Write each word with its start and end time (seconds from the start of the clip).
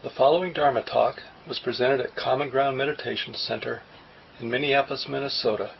The 0.00 0.10
following 0.10 0.52
Dharma 0.52 0.82
talk 0.82 1.24
was 1.48 1.58
presented 1.58 2.00
at 2.00 2.14
Common 2.14 2.50
Ground 2.50 2.78
Meditation 2.78 3.34
Center 3.34 3.82
in 4.38 4.48
Minneapolis, 4.48 5.08
Minnesota, 5.08 5.72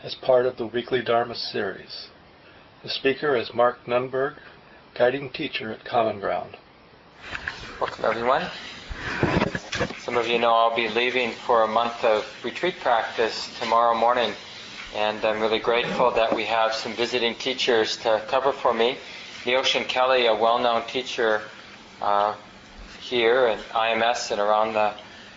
as 0.00 0.14
part 0.14 0.46
of 0.46 0.56
the 0.56 0.66
weekly 0.66 1.02
Dharma 1.02 1.34
series. 1.34 2.06
The 2.84 2.88
speaker 2.88 3.34
is 3.34 3.52
Mark 3.52 3.84
Nunberg, 3.84 4.36
guiding 4.94 5.28
teacher 5.28 5.72
at 5.72 5.84
Common 5.84 6.20
Ground. 6.20 6.56
Welcome, 7.80 8.04
everyone. 8.04 8.48
Some 9.98 10.16
of 10.18 10.28
you 10.28 10.38
know 10.38 10.54
I'll 10.54 10.76
be 10.76 10.88
leaving 10.88 11.32
for 11.32 11.64
a 11.64 11.68
month 11.68 12.04
of 12.04 12.24
retreat 12.44 12.76
practice 12.80 13.58
tomorrow 13.58 13.98
morning, 13.98 14.34
and 14.94 15.24
I'm 15.24 15.40
really 15.40 15.58
grateful 15.58 16.12
that 16.12 16.32
we 16.32 16.44
have 16.44 16.74
some 16.74 16.92
visiting 16.92 17.34
teachers 17.34 17.96
to 17.98 18.22
cover 18.28 18.52
for 18.52 18.72
me. 18.72 18.98
Neoshin 19.42 19.88
Kelly, 19.88 20.26
a 20.26 20.34
well-known 20.34 20.86
teacher 20.86 21.42
uh, 22.00 22.36
here 23.00 23.46
at 23.46 23.58
IMS 23.70 24.30
and 24.30 24.40
around 24.40 24.74
the 24.74 24.94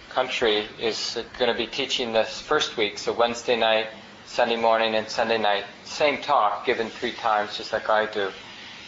country, 0.09 0.67
is 0.79 1.17
going 1.37 1.51
to 1.51 1.57
be 1.57 1.67
teaching 1.67 2.13
this 2.13 2.39
first 2.41 2.77
week, 2.77 2.97
so 2.97 3.13
Wednesday 3.13 3.55
night, 3.55 3.87
Sunday 4.25 4.55
morning, 4.55 4.95
and 4.95 5.07
Sunday 5.07 5.37
night. 5.37 5.63
Same 5.83 6.21
talk, 6.21 6.65
given 6.65 6.89
three 6.89 7.13
times, 7.13 7.57
just 7.57 7.73
like 7.73 7.89
I 7.89 8.05
do. 8.05 8.29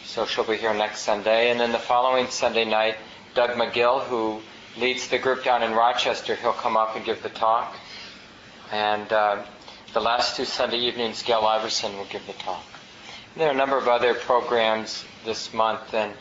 So 0.06 0.26
she'll 0.26 0.44
be 0.44 0.58
here 0.58 0.74
next 0.74 1.02
Sunday. 1.02 1.52
And 1.52 1.60
then 1.60 1.72
the 1.72 1.80
following 1.80 2.28
Sunday 2.28 2.66
night, 2.66 2.96
Doug 3.36 3.52
McGill, 3.52 4.04
who 4.04 4.42
leads 4.78 5.08
the 5.08 5.20
group 5.20 5.44
down 5.44 5.62
in 5.64 5.74
Rochester, 5.74 6.36
he'll 6.36 6.54
come 6.54 6.78
up 6.78 6.96
and 6.96 7.06
give 7.06 7.22
the 7.22 7.30
talk. 7.30 7.76
And 8.72 9.12
uh, 9.14 9.44
the 9.94 10.00
last 10.02 10.36
two 10.36 10.46
Sunday 10.46 10.78
evenings, 10.78 11.24
Gail 11.24 11.42
Iverson 11.42 11.96
will 11.98 12.06
give 12.06 12.26
the 12.28 12.34
talk. 12.34 12.64
And 13.34 13.42
there 13.42 13.50
are 13.50 13.54
a 13.54 13.58
number 13.58 13.78
of 13.78 13.88
other 13.88 14.14
programs 14.14 15.06
this 15.26 15.54
month, 15.54 15.94
and 15.94 16.14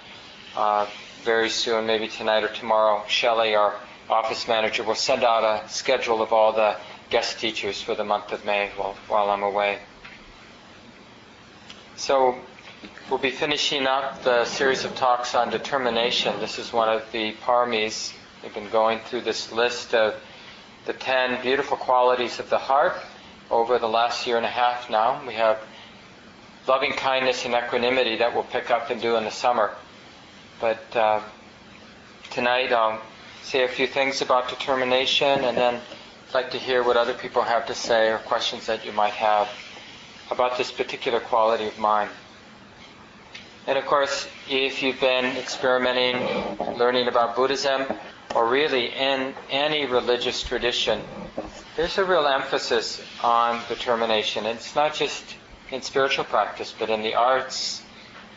uh, 0.57 0.87
very 1.25 1.51
soon, 1.51 1.87
maybe 1.87 2.09
tonight 2.09 2.45
or 2.45 2.49
tomorrow, 2.49 3.05
Shelley, 3.09 3.55
our 3.55 3.75
office 4.09 4.49
manager, 4.49 4.83
will 4.83 4.95
send 4.95 5.25
out 5.25 5.45
a 5.45 5.69
schedule 5.69 6.23
of 6.23 6.33
all 6.33 6.52
the 6.52 6.77
guest 7.10 7.38
teachers 7.38 7.80
for 7.80 7.95
the 7.95 8.05
month 8.05 8.33
of 8.33 8.45
May 8.45 8.71
while, 8.77 8.95
while 9.09 9.30
I'm 9.30 9.43
away. 9.43 9.79
So 11.97 12.37
we'll 13.10 13.19
be 13.19 13.30
finishing 13.30 13.87
up 13.87 14.23
the 14.23 14.45
series 14.45 14.85
of 14.85 14.95
talks 14.95 15.35
on 15.35 15.51
determination. 15.51 16.38
This 16.41 16.59
is 16.59 16.73
one 16.73 16.88
of 16.88 17.10
the 17.13 17.32
paramis. 17.45 18.13
We've 18.43 18.55
been 18.55 18.71
going 18.71 19.01
through 19.01 19.23
this 19.23 19.51
list 19.53 19.95
of 19.95 20.15
the 20.87 20.93
ten 20.93 21.43
beautiful 21.43 21.77
qualities 21.77 22.38
of 22.38 22.51
the 22.51 22.59
heart 22.59 22.95
over 23.51 23.79
the 23.79 23.88
last 23.88 24.27
year 24.27 24.37
and 24.37 24.47
a 24.47 24.51
half 24.51 24.88
now. 24.91 25.21
We 25.27 25.35
have 25.35 25.59
loving 26.66 26.93
kindness 26.93 27.45
and 27.45 27.55
equanimity 27.55 28.19
that 28.19 28.35
we'll 28.35 28.45
pick 28.45 28.71
up 28.71 28.91
and 28.91 29.01
do 29.01 29.16
in 29.16 29.25
the 29.25 29.30
summer. 29.30 29.75
But 30.60 30.96
uh, 30.96 31.20
tonight 32.30 32.73
I'll 32.73 33.01
say 33.42 33.62
a 33.62 33.68
few 33.68 33.87
things 33.87 34.23
about 34.23 34.48
determination 34.48 35.45
and 35.45 35.56
then 35.56 35.74
I'd 36.28 36.34
like 36.34 36.51
to 36.51 36.59
hear 36.59 36.82
what 36.82 36.96
other 36.96 37.14
people 37.14 37.42
have 37.42 37.66
to 37.66 37.74
say 37.74 38.10
or 38.10 38.18
questions 38.18 38.66
that 38.66 38.84
you 38.84 38.92
might 38.92 39.12
have 39.12 39.48
about 40.32 40.59
this 40.59 40.73
particular 40.73 41.20
quality 41.20 41.66
of 41.66 41.79
mind. 41.79 42.10
And 43.68 43.79
of 43.79 43.86
course, 43.86 44.26
if 44.51 44.82
you've 44.82 45.01
been 45.01 45.24
experimenting, 45.36 46.16
learning 46.76 47.06
about 47.06 47.36
Buddhism, 47.36 47.86
or 48.34 48.48
really 48.48 48.86
in 48.86 49.34
any 49.51 49.86
religious 49.86 50.42
tradition, 50.42 51.01
there's 51.76 51.98
a 51.98 52.04
real 52.04 52.26
emphasis 52.26 53.01
on 53.23 53.60
determination. 53.68 54.45
And 54.46 54.59
it's 54.59 54.74
not 54.74 54.95
just 54.95 55.36
in 55.70 55.82
spiritual 55.82 56.24
practice, 56.24 56.74
but 56.76 56.90
in 56.90 57.02
the 57.02 57.14
arts, 57.14 57.82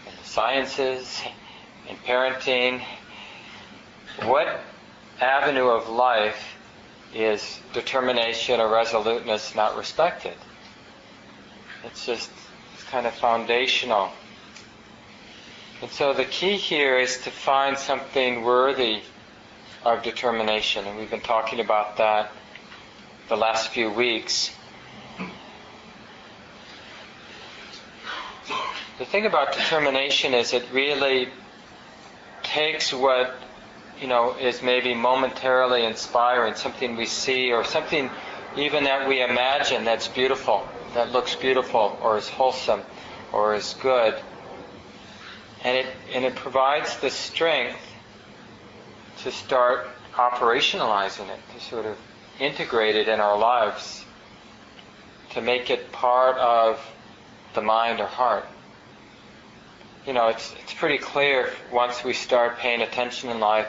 in 0.08 0.14
the 0.22 0.28
sciences, 0.28 1.22
in 1.92 1.98
parenting. 1.98 2.82
What 4.24 4.62
avenue 5.20 5.68
of 5.68 5.90
life 5.90 6.56
is 7.14 7.60
determination 7.74 8.60
or 8.60 8.70
resoluteness 8.70 9.54
not 9.56 9.78
respected? 9.78 10.36
It's 11.84 12.06
just 12.06 12.32
it's 12.74 12.84
kind 12.86 13.06
of 13.06 13.14
foundational. 13.14 14.10
And 15.82 15.92
so 15.92 16.14
the 16.14 16.26
key 16.26 16.58
here 16.58 16.98
is 16.98 17.18
to 17.24 17.32
find 17.32 17.78
something 17.78 18.44
worthy 18.44 19.02
of 19.84 20.04
determination, 20.04 20.86
and 20.86 20.98
we've 20.98 21.10
been 21.10 21.22
talking 21.22 21.60
about 21.60 21.98
that 21.98 22.32
the 23.30 23.36
last 23.36 23.70
few 23.70 23.90
weeks. 23.90 24.56
The 29.00 29.06
thing 29.06 29.26
about 29.26 29.54
determination 29.54 30.36
is 30.36 30.54
it 30.54 30.64
really 30.72 31.30
takes 32.54 32.94
what 32.94 33.34
you 34.00 34.08
know 34.08 34.36
is 34.38 34.62
maybe 34.62 34.94
momentarily 34.94 35.86
inspiring, 35.86 36.56
something 36.56 36.96
we 36.96 37.06
see 37.06 37.52
or 37.52 37.64
something 37.64 38.10
even 38.58 38.84
that 38.84 39.08
we 39.08 39.24
imagine 39.24 39.86
that's 39.86 40.10
beautiful, 40.10 40.68
that 40.94 41.12
looks 41.12 41.36
beautiful 41.36 41.98
or 42.02 42.18
is 42.18 42.28
wholesome 42.28 42.82
or 43.32 43.56
is 43.56 43.76
good. 43.82 44.14
And 45.64 45.78
it 45.78 45.86
and 46.14 46.26
it 46.26 46.36
provides 46.36 46.98
the 46.98 47.10
strength 47.10 47.80
to 49.20 49.32
start 49.32 49.88
operationalizing 50.14 51.30
it, 51.30 51.40
to 51.54 51.64
sort 51.64 51.86
of 51.86 51.98
integrate 52.40 52.96
it 52.96 53.08
in 53.08 53.20
our 53.22 53.38
lives, 53.38 54.04
to 55.32 55.42
make 55.42 55.70
it 55.70 55.92
part 55.92 56.38
of 56.38 56.80
the 57.54 57.62
mind 57.62 58.00
or 58.00 58.08
heart 58.08 58.46
you 60.06 60.14
know, 60.14 60.30
it's, 60.30 60.54
it's 60.64 60.74
pretty 60.74 60.98
clear 60.98 61.52
once 61.72 62.04
we 62.04 62.14
start 62.14 62.58
paying 62.58 62.82
attention 62.82 63.30
in 63.30 63.40
life, 63.40 63.68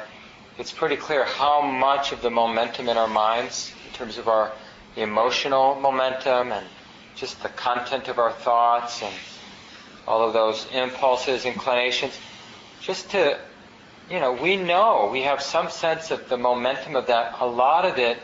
it's 0.58 0.72
pretty 0.72 0.96
clear 0.96 1.24
how 1.24 1.60
much 1.62 2.12
of 2.12 2.22
the 2.22 2.30
momentum 2.30 2.88
in 2.88 2.96
our 2.96 3.08
minds, 3.08 3.72
in 3.86 3.92
terms 3.92 4.18
of 4.18 4.28
our 4.28 4.52
emotional 4.96 5.74
momentum 5.80 6.52
and 6.52 6.66
just 7.16 7.42
the 7.42 7.48
content 7.50 8.08
of 8.08 8.18
our 8.18 8.32
thoughts 8.32 9.02
and 9.02 9.14
all 10.06 10.26
of 10.26 10.32
those 10.32 10.66
impulses, 10.72 11.44
inclinations, 11.44 12.18
just 12.80 13.10
to, 13.10 13.38
you 14.10 14.18
know, 14.18 14.32
we 14.32 14.56
know, 14.56 15.08
we 15.12 15.22
have 15.22 15.40
some 15.40 15.70
sense 15.70 16.10
of 16.10 16.28
the 16.28 16.36
momentum 16.36 16.96
of 16.96 17.06
that. 17.06 17.36
A 17.40 17.46
lot 17.46 17.84
of 17.84 17.98
it 17.98 18.18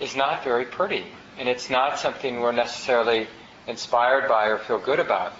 is 0.00 0.16
not 0.16 0.44
very 0.44 0.64
pretty, 0.64 1.04
and 1.38 1.48
it's 1.48 1.70
not 1.70 1.98
something 1.98 2.40
we're 2.40 2.52
necessarily 2.52 3.26
inspired 3.66 4.28
by 4.28 4.46
or 4.46 4.58
feel 4.58 4.78
good 4.78 5.00
about. 5.00 5.32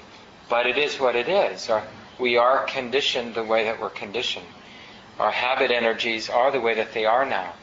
But 0.51 0.67
it 0.67 0.77
is 0.77 1.01
what 1.01 1.17
it 1.17 1.29
is. 1.29 1.71
Our, 1.71 1.83
we 2.19 2.37
are 2.37 2.65
conditioned 2.65 3.35
the 3.35 3.45
way 3.45 3.65
that 3.65 3.81
we're 3.81 3.89
conditioned. 3.89 4.47
Our 5.19 5.31
habit 5.31 5.71
energies 5.71 6.29
are 6.29 6.51
the 6.51 6.61
way 6.61 6.75
that 6.75 6.93
they 6.93 7.07
are 7.07 7.25
now. 7.25 7.55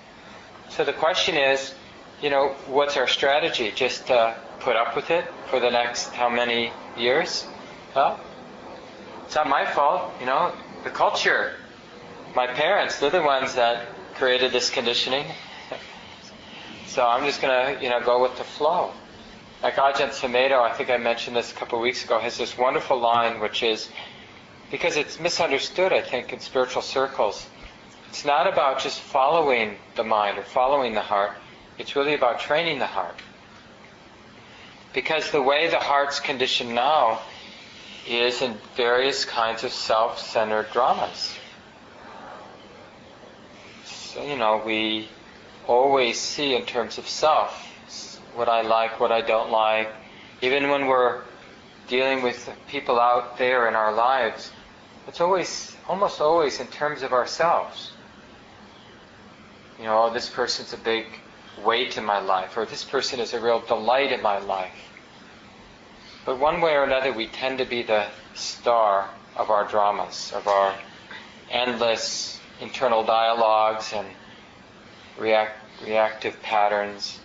So 0.70 0.84
the 0.84 0.94
question 0.94 1.36
is, 1.36 1.74
you 2.22 2.30
know, 2.30 2.56
what's 2.66 2.98
our 2.98 3.08
strategy? 3.08 3.72
Just 3.76 4.08
to 4.08 4.36
put 4.62 4.76
up 4.76 4.96
with 4.96 5.12
it 5.12 5.26
for 5.50 5.60
the 5.60 5.70
next 5.70 6.14
how 6.14 6.30
many 6.30 6.72
years? 6.98 7.46
Well, 7.96 8.20
it's 9.26 9.36
not 9.36 9.50
my 9.50 9.66
fault, 9.66 10.14
you 10.20 10.26
know, 10.26 10.54
the 10.84 10.90
culture. 10.90 11.54
My 12.36 12.48
parents, 12.48 13.00
they're 13.00 13.10
the 13.10 13.22
ones 13.22 13.56
that 13.56 13.86
created 14.16 14.52
this 14.52 14.70
conditioning. 14.70 15.26
so 16.88 17.06
I'm 17.06 17.26
just 17.26 17.42
going 17.42 17.76
to, 17.76 17.84
you 17.84 17.90
know, 17.90 18.02
go 18.02 18.22
with 18.22 18.38
the 18.38 18.44
flow. 18.44 18.92
Like 19.64 19.76
Ajahn 19.76 20.10
Sumedho, 20.10 20.62
I 20.62 20.72
think 20.74 20.92
I 20.92 20.98
mentioned 20.98 21.36
this 21.36 21.52
a 21.52 21.56
couple 21.56 21.80
of 21.80 21.84
weeks 21.84 22.04
ago, 22.06 22.20
has 22.20 22.38
this 22.38 22.56
wonderful 22.58 23.00
line 23.00 23.40
which 23.40 23.64
is, 23.64 23.90
because 24.70 24.98
it's 24.98 25.20
misunderstood, 25.20 25.92
I 25.92 26.02
think, 26.02 26.32
in 26.32 26.40
spiritual 26.40 26.84
circles, 26.84 27.48
it's 28.10 28.24
not 28.24 28.46
about 28.46 28.80
just 28.80 29.00
following 29.00 29.78
the 29.96 30.04
mind 30.04 30.38
or 30.38 30.44
following 30.44 30.94
the 30.94 31.02
heart, 31.02 31.32
it's 31.80 31.96
really 31.96 32.14
about 32.14 32.40
training 32.40 32.78
the 32.78 32.86
heart. 32.86 33.20
Because 34.94 35.32
the 35.32 35.42
way 35.42 35.68
the 35.70 35.80
heart's 35.80 36.20
conditioned 36.20 36.76
now 36.76 37.22
is 38.08 38.44
in 38.44 38.58
various 38.76 39.26
kinds 39.26 39.64
of 39.64 39.72
self-centered 39.72 40.68
dramas. 40.72 41.36
So, 43.86 44.24
you 44.24 44.38
know, 44.38 44.62
we 44.64 45.10
always 45.68 46.20
see 46.20 46.56
in 46.56 46.66
terms 46.66 47.00
of 47.00 47.08
self 47.08 47.67
what 48.38 48.48
I 48.48 48.62
like, 48.62 49.00
what 49.00 49.12
I 49.12 49.22
don't 49.22 49.50
like. 49.50 49.90
Even 50.42 50.70
when 50.70 50.86
we're 50.86 51.24
dealing 51.88 52.22
with 52.22 52.50
people 52.68 53.00
out 53.00 53.38
there 53.38 53.68
in 53.68 53.76
our 53.76 53.92
lives, 53.94 54.52
it's 55.08 55.20
always, 55.20 55.76
almost 55.88 56.22
always 56.22 56.60
in 56.60 56.68
terms 56.68 57.02
of 57.02 57.14
ourselves. 57.14 57.92
You 59.80 59.86
know, 59.86 60.04
oh, 60.04 60.14
this 60.14 60.30
person's 60.30 60.74
a 60.74 60.78
big 60.78 61.06
weight 61.66 61.98
in 61.98 62.06
my 62.06 62.20
life, 62.20 62.56
or 62.58 62.66
this 62.66 62.84
person 62.84 63.20
is 63.20 63.34
a 63.34 63.42
real 63.42 63.60
delight 63.62 64.12
in 64.12 64.22
my 64.22 64.38
life. 64.38 64.78
But 66.26 66.40
one 66.40 66.62
way 66.62 66.74
or 66.74 66.84
another, 66.84 67.14
we 67.14 67.28
tend 67.28 67.58
to 67.58 67.66
be 67.66 67.84
the 67.84 68.08
star 68.36 69.10
of 69.36 69.50
our 69.50 69.68
dramas, 69.68 70.32
of 70.36 70.48
our 70.48 70.76
endless 71.50 72.40
internal 72.60 73.04
dialogues 73.04 73.94
and 73.94 74.08
react, 75.18 75.58
reactive 75.86 76.42
patterns. 76.42 77.20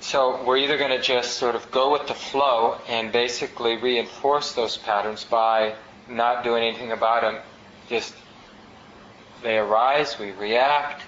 So 0.00 0.42
we're 0.44 0.58
either 0.58 0.78
going 0.78 0.90
to 0.90 1.02
just 1.02 1.38
sort 1.38 1.54
of 1.54 1.70
go 1.70 1.92
with 1.92 2.06
the 2.06 2.14
flow 2.14 2.78
and 2.88 3.12
basically 3.12 3.76
reinforce 3.76 4.52
those 4.52 4.76
patterns 4.76 5.24
by 5.24 5.74
not 6.08 6.44
doing 6.44 6.62
anything 6.62 6.92
about 6.92 7.22
them, 7.22 7.36
just 7.88 8.14
they 9.42 9.58
arise, 9.58 10.18
we 10.18 10.30
react, 10.32 11.02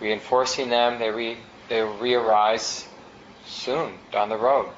reinforcing 0.00 0.68
them, 0.70 0.98
they, 0.98 1.10
re, 1.10 1.36
they 1.68 1.82
re-arise 1.82 2.86
soon 3.46 3.94
down 4.12 4.28
the 4.28 4.36
road. 4.36 4.68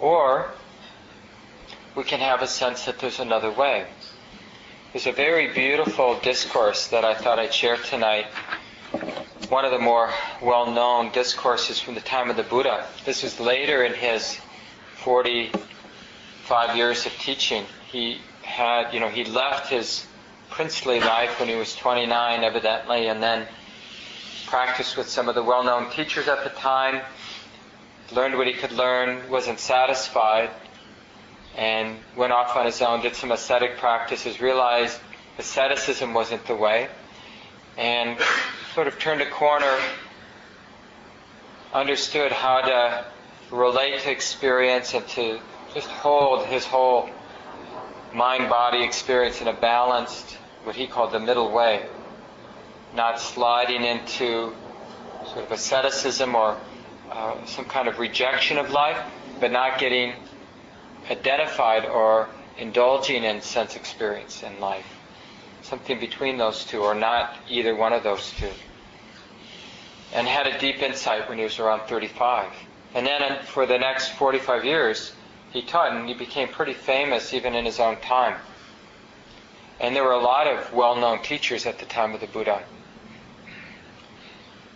Or 0.00 0.50
we 1.94 2.04
can 2.04 2.20
have 2.20 2.42
a 2.42 2.46
sense 2.46 2.84
that 2.86 2.98
there's 2.98 3.20
another 3.20 3.50
way. 3.50 3.86
There's 4.92 5.06
a 5.06 5.12
very 5.12 5.52
beautiful 5.52 6.18
discourse 6.20 6.88
that 6.88 7.04
I 7.04 7.14
thought 7.14 7.38
I'd 7.38 7.54
share 7.54 7.76
tonight. 7.76 8.26
One 9.48 9.66
of 9.66 9.72
the 9.72 9.78
more 9.78 10.10
well-known 10.40 11.10
discourses 11.12 11.78
from 11.78 11.94
the 11.94 12.00
time 12.00 12.30
of 12.30 12.36
the 12.36 12.42
Buddha. 12.42 12.86
This 13.04 13.24
is 13.24 13.38
later 13.38 13.84
in 13.84 13.92
his 13.92 14.38
45 14.96 16.76
years 16.76 17.04
of 17.04 17.12
teaching. 17.18 17.66
He 17.92 18.20
had, 18.42 18.94
you 18.94 19.00
know, 19.00 19.10
he 19.10 19.24
left 19.24 19.68
his 19.68 20.06
princely 20.48 20.98
life 20.98 21.40
when 21.40 21.50
he 21.50 21.56
was 21.56 21.76
29, 21.76 22.42
evidently, 22.42 23.08
and 23.08 23.22
then 23.22 23.46
practiced 24.46 24.96
with 24.96 25.10
some 25.10 25.28
of 25.28 25.34
the 25.34 25.42
well-known 25.42 25.90
teachers 25.90 26.26
at 26.26 26.42
the 26.42 26.50
time, 26.50 27.02
learned 28.12 28.36
what 28.38 28.46
he 28.46 28.54
could 28.54 28.72
learn, 28.72 29.28
wasn't 29.28 29.58
satisfied, 29.58 30.48
and 31.56 31.98
went 32.16 32.32
off 32.32 32.56
on 32.56 32.64
his 32.64 32.80
own, 32.80 33.02
did 33.02 33.14
some 33.14 33.30
ascetic 33.30 33.76
practices, 33.76 34.40
realized 34.40 34.98
asceticism 35.38 36.14
wasn't 36.14 36.46
the 36.46 36.56
way, 36.56 36.88
and 37.76 38.18
sort 38.74 38.86
of 38.86 38.98
turned 38.98 39.20
a 39.20 39.30
corner, 39.30 39.78
understood 41.72 42.32
how 42.32 42.60
to 42.60 43.04
relate 43.50 44.00
to 44.00 44.10
experience 44.10 44.94
and 44.94 45.06
to 45.08 45.40
just 45.74 45.88
hold 45.88 46.46
his 46.46 46.64
whole 46.64 47.08
mind 48.12 48.48
body 48.48 48.84
experience 48.84 49.40
in 49.40 49.48
a 49.48 49.52
balanced, 49.52 50.38
what 50.62 50.76
he 50.76 50.86
called 50.86 51.12
the 51.12 51.20
middle 51.20 51.50
way, 51.50 51.84
not 52.94 53.20
sliding 53.20 53.82
into 53.84 54.54
sort 55.32 55.44
of 55.44 55.52
asceticism 55.52 56.34
or 56.34 56.56
uh, 57.10 57.44
some 57.44 57.64
kind 57.64 57.88
of 57.88 57.98
rejection 57.98 58.56
of 58.56 58.70
life, 58.70 58.98
but 59.40 59.50
not 59.50 59.78
getting 59.78 60.14
identified 61.10 61.84
or 61.84 62.28
indulging 62.56 63.24
in 63.24 63.40
sense 63.42 63.76
experience 63.76 64.42
in 64.42 64.60
life. 64.60 64.86
Something 65.64 65.98
between 65.98 66.38
those 66.38 66.64
two, 66.64 66.82
or 66.82 66.94
not 66.94 67.36
either 67.48 67.74
one 67.74 67.92
of 67.92 68.02
those 68.02 68.32
two. 68.38 68.50
And 70.12 70.28
had 70.28 70.46
a 70.46 70.58
deep 70.58 70.82
insight 70.82 71.28
when 71.28 71.38
he 71.38 71.44
was 71.44 71.58
around 71.58 71.88
35. 71.88 72.52
And 72.94 73.06
then 73.06 73.42
for 73.44 73.66
the 73.66 73.78
next 73.78 74.10
45 74.10 74.64
years, 74.64 75.12
he 75.52 75.62
taught 75.62 75.92
and 75.92 76.06
he 76.06 76.14
became 76.14 76.48
pretty 76.48 76.74
famous 76.74 77.34
even 77.34 77.54
in 77.54 77.64
his 77.64 77.80
own 77.80 77.96
time. 77.96 78.38
And 79.80 79.96
there 79.96 80.04
were 80.04 80.12
a 80.12 80.22
lot 80.22 80.46
of 80.46 80.72
well 80.72 80.94
known 80.94 81.22
teachers 81.22 81.66
at 81.66 81.80
the 81.80 81.86
time 81.86 82.14
of 82.14 82.20
the 82.20 82.28
Buddha. 82.28 82.62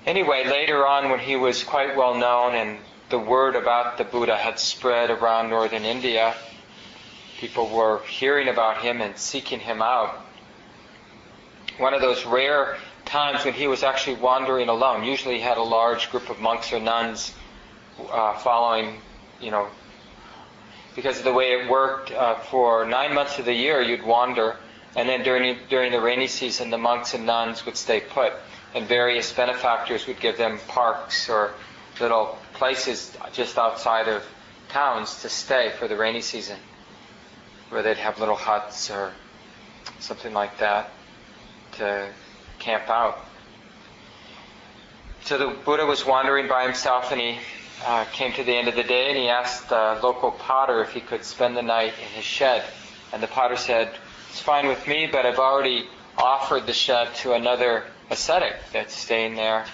Anyway, 0.06 0.44
later 0.46 0.86
on, 0.86 1.10
when 1.10 1.20
he 1.20 1.36
was 1.36 1.62
quite 1.62 1.96
well 1.96 2.14
known 2.16 2.54
and 2.54 2.78
the 3.10 3.18
word 3.18 3.56
about 3.56 3.96
the 3.96 4.04
Buddha 4.04 4.36
had 4.36 4.58
spread 4.58 5.10
around 5.10 5.48
northern 5.48 5.84
India. 5.84 6.34
People 7.38 7.68
were 7.68 8.00
hearing 8.04 8.48
about 8.48 8.82
him 8.82 9.00
and 9.00 9.16
seeking 9.16 9.60
him 9.60 9.80
out. 9.80 10.26
One 11.78 11.94
of 11.94 12.00
those 12.00 12.24
rare 12.26 12.76
times 13.08 13.44
when 13.44 13.54
he 13.54 13.66
was 13.66 13.82
actually 13.82 14.16
wandering 14.16 14.68
alone. 14.68 15.04
Usually 15.04 15.36
he 15.36 15.40
had 15.40 15.56
a 15.56 15.62
large 15.62 16.10
group 16.10 16.28
of 16.28 16.40
monks 16.40 16.72
or 16.72 16.80
nuns 16.80 17.32
uh, 18.10 18.36
following, 18.38 19.00
you 19.40 19.50
know, 19.50 19.68
because 20.94 21.18
of 21.18 21.24
the 21.24 21.32
way 21.32 21.52
it 21.52 21.70
worked. 21.70 22.10
Uh, 22.10 22.34
for 22.34 22.84
nine 22.84 23.14
months 23.14 23.38
of 23.38 23.44
the 23.44 23.54
year, 23.54 23.80
you'd 23.80 24.02
wander, 24.02 24.56
and 24.96 25.08
then 25.08 25.22
during 25.22 25.56
during 25.70 25.92
the 25.92 26.00
rainy 26.00 26.26
season, 26.26 26.70
the 26.70 26.78
monks 26.78 27.14
and 27.14 27.24
nuns 27.24 27.64
would 27.64 27.76
stay 27.76 28.00
put, 28.00 28.32
and 28.74 28.86
various 28.86 29.32
benefactors 29.32 30.06
would 30.06 30.20
give 30.20 30.36
them 30.36 30.58
parks 30.68 31.28
or 31.30 31.54
little 32.00 32.38
places 32.54 33.16
just 33.32 33.56
outside 33.56 34.08
of 34.08 34.22
towns 34.68 35.22
to 35.22 35.28
stay 35.28 35.72
for 35.78 35.88
the 35.88 35.96
rainy 35.96 36.20
season, 36.20 36.58
where 37.70 37.82
they'd 37.82 37.96
have 37.96 38.18
little 38.18 38.36
huts 38.36 38.90
or 38.90 39.12
something 40.00 40.34
like 40.34 40.58
that 40.58 40.90
to 41.78 42.08
camp 42.58 42.88
out. 42.88 43.24
So 45.22 45.38
the 45.38 45.48
Buddha 45.64 45.84
was 45.84 46.06
wandering 46.06 46.48
by 46.48 46.64
himself 46.64 47.12
and 47.12 47.20
he 47.20 47.38
uh, 47.86 48.04
came 48.12 48.32
to 48.32 48.44
the 48.44 48.54
end 48.54 48.68
of 48.68 48.76
the 48.76 48.82
day 48.82 49.08
and 49.08 49.18
he 49.18 49.28
asked 49.28 49.68
the 49.68 49.98
local 50.02 50.30
potter 50.30 50.82
if 50.82 50.92
he 50.92 51.00
could 51.00 51.24
spend 51.24 51.56
the 51.56 51.62
night 51.62 51.94
in 52.00 52.08
his 52.14 52.24
shed. 52.24 52.64
And 53.12 53.22
the 53.22 53.26
potter 53.26 53.56
said, 53.56 53.90
It's 54.30 54.40
fine 54.40 54.68
with 54.68 54.86
me, 54.86 55.08
but 55.10 55.26
I've 55.26 55.38
already 55.38 55.88
offered 56.16 56.66
the 56.66 56.72
shed 56.72 57.14
to 57.16 57.32
another 57.32 57.84
ascetic 58.10 58.56
that's 58.72 58.94
staying 58.94 59.34
there. 59.34 59.64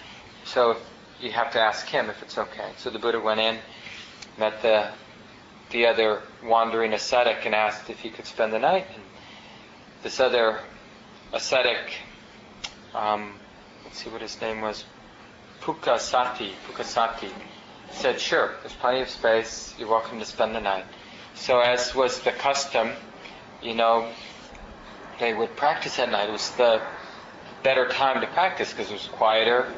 So 0.44 0.76
you 1.20 1.30
have 1.32 1.52
to 1.52 1.60
ask 1.60 1.86
him 1.86 2.10
if 2.10 2.22
it's 2.22 2.36
okay. 2.36 2.70
So 2.76 2.90
the 2.90 2.98
Buddha 2.98 3.20
went 3.20 3.40
in, 3.40 3.58
met 4.38 4.60
the 4.62 4.88
the 5.70 5.86
other 5.86 6.22
wandering 6.44 6.92
ascetic, 6.92 7.46
and 7.46 7.54
asked 7.54 7.90
if 7.90 7.98
he 7.98 8.10
could 8.10 8.26
spend 8.26 8.52
the 8.52 8.58
night. 8.58 8.86
And 8.94 9.02
this 10.02 10.20
other 10.20 10.60
ascetic, 11.34 11.92
um, 12.94 13.34
let's 13.84 14.02
see 14.02 14.08
what 14.08 14.22
his 14.22 14.40
name 14.40 14.60
was, 14.60 14.84
Pukkusati, 15.60 16.52
Pukkusati, 16.66 17.30
said, 17.90 18.20
"Sure, 18.20 18.54
there's 18.60 18.74
plenty 18.74 19.00
of 19.00 19.10
space. 19.10 19.74
You're 19.78 19.88
welcome 19.88 20.20
to 20.20 20.24
spend 20.24 20.54
the 20.54 20.60
night." 20.60 20.84
So, 21.34 21.60
as 21.60 21.94
was 21.94 22.20
the 22.20 22.32
custom, 22.32 22.92
you 23.62 23.74
know, 23.74 24.08
they 25.18 25.34
would 25.34 25.56
practice 25.56 25.98
at 25.98 26.10
night. 26.10 26.28
It 26.28 26.32
was 26.32 26.50
the 26.50 26.80
better 27.62 27.88
time 27.88 28.20
to 28.20 28.26
practice 28.28 28.70
because 28.70 28.90
it 28.90 28.94
was 28.94 29.08
quieter, 29.08 29.72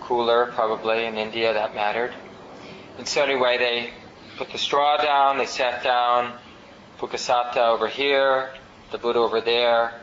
cooler 0.00 0.46
probably 0.46 1.04
in 1.04 1.16
India 1.16 1.52
that 1.52 1.74
mattered. 1.74 2.12
And 2.98 3.06
so 3.06 3.22
anyway, 3.22 3.58
they 3.58 3.90
put 4.36 4.50
the 4.50 4.58
straw 4.58 4.96
down, 4.96 5.38
they 5.38 5.46
sat 5.46 5.82
down, 5.84 6.32
Pukasata 6.98 7.58
over 7.58 7.86
here, 7.86 8.50
the 8.92 8.98
Buddha 8.98 9.18
over 9.18 9.40
there, 9.40 9.94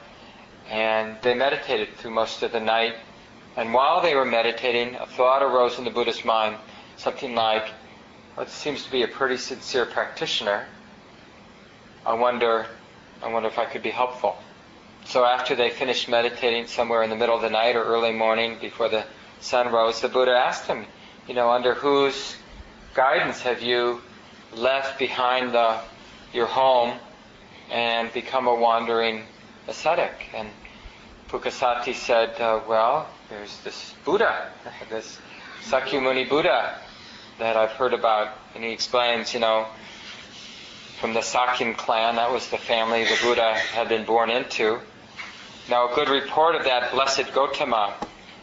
and 0.69 1.17
they 1.21 1.33
meditated 1.33 1.95
through 1.95 2.11
most 2.11 2.43
of 2.43 2.51
the 2.51 2.59
night. 2.59 2.95
And 3.55 3.73
while 3.73 4.01
they 4.01 4.15
were 4.15 4.25
meditating, 4.25 4.95
a 4.95 5.05
thought 5.05 5.41
arose 5.41 5.77
in 5.77 5.85
the 5.85 5.91
Buddha's 5.91 6.25
mind, 6.25 6.57
something 6.97 7.33
like, 7.35 7.69
it 8.37 8.49
seems 8.49 8.83
to 8.83 8.91
be 8.91 9.03
a 9.03 9.07
pretty 9.07 9.37
sincere 9.37 9.85
practitioner. 9.85 10.65
I 12.05 12.13
wonder, 12.13 12.65
I 13.23 13.31
wonder 13.31 13.49
if 13.49 13.57
I 13.57 13.65
could 13.65 13.83
be 13.83 13.89
helpful. 13.89 14.37
So 15.05 15.25
after 15.25 15.55
they 15.55 15.69
finished 15.69 16.07
meditating 16.09 16.67
somewhere 16.67 17.03
in 17.03 17.09
the 17.09 17.15
middle 17.15 17.35
of 17.35 17.41
the 17.41 17.49
night 17.49 17.75
or 17.75 17.83
early 17.83 18.11
morning 18.11 18.57
before 18.59 18.89
the 18.89 19.05
sun 19.39 19.71
rose, 19.71 20.01
the 20.01 20.09
Buddha 20.09 20.31
asked 20.31 20.67
him, 20.67 20.85
you 21.27 21.33
know, 21.33 21.49
under 21.49 21.73
whose 21.73 22.35
guidance 22.93 23.41
have 23.41 23.61
you 23.61 24.01
left 24.55 24.99
behind 24.99 25.53
the, 25.53 25.79
your 26.33 26.45
home 26.45 26.97
and 27.71 28.11
become 28.13 28.47
a 28.47 28.55
wandering 28.55 29.23
ascetic? 29.67 30.29
And 30.33 30.49
Pukkusati 31.29 31.93
said, 31.93 32.39
uh, 32.41 32.61
well, 32.67 33.07
there's 33.29 33.59
this 33.61 33.93
Buddha, 34.05 34.51
this 34.89 35.17
Sakyamuni 35.63 36.27
Buddha 36.29 36.79
that 37.37 37.55
I've 37.55 37.71
heard 37.71 37.93
about. 37.93 38.37
And 38.55 38.63
he 38.63 38.71
explains, 38.71 39.33
you 39.33 39.39
know, 39.39 39.67
from 40.99 41.13
the 41.13 41.21
Sakyan 41.21 41.77
clan, 41.77 42.15
that 42.15 42.31
was 42.31 42.49
the 42.49 42.57
family 42.57 43.03
the 43.03 43.17
Buddha 43.21 43.53
had 43.53 43.89
been 43.89 44.05
born 44.05 44.29
into. 44.29 44.79
Now, 45.69 45.91
a 45.91 45.95
good 45.95 46.09
report 46.09 46.55
of 46.55 46.63
that 46.63 46.91
blessed 46.91 47.31
Gotama 47.31 47.93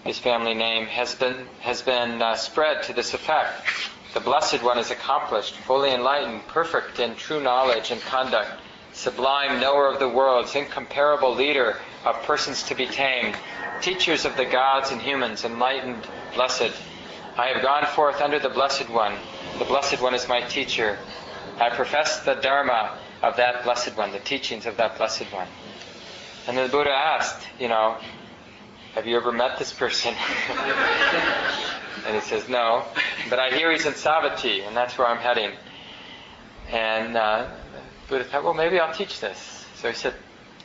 his 0.07 0.19
family 0.19 0.55
name, 0.55 0.87
has 0.87 1.15
been, 1.15 1.47
has 1.61 1.83
been 1.83 2.23
uh, 2.23 2.37
spread 2.37 2.85
to 2.85 2.93
this 2.93 3.13
effect. 3.13 3.67
The 4.15 4.21
Blessed 4.21 4.63
One 4.63 4.79
is 4.79 4.91
accomplished, 4.91 5.57
fully 5.57 5.93
enlightened, 5.93 6.47
perfect 6.47 7.01
in 7.01 7.17
true 7.17 7.43
knowledge 7.43 7.91
and 7.91 8.01
conduct, 8.01 8.51
sublime 8.97 9.61
knower 9.61 9.89
of 9.89 9.99
the 9.99 10.09
worlds, 10.09 10.55
incomparable 10.55 11.35
leader 11.35 11.77
of 12.05 12.23
persons 12.23 12.63
to 12.65 12.75
be 12.75 12.87
tamed, 12.87 13.37
teachers 13.83 14.25
of 14.25 14.37
the 14.37 14.45
gods 14.47 14.91
and 14.91 15.01
humans, 15.01 15.45
enlightened, 15.45 16.09
blessed. 16.35 16.73
I 17.37 17.49
have 17.49 17.63
gone 17.63 17.85
forth 17.87 18.23
under 18.23 18.39
the 18.39 18.49
Blessed 18.49 18.89
One. 18.89 19.15
The 19.59 19.67
Blessed 19.67 20.01
One 20.01 20.15
is 20.15 20.27
my 20.27 20.41
teacher. 20.41 20.99
I 21.59 21.69
profess 21.69 22.21
the 22.21 22.35
Dharma 22.35 22.99
of 23.23 23.37
that 23.37 23.65
Blessed 23.65 23.97
One, 23.97 24.13
the 24.13 24.19
teachings 24.19 24.65
of 24.65 24.79
that 24.79 24.97
Blessed 24.97 25.31
One. 25.31 25.47
And 26.47 26.57
the 26.57 26.69
Buddha 26.69 26.91
asked, 26.91 27.47
you 27.61 27.69
know, 27.69 27.99
have 28.95 29.07
you 29.07 29.19
ever 29.19 29.31
met 29.31 29.59
this 29.59 29.75
person? 29.75 30.15
and 32.07 32.15
he 32.15 32.21
says, 32.23 32.49
No. 32.49 32.85
But 33.29 33.39
I 33.39 33.51
hear 33.51 33.71
he's 33.71 33.85
in 33.85 33.93
Savatthi, 33.93 34.67
and 34.67 34.75
that's 34.75 34.97
where 34.97 35.07
I'm 35.07 35.19
heading. 35.19 35.51
And 36.71 37.15
uh, 37.15 37.51
Buddha 38.09 38.25
thought, 38.25 38.45
Well, 38.45 38.55
maybe 38.55 38.79
I'll 38.79 38.95
teach 38.95 39.21
this. 39.21 39.67
So 39.77 39.89
he 39.89 39.95
said 39.95 40.15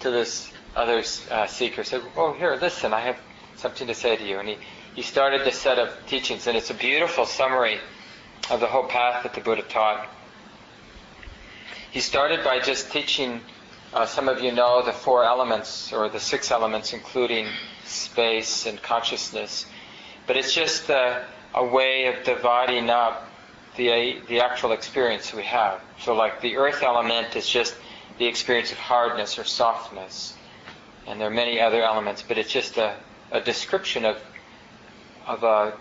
to 0.02 0.12
this 0.12 0.52
other 0.76 1.04
uh, 1.30 1.48
seeker, 1.48 1.84
said, 1.84 2.02
Oh, 2.16 2.34
here, 2.34 2.58
listen, 2.62 2.94
I 2.94 3.02
have 3.02 3.18
something 3.56 3.88
to 3.88 3.94
say 3.94 4.16
to 4.16 4.24
you. 4.24 4.40
And 4.40 4.50
he, 4.50 4.58
he 4.96 5.02
started 5.02 5.42
this 5.46 5.60
set 5.60 5.80
of 5.80 5.90
teachings, 6.08 6.48
and 6.48 6.58
it's 6.58 6.70
a 6.70 6.76
beautiful 6.76 7.26
summary 7.26 7.80
of 8.50 8.60
the 8.60 8.68
whole 8.68 8.84
path 8.84 9.24
that 9.24 9.34
the 9.34 9.42
Buddha 9.42 9.64
taught. 9.64 10.08
He 11.92 12.00
started 12.00 12.44
by 12.44 12.60
just 12.60 12.92
teaching 12.92 13.42
uh, 13.94 14.06
some 14.06 14.30
of 14.30 14.42
you 14.42 14.52
know 14.52 14.82
the 14.84 14.94
four 14.94 15.26
elements 15.26 15.92
or 15.92 16.10
the 16.10 16.20
six 16.20 16.52
elements, 16.52 16.94
including 16.94 17.48
space 17.86 18.66
and 18.66 18.82
consciousness. 18.82 19.66
But 20.28 20.38
it's 20.38 20.54
just 20.54 20.90
a, 20.90 21.26
a 21.54 21.66
way 21.66 22.06
of 22.06 22.24
dividing 22.24 22.90
up 22.90 23.28
the, 23.78 24.20
the 24.28 24.42
actual 24.42 24.72
experience 24.72 25.34
we 25.34 25.44
have. 25.44 25.80
So, 26.00 26.14
like 26.14 26.42
the 26.42 26.58
earth 26.58 26.84
element 26.84 27.36
is 27.36 27.48
just 27.48 27.76
the 28.18 28.26
experience 28.26 28.72
of 28.72 28.78
hardness 28.78 29.40
or 29.40 29.44
softness. 29.44 30.36
And 31.08 31.20
there 31.20 31.28
are 31.28 31.34
many 31.34 31.60
other 31.60 31.82
elements, 31.82 32.22
but 32.22 32.38
it's 32.38 32.52
just 32.52 32.78
a, 32.78 32.96
a 33.32 33.42
description 33.42 34.06
of, 34.06 34.18
of 35.26 35.44
a 35.44 35.74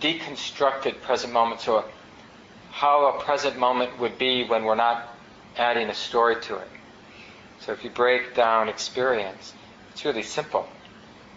deconstructed 0.00 1.00
present 1.02 1.32
moment. 1.32 1.60
So, 1.60 1.84
how 2.70 3.16
a 3.16 3.22
present 3.22 3.58
moment 3.58 3.98
would 4.00 4.18
be 4.18 4.44
when 4.44 4.64
we're 4.64 4.74
not 4.74 5.16
adding 5.56 5.88
a 5.88 5.94
story 5.94 6.40
to 6.42 6.56
it. 6.56 6.68
So, 7.60 7.72
if 7.72 7.84
you 7.84 7.90
break 7.90 8.34
down 8.34 8.68
experience, 8.68 9.54
it's 9.92 10.04
really 10.04 10.22
simple. 10.22 10.68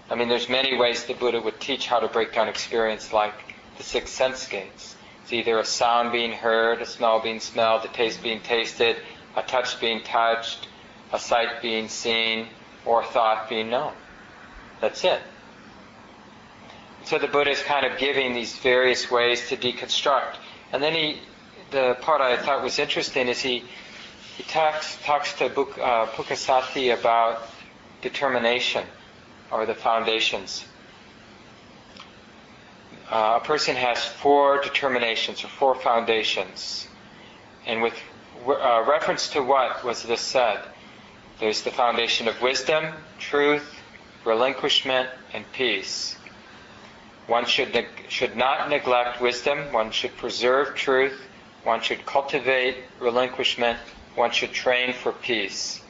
I 0.10 0.16
mean, 0.16 0.28
there's 0.28 0.50
many 0.50 0.75
ways 0.75 1.06
the 1.06 1.13
Buddha 1.13 1.39
would 1.39 1.60
teach 1.60 1.86
how 1.88 2.00
to 2.00 2.08
break 2.08 2.34
down 2.34 2.48
experience, 2.48 3.13
like 3.13 3.34
the 3.78 3.84
six 3.84 4.10
sense 4.10 4.48
gates. 4.48 4.96
It's 5.29 5.33
either 5.36 5.59
a 5.59 5.63
sound 5.63 6.12
being 6.12 6.31
heard, 6.31 6.81
a 6.81 6.88
smell 6.88 7.19
being 7.19 7.39
smelled, 7.39 7.86
a 7.86 7.88
taste 7.89 8.24
being 8.24 8.41
tasted, 8.41 8.98
a 9.36 9.43
touch 9.43 9.79
being 9.79 10.01
touched, 10.01 10.67
a 11.13 11.19
sight 11.19 11.62
being 11.62 11.88
seen, 11.88 12.48
or 12.83 13.03
a 13.03 13.05
thought 13.05 13.48
being 13.48 13.69
known. 13.69 13.93
That's 14.81 15.03
it. 15.03 15.21
So 17.03 17.19
the 17.19 17.27
Buddha 17.27 17.51
is 17.51 17.62
kind 17.62 17.86
of 17.86 18.00
giving 18.00 18.33
these 18.33 18.57
various 18.57 19.12
ways 19.12 19.50
to 19.50 19.55
deconstruct. 19.55 20.33
And 20.74 20.81
then 20.81 20.95
he, 20.95 21.19
the 21.69 21.95
part 22.01 22.21
I 22.21 22.36
thought 22.36 22.63
was 22.63 22.79
interesting 22.79 23.27
is 23.27 23.39
he, 23.39 23.65
he 24.36 24.41
talks, 24.45 24.98
talks 25.03 25.33
to 25.33 25.50
Buk, 25.50 25.77
uh, 25.77 26.07
about 26.89 27.48
determination 28.01 28.83
or 29.51 29.67
the 29.67 29.75
foundations. 29.75 30.65
Uh, 33.10 33.39
a 33.42 33.46
person 33.46 33.75
has 33.75 34.06
four 34.06 34.62
determinations 34.62 35.44
or 35.44 35.48
four 35.48 35.74
foundations. 35.74 36.88
And 37.66 37.82
with 37.82 37.96
uh, 38.48 38.86
reference 38.88 39.30
to 39.30 39.42
what 39.42 39.84
was 39.84 40.04
this 40.04 40.22
said? 40.22 40.60
There's 41.39 41.63
the 41.63 41.72
foundation 41.72 42.28
of 42.28 42.39
wisdom, 42.42 42.94
truth, 43.18 43.80
relinquishment, 44.25 45.10
and 45.34 45.44
peace. 45.54 46.16
One 47.28 47.46
should, 47.46 47.86
should 48.10 48.36
not 48.36 48.70
neglect 48.70 49.22
wisdom, 49.22 49.72
one 49.72 49.92
should 49.92 50.16
preserve 50.18 50.75
truth, 50.75 51.20
one 51.63 51.82
should 51.82 52.06
cultivate 52.06 52.78
relinquishment, 53.00 53.80
one 54.16 54.32
should 54.32 54.51
train 54.51 54.94
for 54.94 55.12
peace. 55.12 55.82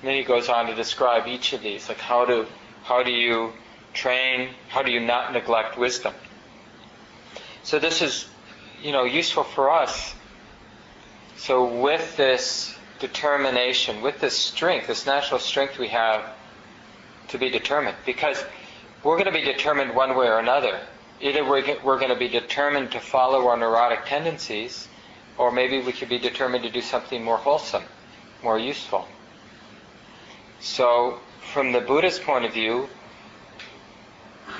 And 0.00 0.08
then 0.08 0.16
he 0.16 0.24
goes 0.24 0.48
on 0.48 0.66
to 0.66 0.74
describe 0.74 1.26
each 1.26 1.52
of 1.52 1.62
these, 1.62 1.88
like 1.88 2.00
how 2.00 2.24
to 2.24 2.46
how 2.84 3.02
do 3.02 3.12
you 3.12 3.52
train, 3.94 4.50
how 4.68 4.82
do 4.82 4.90
you 4.90 5.00
not 5.00 5.32
neglect 5.32 5.78
wisdom? 5.78 6.14
So 7.64 7.78
this 7.78 8.02
is, 8.02 8.28
you 8.82 8.92
know, 8.92 9.04
useful 9.04 9.44
for 9.44 9.70
us. 9.70 10.14
So 11.36 11.80
with 11.80 12.16
this 12.16 12.74
determination, 12.98 14.02
with 14.02 14.20
this 14.20 14.36
strength, 14.36 14.86
this 14.86 15.06
natural 15.06 15.40
strength 15.40 15.78
we 15.78 15.88
have 15.88 16.24
to 17.28 17.38
be 17.38 17.50
determined, 17.50 17.96
because 18.04 18.44
we're 19.02 19.16
going 19.16 19.26
to 19.26 19.32
be 19.32 19.42
determined 19.42 19.94
one 19.94 20.16
way 20.16 20.26
or 20.26 20.38
another. 20.38 20.80
Either 21.20 21.44
we're, 21.44 21.76
we're 21.82 21.98
going 21.98 22.12
to 22.12 22.18
be 22.18 22.28
determined 22.28 22.92
to 22.92 23.00
follow 23.00 23.46
our 23.48 23.56
neurotic 23.56 24.04
tendencies, 24.04 24.88
or 25.38 25.50
maybe 25.50 25.80
we 25.80 25.92
could 25.92 26.08
be 26.08 26.18
determined 26.18 26.64
to 26.64 26.70
do 26.70 26.80
something 26.80 27.22
more 27.24 27.36
wholesome, 27.36 27.84
more 28.42 28.58
useful. 28.58 29.06
So 30.60 31.20
from 31.52 31.72
the 31.72 31.80
Buddha's 31.80 32.18
point 32.18 32.44
of 32.44 32.52
view, 32.52 32.88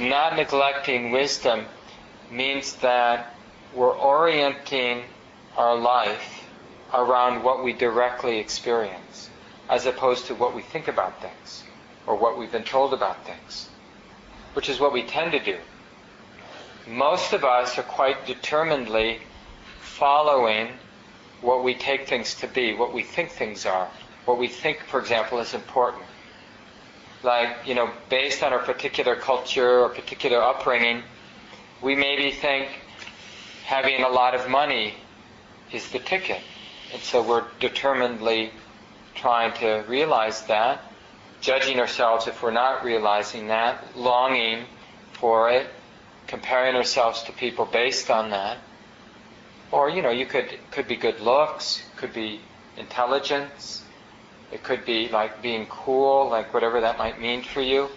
not 0.01 0.37
neglecting 0.37 1.11
wisdom 1.11 1.67
means 2.31 2.75
that 2.77 3.35
we're 3.75 3.97
orienting 3.97 5.05
our 5.57 5.77
life 5.77 6.45
around 6.93 7.43
what 7.43 7.65
we 7.65 7.73
directly 7.73 8.39
experience, 8.39 9.31
as 9.69 9.87
opposed 9.87 10.27
to 10.27 10.35
what 10.35 10.55
we 10.55 10.63
think 10.63 10.89
about 10.89 11.21
things 11.21 11.65
or 12.07 12.17
what 12.17 12.39
we've 12.39 12.53
been 12.53 12.65
told 12.65 12.93
about 12.93 13.25
things, 13.25 13.69
which 14.55 14.69
is 14.69 14.81
what 14.81 14.93
we 14.93 15.03
tend 15.03 15.33
to 15.33 15.39
do. 15.39 15.57
Most 16.87 17.33
of 17.33 17.45
us 17.45 17.79
are 17.79 17.85
quite 17.85 18.27
determinedly 18.27 19.21
following 19.81 20.69
what 21.41 21.65
we 21.65 21.75
take 21.75 22.09
things 22.09 22.35
to 22.37 22.47
be, 22.47 22.75
what 22.75 22.93
we 22.93 23.03
think 23.03 23.31
things 23.31 23.67
are, 23.67 23.89
what 24.25 24.39
we 24.39 24.49
think, 24.49 24.81
for 24.81 25.01
example, 25.01 25.39
is 25.39 25.55
important 25.55 26.05
like, 27.25 27.57
you 27.67 27.75
know, 27.75 27.91
based 28.09 28.43
on 28.43 28.53
our 28.53 28.59
particular 28.59 29.17
culture 29.17 29.81
or 29.81 29.89
particular 29.89 30.43
upbringing, 30.43 31.03
we 31.83 31.95
maybe 31.95 32.31
think 32.31 32.69
having 33.65 34.03
a 34.03 34.09
lot 34.09 34.35
of 34.35 34.49
money 34.49 34.95
is 35.73 35.89
the 35.91 35.99
ticket. 35.99 36.41
And 36.93 37.03
so 37.03 37.23
we're 37.23 37.45
determinedly 37.59 38.53
trying 39.15 39.53
to 39.55 39.85
realize 39.89 40.43
that, 40.47 40.83
judging 41.41 41.81
ourselves 41.81 42.27
if 42.29 42.43
we're 42.43 42.51
not 42.51 42.85
realizing 42.85 43.49
that, 43.49 43.97
longing 43.97 44.65
for 45.13 45.51
it, 45.51 45.67
comparing 46.27 46.77
ourselves 46.77 47.23
to 47.25 47.33
people 47.33 47.65
based 47.65 48.11
on 48.11 48.31
that. 48.31 48.59
Or, 49.71 49.89
you 49.89 50.03
know, 50.03 50.11
you 50.11 50.27
could 50.27 50.59
could 50.71 50.87
be 50.87 50.97
good 50.97 51.21
looks, 51.21 51.83
could 51.97 52.13
be 52.13 52.41
intelligence, 52.77 53.83
it 54.53 54.63
could 54.63 54.85
be 54.85 55.09
like 55.09 55.41
being 55.41 55.67
cool, 55.67 56.29
like 56.29 56.53
whatever 56.53 56.83
that 56.83 56.99
might 56.99 57.21
mean 57.21 57.43
for 57.43 57.63
you. 57.63 57.89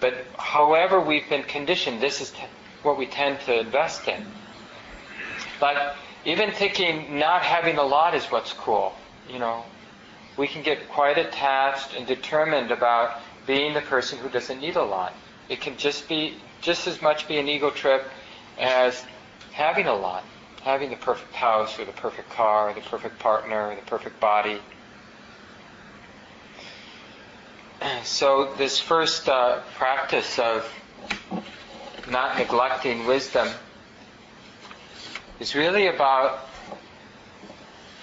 But 0.00 0.14
however 0.38 1.00
we've 1.00 1.28
been 1.28 1.42
conditioned, 1.42 2.00
this 2.00 2.20
is 2.20 2.30
t- 2.30 2.42
what 2.82 2.96
we 2.96 3.06
tend 3.06 3.40
to 3.40 3.60
invest 3.60 4.06
in. 4.06 4.24
Like 5.60 5.94
even 6.24 6.52
thinking 6.52 7.18
not 7.18 7.42
having 7.42 7.78
a 7.78 7.82
lot 7.82 8.14
is 8.14 8.24
what's 8.26 8.52
cool. 8.52 8.94
You 9.28 9.38
know, 9.38 9.64
we 10.36 10.46
can 10.46 10.62
get 10.62 10.88
quite 10.88 11.18
attached 11.18 11.94
and 11.94 12.06
determined 12.06 12.70
about 12.70 13.20
being 13.46 13.74
the 13.74 13.80
person 13.80 14.18
who 14.18 14.28
doesn't 14.28 14.60
need 14.60 14.76
a 14.76 14.84
lot. 14.84 15.14
It 15.48 15.60
can 15.60 15.76
just 15.76 16.08
be 16.08 16.36
just 16.60 16.86
as 16.86 17.00
much 17.02 17.26
be 17.26 17.38
an 17.38 17.48
ego 17.48 17.70
trip 17.70 18.04
as 18.58 19.04
having 19.52 19.86
a 19.86 19.94
lot, 19.94 20.24
having 20.62 20.90
the 20.90 20.96
perfect 20.96 21.32
house 21.34 21.78
or 21.78 21.84
the 21.84 21.92
perfect 21.92 22.30
car, 22.30 22.70
or 22.70 22.74
the 22.74 22.80
perfect 22.80 23.18
partner, 23.18 23.70
or 23.70 23.74
the 23.74 23.82
perfect 23.82 24.20
body. 24.20 24.60
So 28.02 28.54
this 28.56 28.80
first 28.80 29.28
uh, 29.28 29.60
practice 29.76 30.38
of 30.38 30.68
not 32.10 32.38
neglecting 32.38 33.06
wisdom 33.06 33.48
is 35.40 35.54
really 35.54 35.86
about 35.86 36.48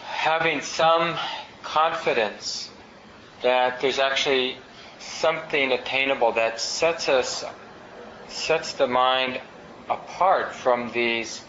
having 0.03 0.61
some 0.61 1.15
confidence 1.63 2.69
that 3.41 3.81
there's 3.81 3.99
actually 3.99 4.57
something 4.99 5.71
attainable 5.71 6.31
that 6.31 6.59
sets 6.59 7.09
us 7.09 7.43
sets 8.27 8.73
the 8.73 8.87
mind 8.87 9.39
apart 9.89 10.53
from 10.53 10.91
these 10.91 11.43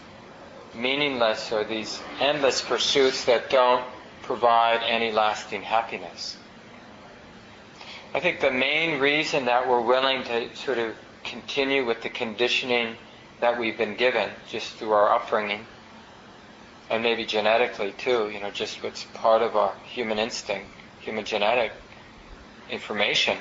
meaningless 0.75 1.51
or 1.51 1.63
these 1.63 1.99
endless 2.19 2.61
pursuits 2.61 3.25
that 3.25 3.49
don't 3.49 3.83
provide 4.21 4.81
any 4.83 5.11
lasting 5.11 5.63
happiness. 5.63 6.37
I 8.13 8.19
think 8.19 8.39
the 8.39 8.51
main 8.51 8.99
reason 8.99 9.45
that 9.45 9.67
we're 9.67 9.81
willing 9.81 10.23
to 10.23 10.55
sort 10.55 10.77
of 10.77 10.95
continue 11.23 11.85
with 11.85 12.01
the 12.01 12.09
conditioning 12.09 12.95
that 13.41 13.59
we've 13.59 13.77
been 13.77 13.95
given 13.95 14.29
just 14.49 14.73
through 14.73 14.91
our 14.91 15.13
upbringing, 15.13 15.65
and 16.89 17.03
maybe 17.03 17.25
genetically 17.25 17.93
too, 17.97 18.29
you 18.29 18.39
know, 18.39 18.49
just 18.49 18.81
what's 18.81 19.03
part 19.13 19.41
of 19.41 19.55
our 19.55 19.73
human 19.83 20.19
instinct, 20.19 20.67
human 21.01 21.25
genetic 21.25 21.73
information. 22.69 23.37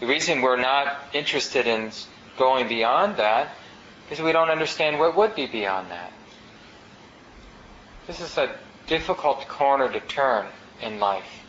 The 0.00 0.06
reason 0.06 0.42
we're 0.42 0.60
not 0.60 0.98
interested 1.14 1.66
in 1.66 1.90
going 2.38 2.68
beyond 2.68 3.16
that 3.16 3.48
is 4.10 4.20
we 4.20 4.32
don't 4.32 4.50
understand 4.50 4.98
what 4.98 5.16
would 5.16 5.34
be 5.34 5.46
beyond 5.46 5.90
that. 5.90 6.12
This 8.06 8.20
is 8.20 8.36
a 8.36 8.54
difficult 8.86 9.48
corner 9.48 9.90
to 9.90 10.00
turn 10.00 10.46
in 10.82 11.00
life 11.00 11.45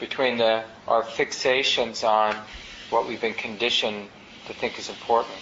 between 0.00 0.38
the, 0.38 0.64
our 0.88 1.02
fixations 1.02 2.06
on 2.06 2.34
what 2.88 3.06
we've 3.06 3.20
been 3.20 3.34
conditioned 3.34 4.08
to 4.46 4.54
think 4.54 4.78
is 4.78 4.88
important. 4.88 5.36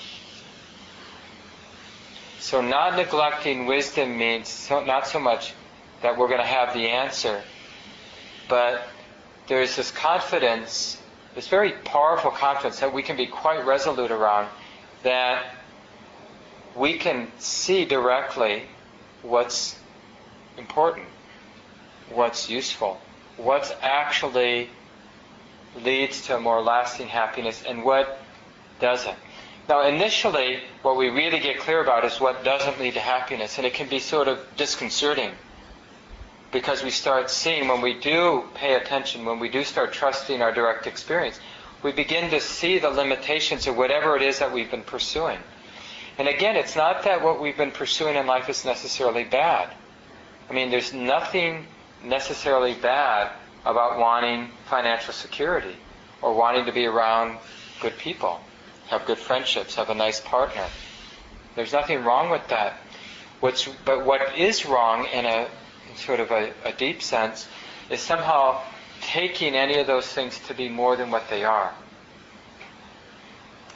So 2.40 2.60
not 2.60 2.96
neglecting 2.96 3.66
wisdom 3.66 4.18
means 4.18 4.48
so, 4.48 4.84
not 4.84 5.06
so 5.06 5.18
much 5.18 5.54
that 6.02 6.16
we're 6.16 6.28
going 6.28 6.40
to 6.40 6.46
have 6.46 6.74
the 6.74 6.88
answer, 6.88 7.42
but 8.48 8.88
there's 9.46 9.76
this 9.76 9.90
confidence, 9.90 10.98
this 11.34 11.48
very 11.48 11.72
powerful 11.72 12.30
confidence 12.30 12.80
that 12.80 12.92
we 12.92 13.02
can 13.02 13.16
be 13.16 13.26
quite 13.26 13.64
resolute 13.64 14.10
around 14.10 14.48
that 15.02 15.54
we 16.76 16.98
can 16.98 17.30
see 17.38 17.84
directly 17.84 18.62
what's 19.22 19.76
important, 20.56 21.06
what's 22.10 22.48
useful, 22.48 23.00
what's 23.38 23.73
actually 23.80 24.68
leads 25.83 26.26
to 26.26 26.37
a 26.37 26.40
more 26.40 26.61
lasting 26.61 27.09
happiness 27.09 27.62
and 27.66 27.85
what 27.85 28.21
doesn't. 28.80 29.16
Now, 29.68 29.87
initially, 29.87 30.61
what 30.83 30.97
we 30.97 31.09
really 31.09 31.40
get 31.40 31.59
clear 31.61 31.83
about 31.83 32.04
is 32.04 32.21
what 32.21 32.42
doesn't 32.42 32.80
lead 32.80 32.95
to 32.95 33.00
happiness, 33.00 33.59
and 33.59 33.66
it 33.66 33.75
can 33.75 33.88
be 33.88 33.99
sort 33.99 34.28
of 34.28 34.38
disconcerting 34.57 35.33
because 36.50 36.83
we 36.83 36.90
start 36.90 37.30
seeing 37.30 37.68
when 37.68 37.83
we 37.83 37.92
do 37.92 38.45
pay 38.54 38.75
attention, 38.75 39.26
when 39.26 39.38
we 39.38 39.50
do 39.50 39.64
start 39.64 39.92
trusting 39.92 40.40
our 40.40 40.52
direct 40.52 40.87
experience, 40.87 41.38
we 41.83 41.92
begin 41.92 42.30
to 42.30 42.40
see 42.40 42.78
the 42.78 42.88
limitations 42.88 43.66
of 43.66 43.76
whatever 43.76 44.16
it 44.16 44.23
is 44.23 44.38
that 44.38 44.52
we've 44.52 44.71
been 44.71 44.83
pursuing. 44.83 45.38
And 46.16 46.26
again, 46.26 46.57
it's 46.57 46.75
not 46.75 47.04
that 47.04 47.23
what 47.23 47.40
we've 47.40 47.57
been 47.57 47.71
pursuing 47.71 48.16
in 48.16 48.26
life 48.26 48.49
is 48.49 48.64
necessarily 48.64 49.25
bad. 49.25 49.68
I 50.49 50.52
mean, 50.54 50.71
there's 50.71 50.92
nothing 50.92 51.66
necessarily 52.05 52.75
bad 52.75 53.33
about 53.64 53.99
wanting 53.99 54.50
financial 54.67 55.12
security 55.12 55.76
or 56.23 56.35
wanting 56.35 56.64
to 56.67 56.73
be 56.73 56.87
around 56.87 57.38
good 57.81 57.97
people, 57.99 58.40
have 58.88 59.05
good 59.07 59.19
friendships, 59.19 59.75
have 59.75 59.90
a 59.90 59.95
nice 59.95 60.21
partner. 60.21 60.64
There's 61.55 61.73
nothing 61.73 62.05
wrong 62.05 62.31
with 62.31 62.47
that. 62.49 62.75
What's, 63.40 63.69
but 63.85 64.05
what 64.05 64.37
is 64.37 64.67
wrong 64.67 65.07
in 65.12 65.25
a 65.25 65.49
in 65.90 65.97
sort 65.97 66.21
of 66.21 66.31
a, 66.31 66.52
a 66.64 66.73
deep 66.73 67.02
sense 67.02 67.49
is 67.90 68.00
somehow 68.00 68.61
taking 69.00 69.55
any 69.55 69.78
of 69.78 69.87
those 69.87 70.07
things 70.07 70.38
to 70.49 70.55
be 70.55 70.69
more 70.69 70.97
than 70.97 71.11
what 71.11 71.28
they 71.31 71.45
are. 71.45 71.73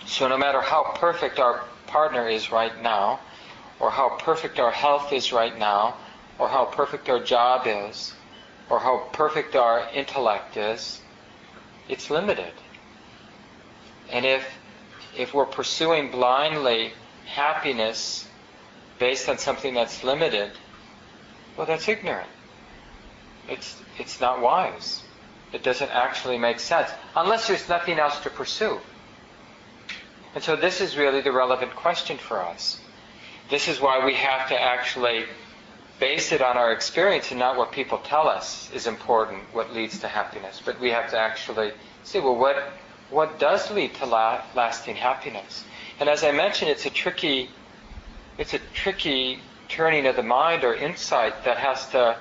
So 0.07 0.29
no 0.29 0.37
matter 0.37 0.61
how 0.61 0.93
perfect 0.97 1.38
our 1.38 1.64
partner 1.87 2.29
is 2.29 2.50
right 2.50 2.83
now, 2.83 3.21
or 3.79 3.91
how 3.91 4.17
perfect 4.19 4.59
our 4.59 4.71
health 4.71 5.12
is 5.12 5.33
right 5.33 5.57
now, 5.59 5.97
or 6.42 6.49
how 6.49 6.64
perfect 6.64 7.08
our 7.08 7.20
job 7.20 7.68
is, 7.68 8.12
or 8.68 8.80
how 8.80 8.99
perfect 9.12 9.54
our 9.54 9.88
intellect 9.94 10.56
is, 10.56 11.00
it's 11.88 12.11
limited. 12.11 12.52
And 14.11 14.26
if 14.26 14.44
if 15.16 15.32
we're 15.32 15.46
pursuing 15.46 16.11
blindly 16.11 16.94
happiness 17.26 18.26
based 18.99 19.28
on 19.28 19.38
something 19.38 19.72
that's 19.72 20.02
limited, 20.02 20.50
well 21.56 21.64
that's 21.64 21.87
ignorant. 21.87 22.28
It's 23.49 23.80
it's 24.00 24.20
not 24.20 24.40
wise. 24.42 25.00
It 25.52 25.62
doesn't 25.62 25.92
actually 25.92 26.38
make 26.38 26.58
sense 26.58 26.90
unless 27.14 27.46
there's 27.46 27.68
nothing 27.68 28.00
else 28.00 28.18
to 28.25 28.30
pursue. 28.30 28.80
And 30.34 30.42
so 30.42 30.56
this 30.56 30.80
is 30.80 30.96
really 30.96 31.20
the 31.20 31.30
relevant 31.30 31.76
question 31.76 32.18
for 32.18 32.42
us. 32.42 32.80
This 33.49 33.68
is 33.68 33.80
why 33.80 34.04
we 34.04 34.14
have 34.14 34.49
to 34.49 34.61
actually 34.61 35.26
base 36.02 36.32
it 36.32 36.42
on 36.42 36.56
our 36.56 36.73
experience 36.73 37.30
and 37.30 37.38
not 37.38 37.56
what 37.56 37.71
people 37.71 37.97
tell 37.99 38.26
us 38.26 38.68
is 38.75 38.88
important, 38.88 39.40
what 39.52 39.73
leads 39.73 40.00
to 40.00 40.09
happiness. 40.09 40.61
But 40.64 40.80
we 40.80 40.90
have 40.90 41.09
to 41.11 41.16
actually 41.16 41.71
see, 42.02 42.18
well, 42.18 42.35
what, 42.35 42.56
what 43.09 43.38
does 43.38 43.71
lead 43.71 43.94
to 43.94 44.06
la- 44.06 44.42
lasting 44.56 44.97
happiness? 44.97 45.62
And 46.00 46.09
as 46.09 46.25
I 46.25 46.32
mentioned, 46.32 46.73
it's 46.73 46.87
a 46.87 46.90
tricky, 46.90 47.50
it's 48.37 48.52
a 48.52 48.59
tricky 48.75 49.38
turning 49.68 50.09
of 50.09 50.16
the 50.16 50.25
mind 50.25 50.64
or 50.64 50.75
insight 50.75 51.44
that 51.44 51.59
has 51.59 51.87
to 51.90 52.16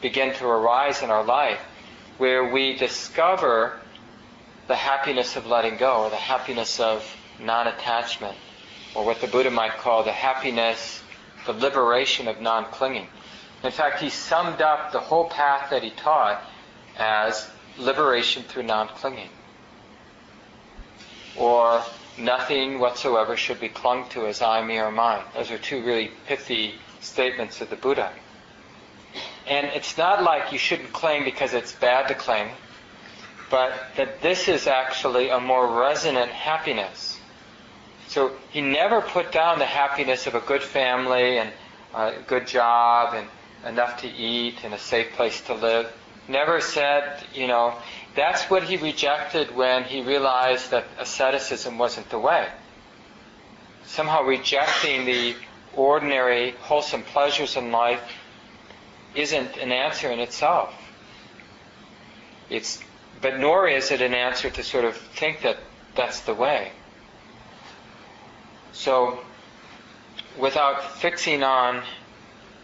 begin 0.00 0.32
to 0.34 0.46
arise 0.46 1.02
in 1.02 1.10
our 1.10 1.24
life, 1.24 1.60
where 2.18 2.52
we 2.52 2.76
discover 2.76 3.80
the 4.68 4.76
happiness 4.76 5.34
of 5.34 5.44
letting 5.44 5.76
go, 5.76 6.04
or 6.04 6.10
the 6.10 6.14
happiness 6.14 6.78
of 6.78 7.04
non-attachment, 7.40 8.36
or 8.94 9.04
what 9.04 9.20
the 9.20 9.26
Buddha 9.26 9.50
might 9.50 9.72
call 9.72 10.04
the 10.04 10.12
happiness, 10.12 11.02
the 11.46 11.52
liberation 11.52 12.28
of 12.28 12.40
non-clinging. 12.40 13.08
In 13.64 13.70
fact, 13.70 14.00
he 14.00 14.10
summed 14.10 14.60
up 14.60 14.92
the 14.92 15.00
whole 15.00 15.28
path 15.30 15.70
that 15.70 15.82
he 15.82 15.90
taught 15.90 16.42
as 16.98 17.48
liberation 17.78 18.42
through 18.42 18.64
non-clinging. 18.64 19.30
Or 21.36 21.82
nothing 22.18 22.78
whatsoever 22.78 23.38
should 23.38 23.60
be 23.60 23.70
clung 23.70 24.06
to 24.10 24.26
as 24.26 24.42
I, 24.42 24.62
me, 24.62 24.78
or 24.78 24.90
mine. 24.90 25.22
Those 25.34 25.50
are 25.50 25.56
two 25.56 25.82
really 25.82 26.10
pithy 26.26 26.74
statements 27.00 27.62
of 27.62 27.70
the 27.70 27.76
Buddha. 27.76 28.12
And 29.46 29.66
it's 29.68 29.96
not 29.96 30.22
like 30.22 30.52
you 30.52 30.58
shouldn't 30.58 30.92
cling 30.92 31.24
because 31.24 31.54
it's 31.54 31.72
bad 31.72 32.08
to 32.08 32.14
cling, 32.14 32.50
but 33.50 33.72
that 33.96 34.20
this 34.20 34.46
is 34.46 34.66
actually 34.66 35.30
a 35.30 35.40
more 35.40 35.80
resonant 35.80 36.30
happiness. 36.30 37.18
So 38.08 38.32
he 38.50 38.60
never 38.60 39.00
put 39.00 39.32
down 39.32 39.58
the 39.58 39.66
happiness 39.66 40.26
of 40.26 40.34
a 40.34 40.40
good 40.40 40.62
family 40.62 41.38
and 41.38 41.50
a 41.94 42.12
good 42.26 42.46
job 42.46 43.14
and 43.14 43.26
enough 43.66 44.00
to 44.02 44.08
eat 44.08 44.56
and 44.64 44.74
a 44.74 44.78
safe 44.78 45.12
place 45.12 45.40
to 45.42 45.54
live. 45.54 45.92
Never 46.28 46.60
said, 46.60 47.22
you 47.34 47.46
know, 47.46 47.74
that's 48.14 48.44
what 48.44 48.62
he 48.62 48.76
rejected 48.76 49.54
when 49.54 49.84
he 49.84 50.02
realized 50.02 50.70
that 50.70 50.86
asceticism 50.98 51.78
wasn't 51.78 52.08
the 52.10 52.18
way. 52.18 52.48
Somehow 53.86 54.22
rejecting 54.22 55.04
the 55.04 55.34
ordinary 55.76 56.52
wholesome 56.60 57.02
pleasures 57.02 57.56
in 57.56 57.72
life 57.72 58.00
isn't 59.14 59.56
an 59.56 59.72
answer 59.72 60.10
in 60.10 60.20
itself. 60.20 60.74
It's, 62.50 62.82
but 63.20 63.38
nor 63.38 63.68
is 63.68 63.90
it 63.90 64.00
an 64.00 64.14
answer 64.14 64.50
to 64.50 64.62
sort 64.62 64.84
of 64.84 64.96
think 64.96 65.42
that 65.42 65.58
that's 65.94 66.20
the 66.20 66.34
way. 66.34 66.72
So, 68.72 69.20
without 70.38 70.98
fixing 70.98 71.42
on 71.42 71.82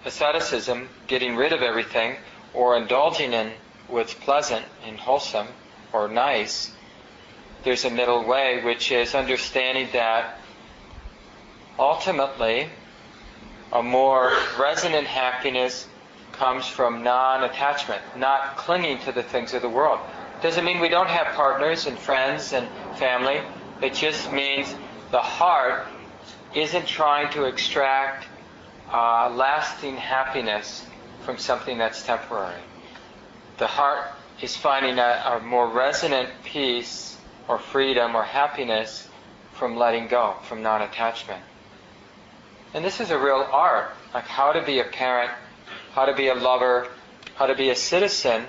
asceticism, 0.04 0.88
getting 1.06 1.36
rid 1.36 1.52
of 1.52 1.62
everything, 1.62 2.16
or 2.54 2.76
indulging 2.76 3.32
in 3.32 3.52
what's 3.88 4.14
pleasant 4.14 4.64
and 4.86 4.98
wholesome 4.98 5.48
or 5.92 6.08
nice, 6.08 6.72
there's 7.64 7.84
a 7.84 7.90
middle 7.90 8.24
way, 8.24 8.62
which 8.64 8.90
is 8.90 9.14
understanding 9.14 9.88
that 9.92 10.38
ultimately 11.78 12.68
a 13.72 13.82
more 13.82 14.32
resonant 14.58 15.06
happiness 15.06 15.86
comes 16.32 16.66
from 16.66 17.02
non-attachment, 17.02 18.00
not 18.16 18.56
clinging 18.56 18.98
to 19.00 19.12
the 19.12 19.22
things 19.22 19.52
of 19.52 19.62
the 19.62 19.68
world. 19.68 20.00
Doesn't 20.42 20.64
mean 20.64 20.80
we 20.80 20.88
don't 20.88 21.08
have 21.08 21.34
partners 21.34 21.86
and 21.86 21.98
friends 21.98 22.54
and 22.54 22.66
family. 22.98 23.40
It 23.82 23.94
just 23.94 24.32
means 24.32 24.74
the 25.10 25.20
heart 25.20 25.86
isn't 26.54 26.86
trying 26.86 27.30
to 27.32 27.44
extract 27.44 28.26
uh, 28.92 29.30
lasting 29.30 29.96
happiness 29.96 30.84
from 31.24 31.38
something 31.38 31.78
that's 31.78 32.02
temporary. 32.04 32.60
The 33.58 33.66
heart 33.66 34.08
is 34.40 34.56
finding 34.56 34.98
a, 34.98 35.36
a 35.36 35.40
more 35.40 35.68
resonant 35.68 36.30
peace 36.44 37.16
or 37.46 37.58
freedom 37.58 38.16
or 38.16 38.22
happiness 38.22 39.08
from 39.52 39.76
letting 39.76 40.08
go, 40.08 40.34
from 40.42 40.62
non 40.62 40.82
attachment. 40.82 41.42
And 42.72 42.84
this 42.84 43.00
is 43.00 43.10
a 43.10 43.18
real 43.18 43.46
art, 43.50 43.90
like 44.14 44.24
how 44.24 44.52
to 44.52 44.62
be 44.62 44.78
a 44.78 44.84
parent, 44.84 45.30
how 45.92 46.06
to 46.06 46.14
be 46.14 46.28
a 46.28 46.34
lover, 46.34 46.88
how 47.34 47.46
to 47.46 47.54
be 47.54 47.70
a 47.70 47.76
citizen 47.76 48.44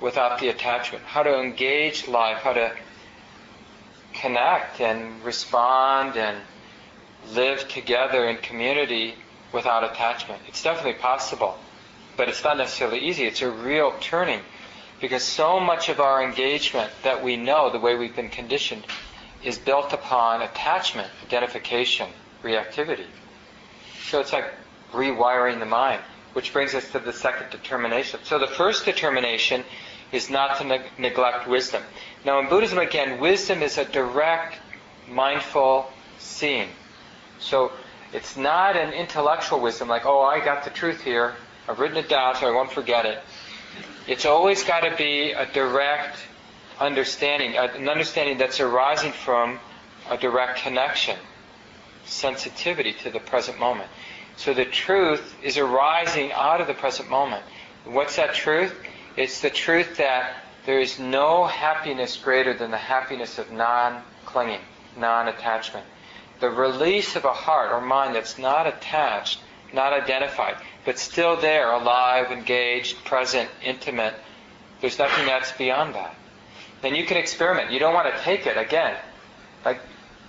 without 0.00 0.38
the 0.38 0.48
attachment, 0.48 1.04
how 1.04 1.22
to 1.22 1.40
engage 1.40 2.06
life, 2.06 2.38
how 2.38 2.52
to 2.52 2.72
connect 4.12 4.80
and 4.80 5.22
respond 5.24 6.16
and 6.16 6.38
live 7.32 7.66
together 7.68 8.28
in 8.28 8.36
community 8.36 9.14
without 9.54 9.84
attachment. 9.84 10.42
It's 10.48 10.62
definitely 10.62 11.00
possible, 11.00 11.56
but 12.16 12.28
it's 12.28 12.42
not 12.44 12.58
necessarily 12.58 12.98
easy. 12.98 13.24
It's 13.24 13.40
a 13.40 13.50
real 13.50 13.94
turning 14.00 14.40
because 15.00 15.22
so 15.22 15.60
much 15.60 15.88
of 15.88 16.00
our 16.00 16.22
engagement 16.22 16.90
that 17.04 17.22
we 17.22 17.36
know, 17.36 17.70
the 17.70 17.78
way 17.78 17.94
we've 17.94 18.14
been 18.14 18.28
conditioned, 18.28 18.84
is 19.42 19.58
built 19.58 19.92
upon 19.92 20.42
attachment, 20.42 21.08
identification, 21.24 22.08
reactivity. 22.42 23.06
So 24.08 24.20
it's 24.20 24.32
like 24.32 24.52
rewiring 24.92 25.60
the 25.60 25.66
mind, 25.66 26.00
which 26.32 26.52
brings 26.52 26.74
us 26.74 26.90
to 26.92 26.98
the 26.98 27.12
second 27.12 27.50
determination. 27.50 28.20
So 28.24 28.38
the 28.38 28.46
first 28.46 28.84
determination 28.84 29.64
is 30.12 30.30
not 30.30 30.58
to 30.58 30.64
ne- 30.64 30.86
neglect 30.98 31.46
wisdom. 31.46 31.82
Now 32.24 32.38
in 32.40 32.48
Buddhism, 32.48 32.78
again, 32.78 33.20
wisdom 33.20 33.62
is 33.62 33.78
a 33.78 33.84
direct, 33.84 34.56
mindful 35.08 35.90
seeing. 36.18 36.68
So 37.38 37.72
it's 38.14 38.36
not 38.36 38.76
an 38.76 38.92
intellectual 38.92 39.58
wisdom 39.58 39.88
like, 39.88 40.06
oh, 40.06 40.22
I 40.22 40.42
got 40.42 40.62
the 40.62 40.70
truth 40.70 41.00
here. 41.00 41.34
I've 41.68 41.80
written 41.80 41.96
it 41.96 42.08
down 42.08 42.36
so 42.36 42.46
I 42.46 42.52
won't 42.52 42.70
forget 42.70 43.04
it. 43.06 43.18
It's 44.06 44.24
always 44.24 44.62
got 44.62 44.80
to 44.80 44.94
be 44.96 45.32
a 45.32 45.46
direct 45.46 46.16
understanding, 46.78 47.56
an 47.56 47.88
understanding 47.88 48.38
that's 48.38 48.60
arising 48.60 49.10
from 49.10 49.58
a 50.08 50.16
direct 50.16 50.60
connection, 50.60 51.16
sensitivity 52.04 52.92
to 53.02 53.10
the 53.10 53.18
present 53.18 53.58
moment. 53.58 53.90
So 54.36 54.54
the 54.54 54.64
truth 54.64 55.34
is 55.42 55.58
arising 55.58 56.32
out 56.32 56.60
of 56.60 56.68
the 56.68 56.74
present 56.74 57.10
moment. 57.10 57.42
What's 57.84 58.14
that 58.14 58.34
truth? 58.34 58.74
It's 59.16 59.40
the 59.40 59.50
truth 59.50 59.96
that 59.96 60.36
there 60.66 60.78
is 60.78 61.00
no 61.00 61.46
happiness 61.46 62.16
greater 62.16 62.54
than 62.54 62.70
the 62.70 62.76
happiness 62.76 63.38
of 63.38 63.50
non-clinging, 63.50 64.60
non-attachment. 64.96 65.86
The 66.40 66.50
release 66.50 67.16
of 67.16 67.24
a 67.24 67.32
heart 67.32 67.72
or 67.72 67.80
mind 67.80 68.14
that's 68.14 68.38
not 68.38 68.66
attached, 68.66 69.40
not 69.72 69.92
identified, 69.92 70.56
but 70.84 70.98
still 70.98 71.36
there, 71.40 71.72
alive, 71.72 72.30
engaged, 72.30 73.04
present, 73.04 73.48
intimate. 73.62 74.14
There's 74.80 74.98
nothing 74.98 75.26
that's 75.26 75.52
beyond 75.52 75.94
that. 75.94 76.14
Then 76.82 76.94
you 76.94 77.04
can 77.04 77.16
experiment. 77.16 77.70
You 77.70 77.78
don't 77.78 77.94
want 77.94 78.14
to 78.14 78.20
take 78.22 78.46
it 78.46 78.56
again. 78.56 78.96
Like 79.64 79.80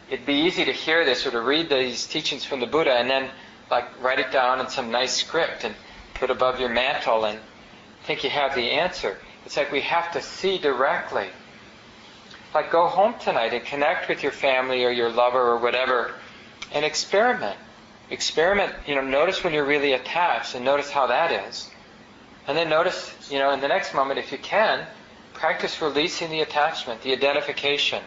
it'd 0.09 0.25
be 0.25 0.45
easy 0.45 0.65
to 0.65 0.71
hear 0.71 1.03
this 1.03 1.25
or 1.25 1.31
to 1.31 1.41
read 1.41 1.69
these 1.69 2.05
teachings 2.05 2.45
from 2.45 2.59
the 2.59 2.67
Buddha 2.67 2.93
and 2.93 3.09
then 3.09 3.29
like 3.69 4.01
write 4.01 4.19
it 4.19 4.31
down 4.31 4.59
in 4.59 4.69
some 4.69 4.91
nice 4.91 5.15
script 5.15 5.63
and 5.63 5.75
put 6.13 6.29
above 6.29 6.59
your 6.59 6.69
mantle 6.69 7.25
and 7.25 7.39
think 8.03 8.23
you 8.23 8.29
have 8.29 8.55
the 8.55 8.71
answer. 8.71 9.17
It's 9.45 9.57
like 9.57 9.71
we 9.71 9.81
have 9.81 10.11
to 10.13 10.21
see 10.21 10.57
directly. 10.57 11.27
Like 12.55 12.71
go 12.71 12.87
home 12.87 13.15
tonight 13.19 13.53
and 13.53 13.65
connect 13.65 14.07
with 14.07 14.23
your 14.23 14.31
family 14.31 14.85
or 14.85 14.89
your 14.89 15.09
lover 15.09 15.41
or 15.41 15.57
whatever 15.57 16.13
and 16.71 16.85
experiment. 16.85 17.57
Experiment, 18.09 18.73
you 18.87 18.95
know, 18.95 19.01
notice 19.01 19.43
when 19.43 19.53
you're 19.53 19.65
really 19.65 19.91
attached 19.91 20.55
and 20.55 20.63
notice 20.63 20.89
how 20.89 21.07
that 21.07 21.49
is. 21.49 21.69
And 22.47 22.57
then 22.57 22.69
notice, 22.69 23.13
you 23.29 23.39
know, 23.39 23.51
in 23.51 23.59
the 23.59 23.67
next 23.67 23.93
moment, 23.93 24.19
if 24.19 24.31
you 24.31 24.37
can, 24.37 24.87
practice 25.33 25.81
releasing 25.81 26.29
the 26.29 26.39
attachment, 26.39 27.01
the 27.01 27.11
identification. 27.11 28.01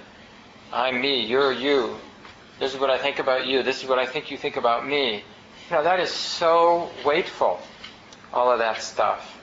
I'm 0.72 0.98
me, 0.98 1.26
you're 1.26 1.52
you. 1.52 1.96
This 2.58 2.72
is 2.72 2.80
what 2.80 2.88
I 2.88 2.96
think 2.96 3.18
about 3.18 3.46
you. 3.46 3.62
This 3.62 3.82
is 3.82 3.88
what 3.88 3.98
I 3.98 4.06
think 4.06 4.30
you 4.30 4.38
think 4.38 4.56
about 4.56 4.86
me. 4.86 5.16
You 5.16 5.76
know, 5.76 5.82
that 5.82 6.00
is 6.00 6.10
so 6.10 6.90
weightful, 7.02 7.58
all 8.32 8.50
of 8.50 8.60
that 8.60 8.80
stuff. 8.80 9.38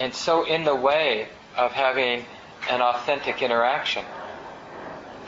And 0.00 0.12
so 0.12 0.44
in 0.44 0.64
the 0.64 0.74
way 0.74 1.28
of 1.56 1.70
having 1.70 2.24
an 2.68 2.80
authentic 2.82 3.42
interaction. 3.42 4.04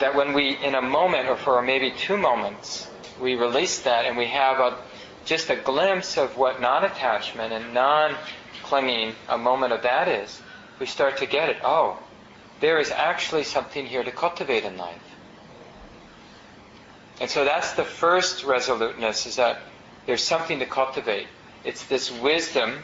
That 0.03 0.15
when 0.15 0.33
we, 0.33 0.57
in 0.57 0.75
a 0.75 0.81
moment 0.81 1.29
or 1.29 1.37
for 1.37 1.61
maybe 1.61 1.89
two 1.89 2.17
moments, 2.17 2.89
we 3.21 3.35
release 3.35 3.79
that 3.83 4.03
and 4.03 4.17
we 4.17 4.25
have 4.25 4.59
a, 4.59 4.77
just 5.23 5.49
a 5.49 5.55
glimpse 5.55 6.17
of 6.17 6.35
what 6.35 6.59
non 6.59 6.83
attachment 6.83 7.53
and 7.53 7.73
non 7.73 8.13
clinging, 8.63 9.15
a 9.29 9.37
moment 9.37 9.71
of 9.71 9.83
that 9.83 10.09
is, 10.09 10.41
we 10.77 10.87
start 10.87 11.15
to 11.19 11.25
get 11.25 11.47
it. 11.47 11.55
Oh, 11.63 11.97
there 12.59 12.79
is 12.79 12.91
actually 12.91 13.45
something 13.45 13.85
here 13.85 14.03
to 14.03 14.11
cultivate 14.11 14.65
in 14.65 14.75
life. 14.75 15.15
And 17.21 17.29
so 17.29 17.45
that's 17.45 17.71
the 17.71 17.85
first 17.85 18.43
resoluteness 18.43 19.25
is 19.25 19.37
that 19.37 19.61
there's 20.05 20.21
something 20.21 20.59
to 20.59 20.65
cultivate. 20.65 21.27
It's 21.63 21.85
this 21.85 22.11
wisdom, 22.11 22.79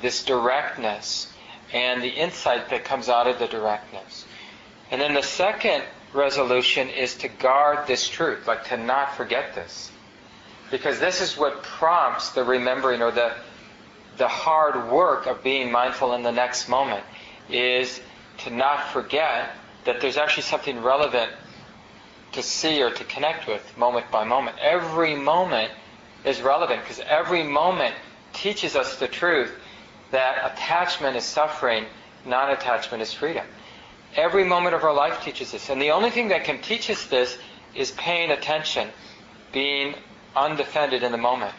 this 0.00 0.24
directness, 0.24 1.30
and 1.74 2.02
the 2.02 2.08
insight 2.08 2.70
that 2.70 2.86
comes 2.86 3.10
out 3.10 3.26
of 3.26 3.38
the 3.38 3.48
directness. 3.48 4.24
And 4.90 5.00
then 5.00 5.14
the 5.14 5.22
second 5.22 5.84
resolution 6.12 6.88
is 6.88 7.14
to 7.16 7.28
guard 7.28 7.86
this 7.86 8.08
truth, 8.08 8.46
like 8.46 8.64
to 8.68 8.76
not 8.76 9.16
forget 9.16 9.54
this. 9.54 9.92
Because 10.70 10.98
this 10.98 11.20
is 11.20 11.36
what 11.36 11.62
prompts 11.62 12.30
the 12.30 12.44
remembering 12.44 13.02
or 13.02 13.10
the 13.10 13.34
the 14.20 14.28
hard 14.28 14.90
work 14.90 15.26
of 15.26 15.42
being 15.42 15.72
mindful 15.72 16.12
in 16.12 16.22
the 16.22 16.30
next 16.30 16.68
moment 16.68 17.02
is 17.48 18.00
to 18.36 18.50
not 18.50 18.90
forget 18.90 19.50
that 19.84 20.00
there's 20.00 20.18
actually 20.18 20.42
something 20.42 20.82
relevant 20.82 21.32
to 22.32 22.42
see 22.42 22.82
or 22.82 22.90
to 22.90 23.04
connect 23.04 23.48
with 23.48 23.62
moment 23.78 24.10
by 24.10 24.24
moment. 24.24 24.58
Every 24.60 25.16
moment 25.16 25.72
is 26.24 26.42
relevant 26.42 26.82
because 26.82 27.00
every 27.00 27.42
moment 27.42 27.94
teaches 28.34 28.76
us 28.76 28.96
the 28.96 29.08
truth 29.08 29.52
that 30.10 30.52
attachment 30.52 31.16
is 31.16 31.24
suffering, 31.24 31.86
non 32.26 32.50
attachment 32.50 33.02
is 33.02 33.12
freedom. 33.12 33.46
Every 34.16 34.44
moment 34.44 34.74
of 34.74 34.82
our 34.82 34.92
life 34.92 35.22
teaches 35.22 35.54
us. 35.54 35.68
And 35.68 35.80
the 35.80 35.92
only 35.92 36.10
thing 36.10 36.28
that 36.28 36.44
can 36.44 36.60
teach 36.60 36.90
us 36.90 37.04
this 37.06 37.38
is 37.74 37.92
paying 37.92 38.30
attention, 38.30 38.88
being 39.52 39.94
undefended 40.34 41.02
in 41.02 41.12
the 41.12 41.18
moment. 41.18 41.54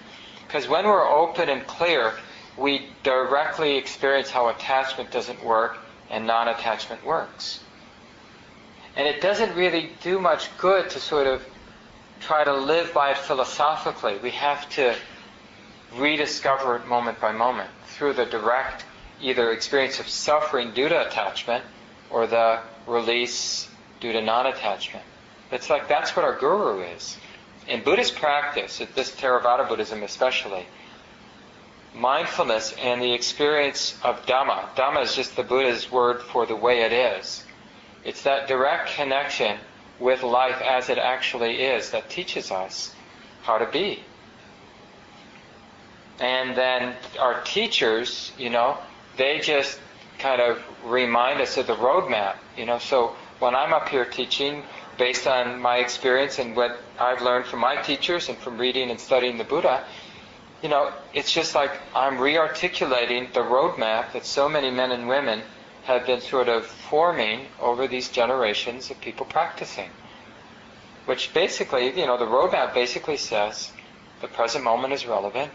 Because 0.46 0.68
when 0.68 0.86
we're 0.86 1.08
open 1.08 1.48
and 1.48 1.66
clear, 1.66 2.14
we 2.58 2.88
directly 3.04 3.78
experience 3.78 4.30
how 4.30 4.50
attachment 4.50 5.12
doesn't 5.12 5.44
work 5.44 5.78
and 6.10 6.28
non 6.28 6.50
attachment 6.50 7.06
works. 7.06 7.62
And 8.98 9.08
it 9.08 9.22
doesn't 9.22 9.56
really 9.56 9.92
do 10.04 10.20
much 10.20 10.50
good 10.58 10.90
to 10.90 11.00
sort 11.00 11.28
of 11.28 11.42
try 12.20 12.44
to 12.44 12.54
live 12.54 12.94
by 12.94 13.12
it 13.12 13.18
philosophically. 13.18 14.18
We 14.22 14.32
have 14.32 14.70
to 14.72 14.96
rediscover 15.96 16.76
it 16.76 16.88
moment 16.88 17.22
by 17.22 17.32
moment 17.32 17.70
through 17.86 18.14
the 18.14 18.26
direct 18.26 18.84
either 19.22 19.52
experience 19.52 20.00
of 20.00 20.08
suffering 20.10 20.72
due 20.74 20.90
to 20.90 21.08
attachment 21.08 21.64
or 22.12 22.28
the 22.28 22.60
release 22.88 23.68
due 24.00 24.12
to 24.12 24.22
non-attachment. 24.22 25.06
It's 25.52 25.70
like 25.70 25.88
that's 25.88 26.16
what 26.16 26.26
our 26.26 26.38
guru 26.38 26.82
is. 26.82 27.18
In 27.68 27.84
Buddhist 27.84 28.16
practice, 28.16 28.82
at 28.82 28.96
this 28.96 29.12
Theravada 29.12 29.68
Buddhism 29.68 30.04
especially, 30.04 30.66
mindfulness 31.94 32.74
and 32.80 33.02
the 33.02 33.14
experience 33.14 33.98
of 34.04 34.26
Dhamma. 34.26 34.74
Dhamma 34.76 35.04
is 35.04 35.16
just 35.16 35.36
the 35.36 35.44
Buddha's 35.44 35.92
word 35.92 36.22
for 36.22 36.46
the 36.46 36.56
way 36.56 36.82
it 36.82 36.94
is. 36.94 37.44
It's 38.04 38.24
that 38.24 38.48
direct 38.48 38.92
connection 38.96 39.58
with 40.00 40.24
life 40.24 40.62
as 40.62 40.90
it 40.90 40.98
actually 40.98 41.62
is 41.62 41.92
that 41.92 42.10
teaches 42.10 42.50
us 42.52 42.94
how 43.44 43.58
to 43.58 43.66
be. 43.66 44.04
And 46.20 46.56
then 46.56 46.96
our 47.20 47.42
teachers, 47.42 48.32
you 48.38 48.50
know, 48.50 48.78
they 49.18 49.40
just 49.40 49.80
kind 50.22 50.42
of 50.42 50.62
remind 50.86 51.42
us 51.42 51.58
of 51.58 51.68
the 51.68 51.76
roadmap, 51.76 52.36
you 52.58 52.66
know. 52.66 52.78
So 52.78 53.16
when 53.40 53.56
I'm 53.56 53.74
up 53.74 53.90
here 53.90 54.06
teaching, 54.06 54.64
based 54.98 55.26
on 55.26 55.60
my 55.60 55.78
experience 55.78 56.38
and 56.38 56.56
what 56.56 56.80
I've 57.00 57.22
learned 57.22 57.46
from 57.46 57.60
my 57.60 57.82
teachers 57.82 58.30
and 58.30 58.38
from 58.38 58.58
reading 58.58 58.92
and 58.92 59.00
studying 59.00 59.38
the 59.38 59.44
Buddha, 59.44 59.84
you 60.62 60.70
know, 60.70 60.94
it's 61.14 61.32
just 61.32 61.56
like 61.56 61.72
I'm 61.96 62.20
re-articulating 62.20 63.30
the 63.34 63.40
roadmap 63.40 64.14
that 64.14 64.26
so 64.26 64.48
many 64.48 64.70
men 64.70 64.92
and 64.92 65.08
women 65.08 65.42
have 65.86 66.06
been 66.06 66.22
sort 66.22 66.48
of 66.48 66.66
forming 66.66 67.48
over 67.60 67.88
these 67.88 68.10
generations 68.10 68.92
of 68.92 69.02
people 69.02 69.26
practicing. 69.26 69.90
Which 71.06 71.34
basically, 71.34 72.00
you 72.00 72.06
know, 72.06 72.18
the 72.18 72.26
roadmap 72.26 72.76
basically 72.76 73.18
says 73.18 73.72
the 74.22 74.28
present 74.28 74.64
moment 74.64 74.94
is 74.94 75.08
relevant. 75.08 75.52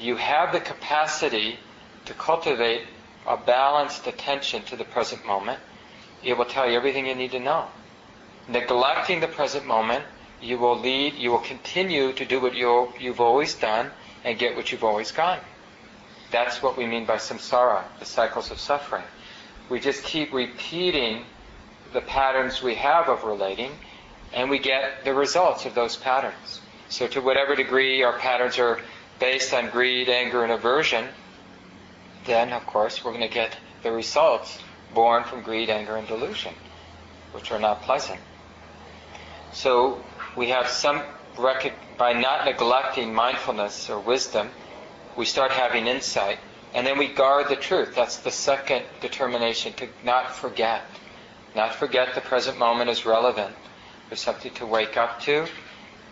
You 0.00 0.16
have 0.16 0.52
the 0.52 0.58
capacity 0.58 1.60
to 2.06 2.14
cultivate 2.14 2.82
a 3.26 3.36
balanced 3.36 4.06
attention 4.06 4.62
to 4.64 4.76
the 4.76 4.84
present 4.84 5.24
moment. 5.26 5.60
It 6.22 6.36
will 6.36 6.44
tell 6.44 6.68
you 6.68 6.76
everything 6.76 7.06
you 7.06 7.14
need 7.14 7.32
to 7.32 7.40
know. 7.40 7.66
Neglecting 8.48 9.20
the 9.20 9.28
present 9.28 9.66
moment, 9.66 10.04
you 10.40 10.58
will 10.58 10.78
lead, 10.78 11.14
you 11.14 11.30
will 11.30 11.38
continue 11.38 12.12
to 12.12 12.24
do 12.24 12.40
what 12.40 12.54
you, 12.54 12.92
you've 12.98 13.20
always 13.20 13.54
done 13.54 13.90
and 14.24 14.38
get 14.38 14.56
what 14.56 14.72
you've 14.72 14.84
always 14.84 15.12
gotten. 15.12 15.44
That's 16.30 16.62
what 16.62 16.76
we 16.76 16.86
mean 16.86 17.04
by 17.04 17.16
samsara, 17.16 17.84
the 17.98 18.04
cycles 18.04 18.50
of 18.50 18.58
suffering. 18.58 19.04
We 19.68 19.80
just 19.80 20.02
keep 20.02 20.32
repeating 20.32 21.24
the 21.92 22.00
patterns 22.00 22.62
we 22.62 22.74
have 22.76 23.08
of 23.08 23.24
relating, 23.24 23.72
and 24.32 24.50
we 24.50 24.58
get 24.58 25.04
the 25.04 25.14
results 25.14 25.66
of 25.66 25.74
those 25.74 25.96
patterns. 25.96 26.60
So, 26.88 27.06
to 27.08 27.20
whatever 27.20 27.54
degree 27.54 28.02
our 28.02 28.18
patterns 28.18 28.58
are 28.58 28.80
based 29.18 29.54
on 29.54 29.70
greed, 29.70 30.08
anger, 30.08 30.42
and 30.42 30.52
aversion, 30.52 31.06
then, 32.24 32.52
of 32.52 32.66
course, 32.66 33.04
we're 33.04 33.12
going 33.12 33.28
to 33.28 33.34
get 33.34 33.56
the 33.82 33.92
results 33.92 34.58
born 34.94 35.24
from 35.24 35.42
greed, 35.42 35.70
anger, 35.70 35.96
and 35.96 36.06
delusion, 36.06 36.54
which 37.32 37.50
are 37.50 37.58
not 37.58 37.82
pleasant. 37.82 38.20
So, 39.52 40.02
we 40.36 40.48
have 40.48 40.68
some 40.68 41.02
by 41.36 42.12
not 42.12 42.44
neglecting 42.44 43.14
mindfulness 43.14 43.88
or 43.88 43.98
wisdom, 43.98 44.50
we 45.16 45.24
start 45.24 45.50
having 45.50 45.86
insight. 45.86 46.38
And 46.74 46.86
then 46.86 46.98
we 46.98 47.08
guard 47.08 47.48
the 47.48 47.56
truth. 47.56 47.94
That's 47.94 48.18
the 48.18 48.30
second 48.30 48.84
determination 49.00 49.74
to 49.74 49.88
not 50.04 50.34
forget. 50.34 50.82
Not 51.54 51.74
forget 51.74 52.14
the 52.14 52.22
present 52.22 52.58
moment 52.58 52.88
is 52.88 53.04
relevant. 53.04 53.54
There's 54.08 54.20
something 54.20 54.52
to 54.54 54.66
wake 54.66 54.96
up 54.96 55.20
to. 55.22 55.46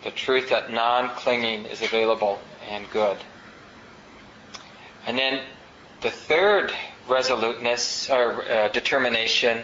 The 0.03 0.11
truth 0.11 0.49
that 0.49 0.71
non 0.71 1.09
clinging 1.09 1.65
is 1.65 1.81
available 1.81 2.39
and 2.69 2.87
good. 2.91 3.17
And 5.07 5.17
then 5.17 5.41
the 6.01 6.09
third 6.09 6.73
resoluteness 7.07 8.09
or 8.09 8.43
uh, 8.49 8.67
determination 8.69 9.63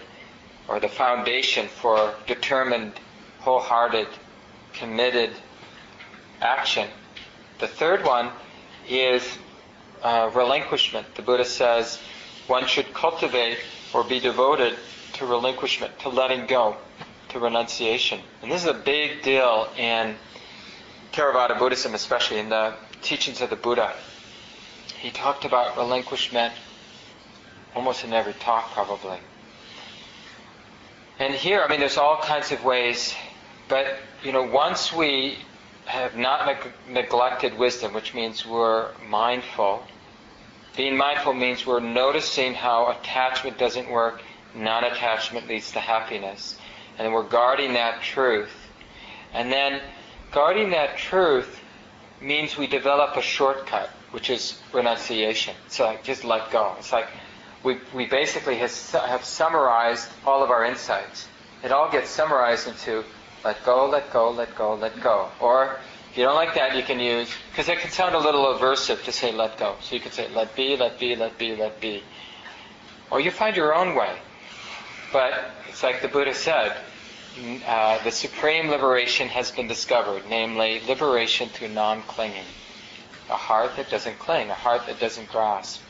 or 0.67 0.79
the 0.79 0.89
foundation 0.89 1.67
for 1.67 2.13
determined, 2.27 2.93
wholehearted, 3.39 4.07
committed 4.73 5.31
action. 6.41 6.87
The 7.59 7.67
third 7.67 8.05
one 8.05 8.29
is 8.87 9.37
uh, 10.03 10.29
relinquishment. 10.33 11.15
The 11.15 11.21
Buddha 11.21 11.45
says 11.45 11.99
one 12.47 12.67
should 12.67 12.93
cultivate 12.93 13.57
or 13.93 14.03
be 14.03 14.19
devoted 14.19 14.77
to 15.13 15.25
relinquishment, 15.25 15.97
to 15.99 16.09
letting 16.09 16.45
go, 16.45 16.77
to 17.29 17.39
renunciation. 17.39 18.19
And 18.41 18.51
this 18.51 18.63
is 18.63 18.69
a 18.69 18.73
big 18.73 19.23
deal 19.23 19.67
in 19.77 20.15
Theravada 21.13 21.57
Buddhism, 21.57 21.95
especially 21.95 22.39
in 22.39 22.49
the 22.49 22.75
teachings 23.01 23.41
of 23.41 23.49
the 23.49 23.55
Buddha. 23.55 23.93
He 24.95 25.11
talked 25.11 25.45
about 25.45 25.77
relinquishment 25.77 26.53
almost 27.75 28.03
in 28.03 28.13
every 28.13 28.33
talk, 28.33 28.71
probably. 28.71 29.19
And 31.19 31.33
here, 31.33 31.63
I 31.63 31.69
mean, 31.69 31.79
there's 31.79 31.97
all 31.97 32.17
kinds 32.21 32.51
of 32.51 32.63
ways, 32.63 33.15
but, 33.69 33.97
you 34.23 34.31
know, 34.31 34.43
once 34.43 34.93
we 34.93 35.37
have 35.85 36.15
not 36.17 36.45
neg- 36.45 36.73
neglected 36.89 37.57
wisdom, 37.57 37.93
which 37.93 38.13
means 38.13 38.45
we're 38.45 38.91
mindful 39.07 39.83
Being 40.77 40.95
mindful 40.97 41.33
means 41.33 41.65
we're 41.65 41.79
noticing 41.79 42.53
how 42.53 42.91
attachment 42.91 43.57
doesn't 43.57 43.89
work, 43.89 44.21
non 44.55 44.83
attachment 44.83 45.47
leads 45.47 45.71
to 45.71 45.79
happiness. 45.79 46.57
And 46.99 47.13
we're 47.13 47.23
guarding 47.23 47.73
that 47.73 48.03
truth. 48.03 48.53
And 49.33 49.51
then 49.51 49.81
guarding 50.31 50.71
that 50.71 50.97
truth 50.97 51.59
means 52.21 52.57
we 52.57 52.67
develop 52.67 53.17
a 53.17 53.21
shortcut, 53.23 53.89
which 54.11 54.29
is 54.29 54.59
renunciation. 54.73 55.55
It's 55.65 55.79
like 55.79 56.03
just 56.03 56.23
let 56.23 56.51
go. 56.51 56.75
It's 56.79 56.91
like 56.91 57.07
we, 57.63 57.77
we 57.93 58.05
basically 58.05 58.55
has, 58.57 58.91
have 58.91 59.23
summarized 59.23 60.07
all 60.25 60.43
of 60.43 60.49
our 60.49 60.63
insights. 60.65 61.27
It 61.63 61.71
all 61.71 61.91
gets 61.91 62.09
summarized 62.09 62.67
into 62.67 63.03
let 63.43 63.63
go, 63.65 63.87
let 63.89 64.11
go, 64.11 64.31
let 64.31 64.55
go, 64.55 64.75
let 64.75 65.01
go. 65.01 65.29
Or 65.39 65.77
if 66.11 66.17
you 66.17 66.23
don't 66.23 66.35
like 66.35 66.55
that, 66.55 66.75
you 66.75 66.83
can 66.83 66.99
use, 66.99 67.29
because 67.51 67.69
it 67.69 67.79
can 67.79 67.91
sound 67.91 68.15
a 68.15 68.19
little 68.19 68.45
aversive 68.53 69.03
to 69.05 69.11
say 69.11 69.31
let 69.31 69.57
go. 69.57 69.75
So 69.81 69.95
you 69.95 70.01
could 70.01 70.13
say 70.13 70.27
let 70.29 70.55
be, 70.55 70.75
let 70.77 70.99
be, 70.99 71.15
let 71.15 71.37
be, 71.37 71.55
let 71.55 71.79
be. 71.79 72.03
Or 73.09 73.19
you 73.19 73.31
find 73.31 73.55
your 73.55 73.75
own 73.75 73.95
way. 73.95 74.15
But 75.13 75.51
it's 75.69 75.83
like 75.83 76.01
the 76.01 76.07
Buddha 76.07 76.33
said, 76.33 76.75
uh, 77.65 78.03
the 78.03 78.11
supreme 78.11 78.69
liberation 78.69 79.27
has 79.29 79.51
been 79.51 79.67
discovered, 79.67 80.23
namely 80.29 80.81
liberation 80.87 81.49
through 81.49 81.69
non-clinging. 81.69 82.45
A 83.29 83.35
heart 83.35 83.75
that 83.75 83.89
doesn't 83.89 84.19
cling, 84.19 84.49
a 84.49 84.53
heart 84.53 84.85
that 84.87 84.99
doesn't 84.99 85.29
grasp. 85.29 85.81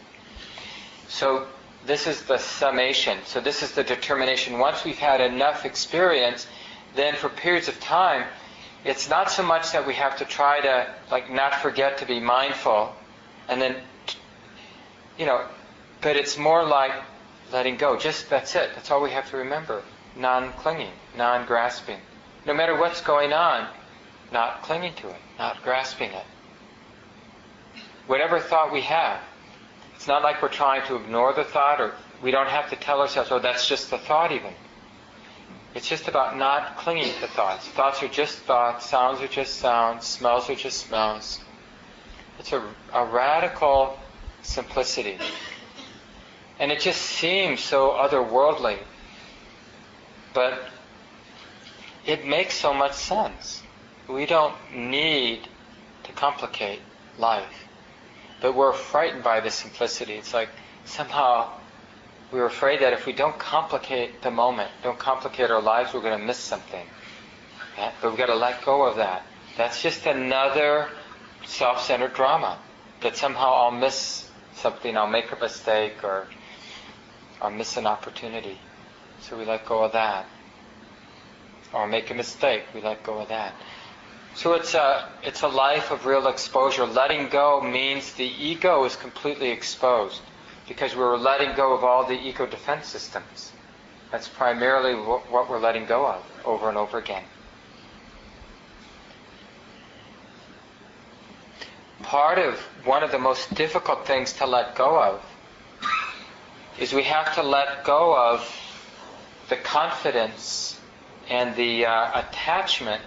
So 1.08 1.48
this 1.86 2.08
is 2.08 2.24
the 2.24 2.38
summation. 2.38 3.20
So 3.26 3.40
this 3.40 3.64
is 3.64 3.72
the 3.74 3.84
determination. 3.84 4.60
Once 4.60 4.84
we've 4.84 4.98
had 4.98 5.22
enough 5.22 5.66
experience, 5.66 6.48
then 6.96 7.16
for 7.16 7.30
periods 7.30 7.68
of 7.68 7.80
time, 7.80 8.26
it's 8.84 9.10
not 9.10 9.30
so 9.30 9.44
much 9.44 9.72
that 9.72 9.86
we 9.86 9.94
have 9.94 10.18
to 10.18 10.26
try 10.26 10.62
to 10.62 10.94
like 11.12 11.32
not 11.32 11.56
forget 11.56 11.98
to 12.00 12.06
be 12.06 12.20
mindful, 12.20 12.94
and 13.48 13.62
then, 13.62 13.76
you 15.18 15.26
know, 15.26 15.46
but 16.02 16.16
it's 16.16 16.38
more 16.38 16.64
like 16.66 16.92
letting 17.52 17.78
go. 17.78 17.98
Just 17.98 18.30
that's 18.30 18.56
it. 18.56 18.72
That's 18.76 18.92
all 18.92 19.02
we 19.02 19.12
have 19.12 19.30
to 19.32 19.38
remember. 19.38 19.84
Non-clinging, 20.16 20.92
non-grasping. 21.16 22.00
No 22.46 22.54
matter 22.54 22.76
what's 22.76 23.02
going 23.02 23.34
on, 23.34 23.68
not 24.32 24.64
clinging 24.64 24.94
to 24.96 25.10
it, 25.10 25.22
not 25.38 25.62
grasping 25.64 26.12
it. 26.12 26.26
Whatever 28.08 28.40
thought 28.40 28.72
we 28.72 28.82
have, 28.82 29.22
it's 29.96 30.08
not 30.08 30.24
like 30.24 30.42
we're 30.42 30.50
trying 30.50 30.86
to 30.88 30.96
ignore 30.96 31.34
the 31.34 31.44
thought, 31.44 31.80
or 31.82 31.94
we 32.22 32.32
don't 32.32 32.48
have 32.48 32.70
to 32.70 32.76
tell 32.76 33.02
ourselves, 33.02 33.32
"Oh, 33.32 33.40
that's 33.40 33.68
just 33.68 33.90
the 33.90 33.98
thought," 33.98 34.32
even. 34.32 34.54
It's 35.76 35.88
just 35.88 36.08
about 36.08 36.38
not 36.38 36.78
clinging 36.78 37.14
to 37.20 37.28
thoughts. 37.28 37.68
Thoughts 37.68 38.02
are 38.02 38.08
just 38.08 38.40
thoughts, 38.40 38.86
sounds 38.86 39.22
are 39.22 39.28
just 39.28 39.58
sounds, 39.60 40.08
smells 40.08 40.50
are 40.50 40.56
just 40.56 40.88
smells. 40.88 41.40
It's 42.40 42.52
a, 42.52 42.64
a 42.94 43.06
radical 43.06 44.00
simplicity. 44.42 45.20
And 46.60 46.72
it 46.72 46.80
just 46.80 47.02
seems 47.02 47.60
so 47.60 47.92
otherworldly. 47.92 48.80
But 50.34 50.64
it 52.06 52.26
makes 52.26 52.56
so 52.56 52.74
much 52.74 52.94
sense. 52.94 53.62
We 54.08 54.26
don't 54.26 54.56
need 54.74 55.48
to 56.06 56.12
complicate 56.14 56.80
life. 57.20 57.67
But 58.42 58.56
we're 58.56 58.74
frightened 58.74 59.24
by 59.24 59.40
the 59.40 59.50
simplicity. 59.50 60.14
It's 60.14 60.34
like 60.34 60.50
somehow 60.86 61.50
we 62.32 62.40
are 62.40 62.46
afraid 62.46 62.82
that 62.82 62.94
if 62.94 63.06
we 63.06 63.14
don't 63.14 63.38
complicate 63.40 64.22
the 64.22 64.32
moment, 64.32 64.70
don't 64.84 65.00
complicate 65.00 65.50
our 65.50 65.62
lives, 65.62 65.94
we're 65.94 66.02
going 66.02 66.20
to 66.20 66.26
miss 66.26 66.38
something. 66.38 66.86
Yeah? 67.78 67.92
But 68.02 68.10
we've 68.10 68.18
got 68.18 68.28
to 68.28 68.36
let 68.36 68.64
go 68.64 68.84
of 68.84 68.98
that. 68.98 69.24
That's 69.56 69.82
just 69.82 70.06
another 70.06 70.90
self-centered 71.46 72.14
drama. 72.14 72.60
That 73.02 73.16
somehow 73.16 73.54
I'll 73.54 73.72
miss 73.72 74.30
something, 74.56 74.98
I'll 74.98 75.08
make 75.08 75.32
a 75.32 75.40
mistake, 75.40 76.04
or 76.04 76.28
I'll 77.42 77.52
miss 77.52 77.78
an 77.78 77.88
opportunity. 77.88 78.60
So 79.22 79.38
we 79.38 79.46
let 79.46 79.66
go 79.66 79.84
of 79.84 79.94
that. 79.94 80.26
Or 81.74 81.88
make 81.88 82.10
a 82.12 82.14
mistake, 82.14 82.64
we 82.74 82.82
let 82.82 83.04
go 83.04 83.20
of 83.20 83.30
that. 83.30 83.54
So 84.38 84.54
it's 84.54 84.76
a, 84.76 85.10
it's 85.24 85.42
a 85.42 85.48
life 85.48 85.90
of 85.90 86.06
real 86.06 86.28
exposure. 86.28 86.86
Letting 86.86 87.30
go 87.30 87.60
means 87.60 88.14
the 88.14 88.24
ego 88.24 88.86
is 88.86 88.96
completely 88.96 89.50
exposed 89.50 90.22
because 90.68 90.96
we're 90.96 91.18
letting 91.18 91.56
go 91.56 91.74
of 91.74 91.84
all 91.84 92.06
the 92.06 92.14
ego 92.14 92.46
defense 92.46 92.86
systems. 92.86 93.52
That's 94.12 94.28
primarily 94.28 94.94
what 94.94 95.50
we're 95.50 95.58
letting 95.58 95.88
go 95.88 96.06
of 96.06 96.24
over 96.46 96.70
and 96.70 96.78
over 96.78 97.00
again. 97.00 97.24
Part 102.04 102.38
of 102.38 102.60
one 102.86 103.02
of 103.02 103.12
the 103.12 103.18
most 103.18 103.52
difficult 103.56 104.06
things 104.06 104.34
to 104.34 104.46
let 104.46 104.76
go 104.76 105.02
of 105.02 105.26
is 106.80 106.94
we 106.94 107.04
have 107.04 107.34
to 107.34 107.42
let 107.42 107.84
go 107.84 108.16
of 108.16 108.48
the 109.50 109.56
confidence 109.56 110.80
and 111.28 111.56
the 111.56 111.88
uh, 111.88 112.20
attachment 112.20 113.02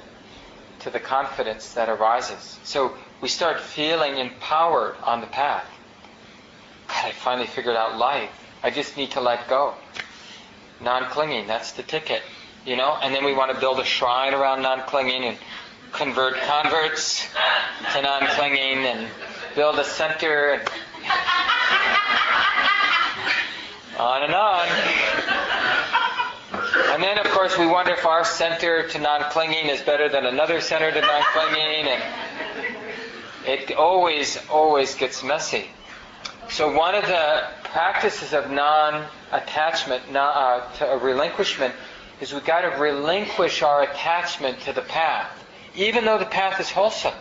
to 0.80 0.90
the 0.90 1.00
confidence 1.00 1.74
that 1.74 1.88
arises. 1.88 2.58
So 2.64 2.96
we 3.20 3.28
start 3.28 3.60
feeling 3.60 4.18
empowered 4.18 4.96
on 5.02 5.20
the 5.20 5.26
path. 5.26 5.66
I 6.88 7.12
finally 7.12 7.46
figured 7.46 7.76
out 7.76 7.96
life. 7.96 8.30
I 8.62 8.70
just 8.70 8.96
need 8.96 9.12
to 9.12 9.20
let 9.20 9.48
go. 9.48 9.74
Non-clinging, 10.80 11.46
that's 11.46 11.72
the 11.72 11.82
ticket. 11.82 12.22
You 12.66 12.76
know? 12.76 12.96
And 13.02 13.14
then 13.14 13.24
we 13.24 13.32
want 13.32 13.54
to 13.54 13.60
build 13.60 13.80
a 13.80 13.84
shrine 13.84 14.34
around 14.34 14.62
non-clinging 14.62 15.24
and 15.24 15.38
convert 15.92 16.36
converts 16.42 17.26
to 17.94 18.02
non-clinging 18.02 18.86
and 18.86 19.08
build 19.54 19.78
a 19.78 19.84
center 19.84 20.52
and 20.52 20.62
on 23.98 24.22
and 24.22 24.34
on. 24.34 24.68
And 27.00 27.08
then, 27.08 27.18
of 27.26 27.32
course, 27.32 27.56
we 27.56 27.66
wonder 27.66 27.92
if 27.92 28.04
our 28.04 28.26
center 28.26 28.86
to 28.86 28.98
non-clinging 28.98 29.70
is 29.70 29.80
better 29.80 30.10
than 30.10 30.26
another 30.26 30.60
center 30.60 30.92
to 30.92 31.00
non-clinging, 31.00 31.86
and 31.86 32.02
it 33.46 33.72
always, 33.74 34.38
always 34.50 34.94
gets 34.96 35.22
messy. 35.24 35.70
So 36.50 36.76
one 36.76 36.94
of 36.94 37.06
the 37.06 37.44
practices 37.64 38.34
of 38.34 38.50
non-attachment, 38.50 40.14
uh, 40.14 40.70
to 40.74 40.92
a 40.92 40.98
relinquishment, 40.98 41.74
is 42.20 42.34
we've 42.34 42.44
got 42.44 42.70
to 42.70 42.78
relinquish 42.78 43.62
our 43.62 43.82
attachment 43.82 44.60
to 44.64 44.74
the 44.74 44.82
path, 44.82 45.30
even 45.74 46.04
though 46.04 46.18
the 46.18 46.26
path 46.26 46.60
is 46.60 46.68
wholesome. 46.68 47.14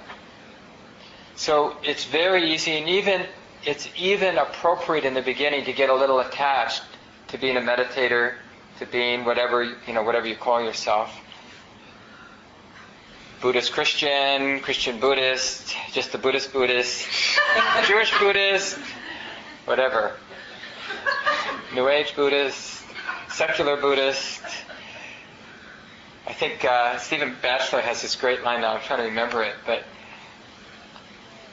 So 1.37 1.77
it's 1.83 2.03
very 2.03 2.51
easy, 2.51 2.73
and 2.73 2.89
even 2.89 3.25
it's 3.63 3.87
even 3.95 4.37
appropriate 4.37 5.05
in 5.05 5.13
the 5.13 5.21
beginning 5.21 5.63
to 5.63 5.71
get 5.71 5.89
a 5.89 5.95
little 5.95 6.19
attached 6.19 6.83
to 7.29 7.37
being 7.37 7.55
a 7.55 7.61
meditator, 7.61 8.35
to 8.79 8.85
being 8.85 9.25
whatever 9.25 9.63
you 9.63 9.93
know, 9.93 10.03
whatever 10.03 10.25
you 10.25 10.35
call 10.35 10.63
yourself. 10.63 11.13
Buddhist 13.41 13.71
Christian, 13.71 14.59
Christian 14.59 14.99
Buddhist, 14.99 15.75
just 15.91 16.13
a 16.13 16.17
Buddhist 16.17 16.51
Buddhist, 16.51 17.07
Jewish 17.87 18.17
Buddhist, 18.19 18.77
whatever. 19.65 20.17
New 21.73 21.87
Age 21.87 22.15
Buddhist, 22.15 22.83
secular 23.29 23.77
Buddhist. 23.77 24.41
I 26.27 26.33
think 26.33 26.65
uh, 26.65 26.97
Stephen 26.97 27.35
Batchelor 27.41 27.81
has 27.81 28.01
this 28.01 28.15
great 28.15 28.43
line 28.43 28.61
now. 28.61 28.75
I'm 28.75 28.81
trying 28.81 28.99
to 28.99 29.05
remember 29.05 29.43
it, 29.43 29.55
but 29.65 29.83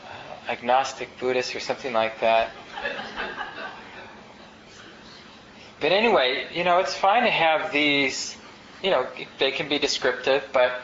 uh, 0.05 0.51
agnostic 0.51 1.09
Buddhist 1.19 1.55
or 1.55 1.61
something 1.61 1.93
like 1.93 2.21
that. 2.21 2.51
But 5.81 5.93
anyway, 5.93 6.47
you 6.53 6.65
know, 6.65 6.79
it's 6.79 6.95
fine 6.95 7.25
to 7.25 7.31
have 7.31 7.73
these. 7.73 8.37
You 8.83 8.91
know, 8.91 9.07
they 9.39 9.51
can 9.51 9.69
be 9.69 9.79
descriptive, 9.79 10.45
but 10.53 10.83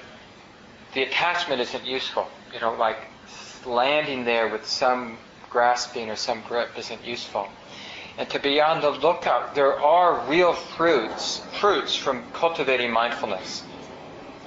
the 0.95 1.03
attachment 1.03 1.61
isn't 1.61 1.85
useful. 1.85 2.27
You 2.53 2.61
know, 2.61 2.75
like 2.75 2.99
landing 3.65 4.25
there 4.25 4.49
with 4.49 4.67
some 4.67 5.19
grasping 5.49 6.11
or 6.11 6.17
some 6.17 6.43
grip 6.43 6.71
isn't 6.79 7.05
useful. 7.05 7.49
And 8.19 8.29
to 8.31 8.39
be 8.39 8.61
on 8.61 8.81
the 8.83 8.91
lookout, 8.91 9.55
there 9.55 9.81
are 9.81 10.29
real 10.29 10.53
fruits, 10.53 11.41
fruits 11.59 11.97
from 11.97 12.31
cultivating 12.33 12.91
mindfulness 12.91 13.63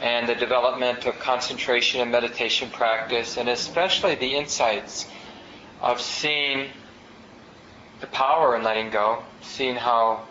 and 0.01 0.27
the 0.27 0.35
development 0.35 1.05
of 1.05 1.17
concentration 1.19 2.01
and 2.01 2.11
meditation 2.11 2.69
practice, 2.69 3.37
and 3.37 3.49
especially 3.49 4.15
the 4.15 4.35
insights 4.35 5.07
of 5.81 6.01
seeing 6.01 6.69
the 8.01 8.07
power 8.07 8.55
in 8.55 8.63
letting 8.63 8.89
go, 8.89 9.23
seeing 9.41 9.75
how 9.75 10.21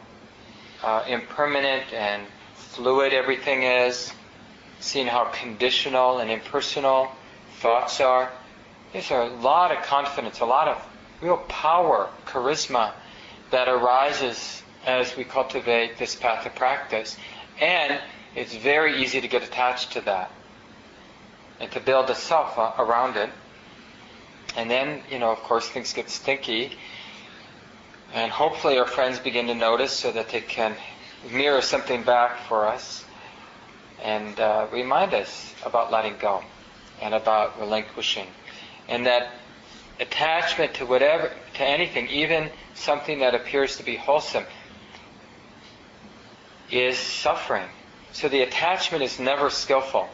uh, 0.85 1.05
impermanent 1.09 1.93
and 1.93 2.27
fluid 2.55 3.15
everything 3.15 3.63
is, 3.63 4.13
seeing 4.81 5.07
how 5.07 5.25
conditional 5.25 6.19
and 6.19 6.31
impersonal 6.31 7.11
thoughts 7.61 8.01
are, 8.01 8.31
there's 8.93 9.11
a 9.11 9.25
lot 9.25 9.73
of 9.73 9.83
confidence, 9.85 10.41
a 10.41 10.45
lot 10.45 10.69
of 10.69 10.87
real 11.23 11.39
power, 11.49 12.11
charisma 12.27 12.93
that 13.51 13.67
arises 13.67 14.63
as 14.85 15.17
we 15.17 15.25
cultivate 15.25 15.97
this 15.97 16.15
path 16.15 16.45
of 16.45 16.55
practice. 16.55 17.17
And 17.61 17.99
it's 18.37 18.55
very 18.55 19.03
easy 19.03 19.21
to 19.23 19.29
get 19.29 19.43
attached 19.43 19.93
to 19.93 20.03
that 20.03 20.31
and 21.61 21.71
to 21.73 21.81
build 21.81 22.11
a 22.11 22.15
self 22.15 22.59
uh, 22.59 22.73
around 22.79 23.17
it. 23.17 23.31
And 24.57 24.71
then, 24.71 25.03
you 25.11 25.19
know, 25.19 25.31
of 25.31 25.39
course, 25.39 25.69
things 25.69 25.93
get 25.95 26.11
stinky 26.11 26.77
And 28.15 28.31
hopefully 28.31 28.79
our 28.79 28.87
friends 28.87 29.19
begin 29.19 29.49
to 29.49 29.55
notice 29.57 29.93
so 29.93 30.13
that 30.13 30.29
they 30.29 30.41
can 30.41 30.77
mirror 31.33 31.61
something 31.61 32.05
back 32.05 32.47
for 32.47 32.65
us 32.65 33.05
and 34.01 34.39
uh, 34.39 34.69
remind 34.71 35.15
us 35.15 35.53
about 35.67 35.91
letting 35.91 36.17
go 36.19 36.45
and 37.03 37.13
about 37.13 37.59
relinquishing. 37.59 38.29
And 38.89 39.07
that 39.07 39.33
attachment 39.99 40.75
to 40.75 40.87
whatever, 40.87 41.33
to 41.55 41.65
anything, 41.65 42.07
even 42.09 42.51
something 42.75 43.19
that 43.19 43.35
appears 43.35 43.79
to 43.79 43.83
be 43.83 43.97
wholesome, 43.97 44.45
is 46.71 46.97
suffering. 46.97 47.69
So 48.13 48.29
the 48.29 48.43
attachment 48.43 49.03
is 49.03 49.19
never 49.19 49.51
skillful. 49.51 50.09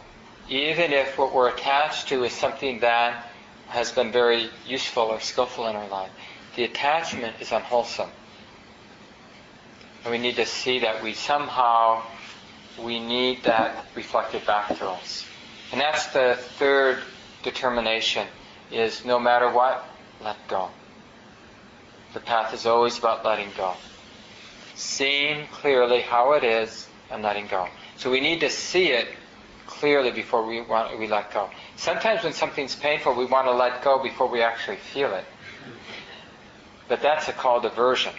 Even 0.48 0.94
if 0.94 1.18
what 1.18 1.34
we're 1.34 1.50
attached 1.50 2.08
to 2.08 2.24
is 2.24 2.32
something 2.32 2.80
that 2.80 3.26
has 3.68 3.92
been 3.92 4.10
very 4.10 4.48
useful 4.66 5.04
or 5.04 5.20
skillful 5.20 5.66
in 5.66 5.76
our 5.76 5.88
life, 5.88 6.10
the 6.56 6.64
attachment 6.64 7.36
is 7.40 7.52
unwholesome. 7.52 8.10
And 10.04 10.12
we 10.12 10.18
need 10.18 10.36
to 10.36 10.46
see 10.46 10.80
that 10.80 11.02
we 11.02 11.14
somehow, 11.14 12.02
we 12.82 12.98
need 12.98 13.44
that 13.44 13.86
reflected 13.94 14.46
back 14.46 14.68
to 14.78 14.88
us. 14.88 15.26
And 15.72 15.80
that's 15.80 16.06
the 16.08 16.36
third 16.58 16.98
determination, 17.42 18.26
is 18.72 19.04
no 19.04 19.18
matter 19.18 19.50
what, 19.50 19.84
let 20.22 20.36
go. 20.48 20.70
The 22.12 22.20
path 22.20 22.52
is 22.54 22.66
always 22.66 22.98
about 22.98 23.24
letting 23.24 23.50
go. 23.56 23.74
Seeing 24.74 25.46
clearly 25.48 26.00
how 26.00 26.32
it 26.32 26.42
is 26.42 26.88
and 27.10 27.22
letting 27.22 27.46
go. 27.46 27.68
So 27.96 28.10
we 28.10 28.20
need 28.20 28.40
to 28.40 28.50
see 28.50 28.88
it 28.88 29.08
clearly 29.66 30.10
before 30.10 30.44
we 30.44 30.60
want 30.60 30.98
we 30.98 31.06
let 31.06 31.32
go. 31.32 31.48
Sometimes 31.76 32.24
when 32.24 32.32
something's 32.32 32.74
painful, 32.74 33.14
we 33.14 33.26
want 33.26 33.46
to 33.46 33.52
let 33.52 33.82
go 33.84 34.02
before 34.02 34.26
we 34.26 34.42
actually 34.42 34.76
feel 34.76 35.14
it. 35.14 35.24
But 36.90 37.02
that's 37.02 37.28
a 37.28 37.32
called 37.32 37.64
aversion. 37.64 38.12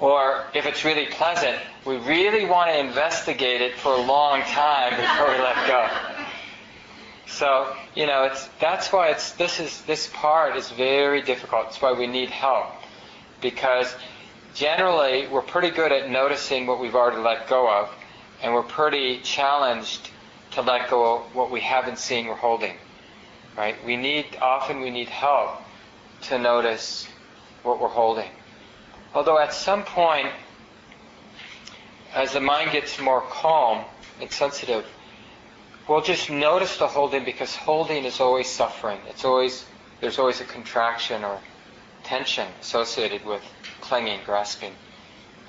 or 0.00 0.44
if 0.54 0.66
it's 0.66 0.84
really 0.84 1.06
pleasant, 1.06 1.56
we 1.84 1.98
really 1.98 2.46
want 2.46 2.68
to 2.70 2.80
investigate 2.80 3.60
it 3.60 3.76
for 3.76 3.92
a 3.92 4.00
long 4.00 4.42
time 4.42 4.90
before 4.90 5.28
we 5.28 5.38
let 5.40 5.68
go. 5.68 5.88
So, 7.28 7.76
you 7.94 8.06
know, 8.06 8.24
it's 8.24 8.48
that's 8.58 8.92
why 8.92 9.10
it's 9.10 9.34
this 9.34 9.60
is 9.60 9.82
this 9.82 10.08
part 10.12 10.56
is 10.56 10.68
very 10.70 11.22
difficult. 11.22 11.66
That's 11.66 11.80
why 11.80 11.92
we 11.92 12.08
need 12.08 12.28
help. 12.28 12.66
Because 13.40 13.94
generally 14.52 15.28
we're 15.28 15.42
pretty 15.42 15.70
good 15.70 15.92
at 15.92 16.10
noticing 16.10 16.66
what 16.66 16.80
we've 16.80 16.96
already 16.96 17.22
let 17.22 17.48
go 17.48 17.70
of 17.70 17.88
and 18.42 18.52
we're 18.52 18.64
pretty 18.64 19.20
challenged 19.20 20.10
to 20.52 20.62
let 20.62 20.90
go 20.90 21.18
of 21.18 21.34
what 21.36 21.52
we 21.52 21.60
haven't 21.60 22.00
seen 22.00 22.26
or 22.26 22.34
holding. 22.34 22.74
Right? 23.56 23.76
We 23.86 23.96
need 23.96 24.36
often 24.42 24.80
we 24.80 24.90
need 24.90 25.08
help 25.08 25.62
to 26.22 26.38
notice 26.38 27.08
what 27.62 27.80
we're 27.80 27.88
holding. 27.88 28.30
Although 29.14 29.38
at 29.38 29.52
some 29.52 29.84
point, 29.84 30.28
as 32.14 32.32
the 32.32 32.40
mind 32.40 32.72
gets 32.72 32.98
more 33.00 33.22
calm 33.22 33.84
and 34.20 34.30
sensitive, 34.30 34.84
we'll 35.88 36.02
just 36.02 36.30
notice 36.30 36.76
the 36.78 36.86
holding 36.86 37.24
because 37.24 37.54
holding 37.54 38.04
is 38.04 38.20
always 38.20 38.48
suffering. 38.48 38.98
It's 39.08 39.24
always 39.24 39.64
there's 40.00 40.18
always 40.18 40.40
a 40.40 40.44
contraction 40.44 41.24
or 41.24 41.40
tension 42.04 42.46
associated 42.60 43.24
with 43.24 43.42
clinging, 43.80 44.20
grasping. 44.24 44.72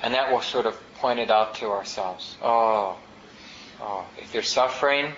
And 0.02 0.14
that 0.14 0.32
will 0.32 0.42
sort 0.42 0.66
of 0.66 0.78
point 0.96 1.20
it 1.20 1.30
out 1.30 1.56
to 1.56 1.68
ourselves. 1.68 2.36
Oh, 2.42 2.98
oh, 3.82 4.06
if 4.18 4.32
there's 4.32 4.48
suffering, 4.48 5.14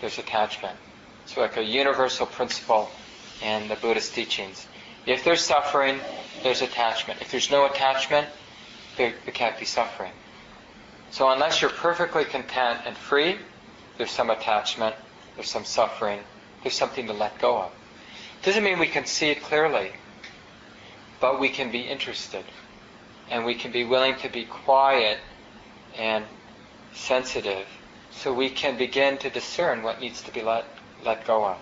there's 0.00 0.18
attachment. 0.18 0.76
It's 1.24 1.36
like 1.36 1.56
a 1.56 1.62
universal 1.62 2.26
principle 2.26 2.90
in 3.42 3.68
the 3.68 3.76
Buddhist 3.76 4.14
teachings. 4.14 4.66
If 5.06 5.24
there's 5.24 5.40
suffering, 5.40 6.00
there's 6.42 6.62
attachment. 6.62 7.20
If 7.20 7.30
there's 7.30 7.50
no 7.50 7.66
attachment, 7.66 8.28
there, 8.96 9.14
there 9.24 9.32
can't 9.32 9.58
be 9.58 9.64
suffering. 9.64 10.12
So 11.10 11.28
unless 11.30 11.60
you're 11.60 11.70
perfectly 11.70 12.24
content 12.24 12.80
and 12.86 12.96
free, 12.96 13.38
there's 13.96 14.10
some 14.10 14.30
attachment, 14.30 14.94
there's 15.34 15.50
some 15.50 15.64
suffering, 15.64 16.20
there's 16.62 16.74
something 16.74 17.06
to 17.06 17.12
let 17.12 17.38
go 17.38 17.58
of. 17.58 17.72
Doesn't 18.42 18.62
mean 18.62 18.78
we 18.78 18.86
can 18.86 19.06
see 19.06 19.30
it 19.30 19.42
clearly, 19.42 19.92
but 21.20 21.40
we 21.40 21.48
can 21.48 21.70
be 21.70 21.80
interested 21.80 22.44
and 23.30 23.44
we 23.44 23.54
can 23.54 23.70
be 23.70 23.84
willing 23.84 24.16
to 24.16 24.28
be 24.28 24.44
quiet 24.44 25.18
and 25.96 26.24
sensitive 26.94 27.66
so 28.10 28.32
we 28.32 28.50
can 28.50 28.76
begin 28.76 29.16
to 29.18 29.30
discern 29.30 29.82
what 29.82 30.00
needs 30.00 30.22
to 30.22 30.32
be 30.32 30.42
let, 30.42 30.64
let 31.04 31.26
go 31.26 31.44
of. 31.44 31.58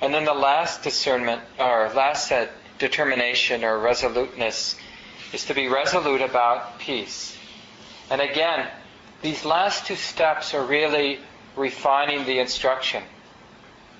And 0.00 0.14
then 0.14 0.24
the 0.24 0.34
last 0.34 0.82
discernment, 0.82 1.42
or 1.58 1.90
last 1.94 2.28
set, 2.28 2.52
determination 2.78 3.64
or 3.64 3.78
resoluteness, 3.78 4.76
is 5.32 5.44
to 5.46 5.54
be 5.54 5.68
resolute 5.68 6.22
about 6.22 6.78
peace. 6.78 7.36
And 8.10 8.20
again, 8.20 8.66
these 9.22 9.44
last 9.44 9.86
two 9.86 9.96
steps 9.96 10.54
are 10.54 10.64
really 10.64 11.20
refining 11.56 12.24
the 12.24 12.38
instruction. 12.38 13.02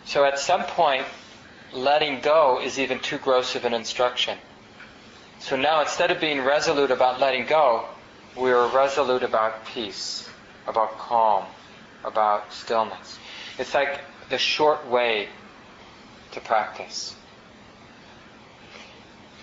So 0.06 0.24
at 0.24 0.38
some 0.38 0.62
point, 0.62 1.06
letting 1.72 2.20
go 2.20 2.60
is 2.62 2.78
even 2.78 2.98
too 3.00 3.18
gross 3.18 3.54
of 3.54 3.64
an 3.64 3.74
instruction. 3.74 4.38
So 5.38 5.56
now 5.56 5.82
instead 5.82 6.10
of 6.10 6.20
being 6.20 6.40
resolute 6.40 6.90
about 6.90 7.20
letting 7.20 7.46
go, 7.46 7.84
we 8.36 8.50
are 8.50 8.68
resolute 8.68 9.22
about 9.22 9.66
peace, 9.66 10.28
about 10.66 10.98
calm, 10.98 11.44
about 12.04 12.52
stillness. 12.52 13.18
It's 13.58 13.74
like 13.74 14.00
the 14.30 14.38
short 14.38 14.86
way 14.88 15.28
to 16.32 16.40
practice. 16.40 17.14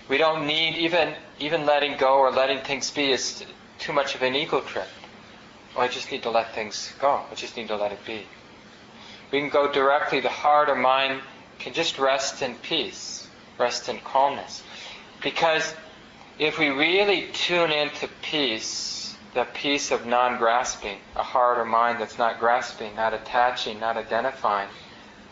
We 0.08 0.16
don't 0.16 0.46
need 0.46 0.76
even 0.76 1.14
even 1.38 1.66
letting 1.66 1.98
go 1.98 2.18
or 2.18 2.30
letting 2.30 2.60
things 2.60 2.90
be 2.90 3.12
is 3.12 3.44
too 3.78 3.92
much 3.92 4.14
of 4.14 4.22
an 4.22 4.34
ego 4.34 4.60
trip. 4.60 4.88
Oh, 5.76 5.80
I 5.80 5.88
just 5.88 6.10
need 6.10 6.22
to 6.22 6.30
let 6.30 6.54
things 6.54 6.92
go. 6.98 7.22
I 7.30 7.34
just 7.34 7.56
need 7.56 7.68
to 7.68 7.76
let 7.76 7.92
it 7.92 8.04
be. 8.04 8.22
We 9.30 9.40
can 9.40 9.50
go 9.50 9.70
directly. 9.70 10.20
The 10.20 10.30
heart 10.30 10.70
or 10.70 10.74
mind 10.74 11.20
can 11.58 11.74
just 11.74 11.98
rest 11.98 12.40
in 12.42 12.54
peace, 12.56 13.28
rest 13.58 13.88
in 13.88 13.98
calmness, 14.00 14.62
because 15.22 15.74
if 16.38 16.58
we 16.58 16.68
really 16.68 17.28
tune 17.32 17.70
into 17.70 18.08
peace, 18.22 19.14
the 19.34 19.44
peace 19.44 19.90
of 19.90 20.06
non 20.06 20.38
grasping, 20.38 20.98
a 21.16 21.22
heart 21.22 21.58
or 21.58 21.66
mind 21.66 22.00
that's 22.00 22.16
not 22.16 22.40
grasping, 22.40 22.96
not 22.96 23.12
attaching, 23.12 23.78
not 23.78 23.98
identifying 23.98 24.68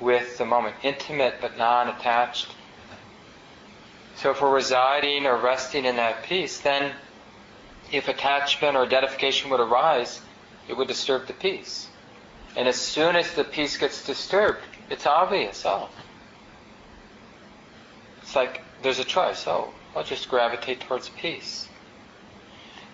with 0.01 0.39
the 0.39 0.45
moment, 0.45 0.77
intimate 0.83 1.37
but 1.41 1.57
non 1.57 1.89
attached. 1.89 2.49
So 4.17 4.31
if 4.31 4.41
we're 4.41 4.55
residing 4.55 5.27
or 5.27 5.37
resting 5.37 5.85
in 5.85 5.97
that 5.97 6.23
peace, 6.23 6.61
then 6.61 6.93
if 7.93 8.09
attachment 8.09 8.77
or 8.77 8.83
identification 8.83 9.51
would 9.51 9.61
arise, 9.61 10.21
it 10.69 10.77
would 10.77 10.89
disturb 10.89 11.27
the 11.27 11.33
peace. 11.33 11.89
And 12.57 12.67
as 12.67 12.77
soon 12.77 13.17
as 13.17 13.35
the 13.35 13.45
peace 13.45 13.77
gets 13.77 14.05
disturbed, 14.07 14.61
it's 14.91 15.07
obvious. 15.07 15.65
Oh. 15.67 15.89
It's 18.23 18.35
like 18.35 18.63
there's 18.83 18.99
a 18.99 19.05
choice. 19.05 19.47
Oh, 19.47 19.73
I'll 19.95 20.05
just 20.05 20.29
gravitate 20.29 20.81
towards 20.81 21.11
peace. 21.11 21.69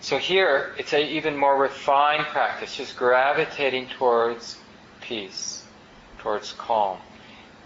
So 0.01 0.19
here, 0.19 0.75
it's 0.79 0.93
an 0.93 1.03
even 1.03 1.37
more 1.37 1.57
refined 1.57 2.25
practice, 2.27 2.77
just 2.77 2.97
gravitating 2.97 3.87
towards 3.87 4.59
peace, 5.01 5.62
towards 6.23 6.53
calm. 6.53 6.99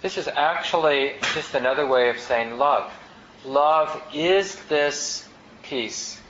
This 0.03 0.17
is 0.17 0.29
actually 0.29 1.15
just 1.35 1.55
another 1.55 1.87
way 1.87 2.09
of 2.09 2.19
saying 2.19 2.59
love. 2.59 2.91
Love 3.45 4.03
is 4.15 4.57
this 4.69 5.29
peace. 5.63 6.21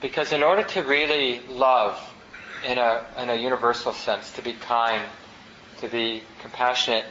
Because 0.00 0.32
in 0.32 0.42
order 0.42 0.62
to 0.62 0.82
really 0.82 1.40
love 1.48 1.98
in 2.66 2.78
a, 2.78 3.04
in 3.18 3.30
a 3.30 3.34
universal 3.34 3.92
sense, 3.92 4.32
to 4.32 4.42
be 4.42 4.52
kind, 4.52 5.02
to 5.80 5.88
be 5.88 6.22
compassionate, 6.40 7.04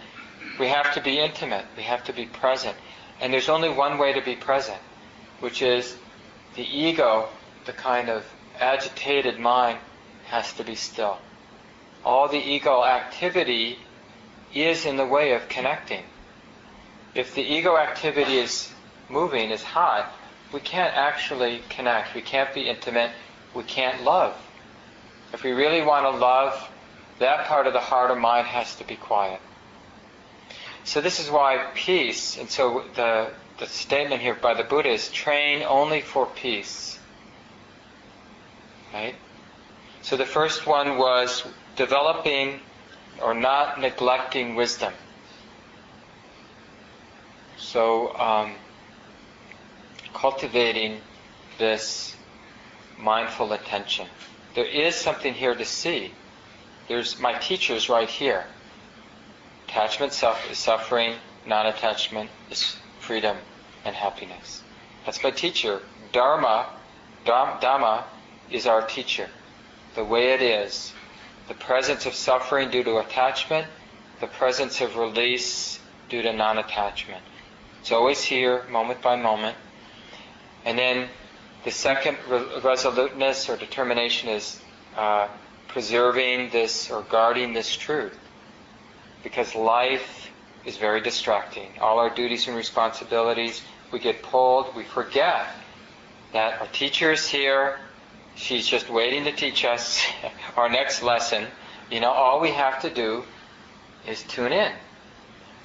we 0.60 0.68
have 0.68 0.94
to 0.94 1.02
be 1.02 1.20
intimate, 1.20 1.66
we 1.76 1.84
have 1.84 2.04
to 2.06 2.14
be 2.14 2.26
present. 2.26 2.76
And 3.22 3.34
there's 3.34 3.50
only 3.50 3.70
one 3.70 3.98
way 3.98 4.14
to 4.14 4.22
be 4.22 4.36
present, 4.36 4.80
which 5.40 5.62
is 5.62 5.96
the 6.56 6.64
ego, 6.64 7.30
the 7.66 7.74
kind 7.74 8.10
of 8.10 8.26
agitated 8.60 9.40
mind, 9.40 9.80
has 10.26 10.52
to 10.54 10.64
be 10.64 10.76
still. 10.76 11.18
All 12.04 12.28
the 12.28 12.38
ego 12.38 12.84
activity 12.84 13.80
is 14.64 14.86
in 14.86 14.98
the 14.98 15.06
way 15.06 15.34
of 15.34 15.50
connecting. 15.50 16.04
If 17.14 17.36
the 17.36 17.42
ego 17.42 17.78
activity 17.78 18.38
is 18.38 18.72
moving, 19.10 19.52
is 19.52 19.64
hot, 19.64 20.12
we 20.54 20.60
can't 20.60 20.96
actually 20.96 21.62
connect. 21.70 22.16
We 22.16 22.22
can't 22.22 22.54
be 22.54 22.70
intimate. 22.70 23.12
We 23.54 23.64
can't 23.64 24.04
love. 24.04 24.36
If 25.34 25.44
we 25.44 25.52
really 25.52 25.82
want 25.82 26.06
to 26.06 26.12
love, 26.12 26.70
that 27.20 27.48
part 27.48 27.68
of 27.68 27.74
the 27.74 27.80
heart 27.80 28.12
or 28.12 28.16
mind 28.16 28.48
has 28.48 28.76
to 28.76 28.84
be 28.84 28.96
quiet. 28.96 29.42
So 30.84 31.02
this 31.02 31.20
is 31.20 31.30
why 31.30 31.70
peace, 31.74 32.38
and 32.38 32.50
so 32.50 32.86
the 32.96 33.32
the 33.58 33.66
statement 33.66 34.22
here 34.22 34.36
by 34.36 34.54
the 34.54 34.64
Buddha 34.64 34.90
is 34.90 35.10
train 35.10 35.64
only 35.64 36.02
for 36.02 36.28
peace. 36.28 37.00
Right? 38.94 39.16
So 40.02 40.16
the 40.16 40.26
first 40.26 40.66
one 40.66 40.98
was 40.98 41.44
developing 41.76 42.60
or 43.22 43.34
not 43.34 43.80
neglecting 43.80 44.56
wisdom. 44.56 44.94
So 47.58 48.16
um, 48.18 48.54
cultivating 50.14 51.02
this 51.58 52.16
mindful 52.98 53.54
attention. 53.54 54.08
There 54.56 54.66
is 54.66 54.96
something 54.96 55.34
here 55.34 55.56
to 55.56 55.66
see. 55.66 56.14
There's 56.88 57.20
my 57.20 57.34
teachers 57.34 57.90
right 57.90 58.10
here. 58.10 58.46
Attachment 59.68 60.14
suff- 60.14 60.50
is 60.50 60.58
suffering, 60.58 61.16
non-attachment 61.46 62.30
is 62.50 62.78
freedom 63.00 63.38
and 63.86 63.96
happiness. 63.96 64.64
That's 65.06 65.22
my 65.24 65.32
teacher. 65.32 65.82
Dharma, 66.12 66.68
Dhamma 67.26 68.04
is 68.50 68.66
our 68.66 68.82
teacher. 68.88 69.30
The 69.96 70.04
way 70.04 70.34
it 70.34 70.42
is, 70.42 70.94
the 71.48 71.54
presence 71.54 72.06
of 72.06 72.14
suffering 72.14 72.70
due 72.70 72.84
to 72.84 72.98
attachment, 72.98 73.68
the 74.20 74.28
presence 74.28 74.82
of 74.82 74.96
release 74.98 75.80
due 76.10 76.22
to 76.22 76.34
non-attachment. 76.34 77.24
It's 77.82 77.92
always 77.92 78.24
here, 78.24 78.64
moment 78.70 79.02
by 79.02 79.16
moment. 79.16 79.56
And 80.66 80.78
then 80.78 81.08
the 81.64 81.72
second 81.72 82.18
re- 82.30 82.60
resoluteness 82.64 83.50
or 83.50 83.58
determination 83.58 84.30
is 84.30 84.62
uh, 84.96 85.28
preserving 85.68 86.50
this 86.50 86.92
or 86.92 87.04
guarding 87.04 87.54
this 87.54 87.76
truth. 87.76 88.18
Because 89.24 89.56
life 89.56 90.30
is 90.66 90.78
very 90.78 91.02
distracting. 91.02 91.72
All 91.80 92.00
our 92.00 92.10
duties 92.10 92.48
and 92.48 92.58
responsibilities, 92.58 93.62
we 93.92 94.00
get 94.00 94.22
pulled, 94.22 94.76
we 94.76 94.84
forget 94.84 95.48
that 96.34 96.60
our 96.60 96.68
teacher 96.68 97.12
is 97.12 97.28
here. 97.28 97.80
She's 98.38 98.68
just 98.68 98.88
waiting 98.90 99.24
to 99.24 99.32
teach 99.32 99.66
us 99.66 100.06
our 100.56 100.70
next 100.70 101.02
lesson. 101.02 101.48
You 101.90 102.00
know, 102.00 102.12
all 102.12 102.40
we 102.40 102.52
have 102.52 102.82
to 102.84 102.90
do 102.90 103.24
is 104.08 104.24
tune 104.24 104.54
in. 104.54 104.72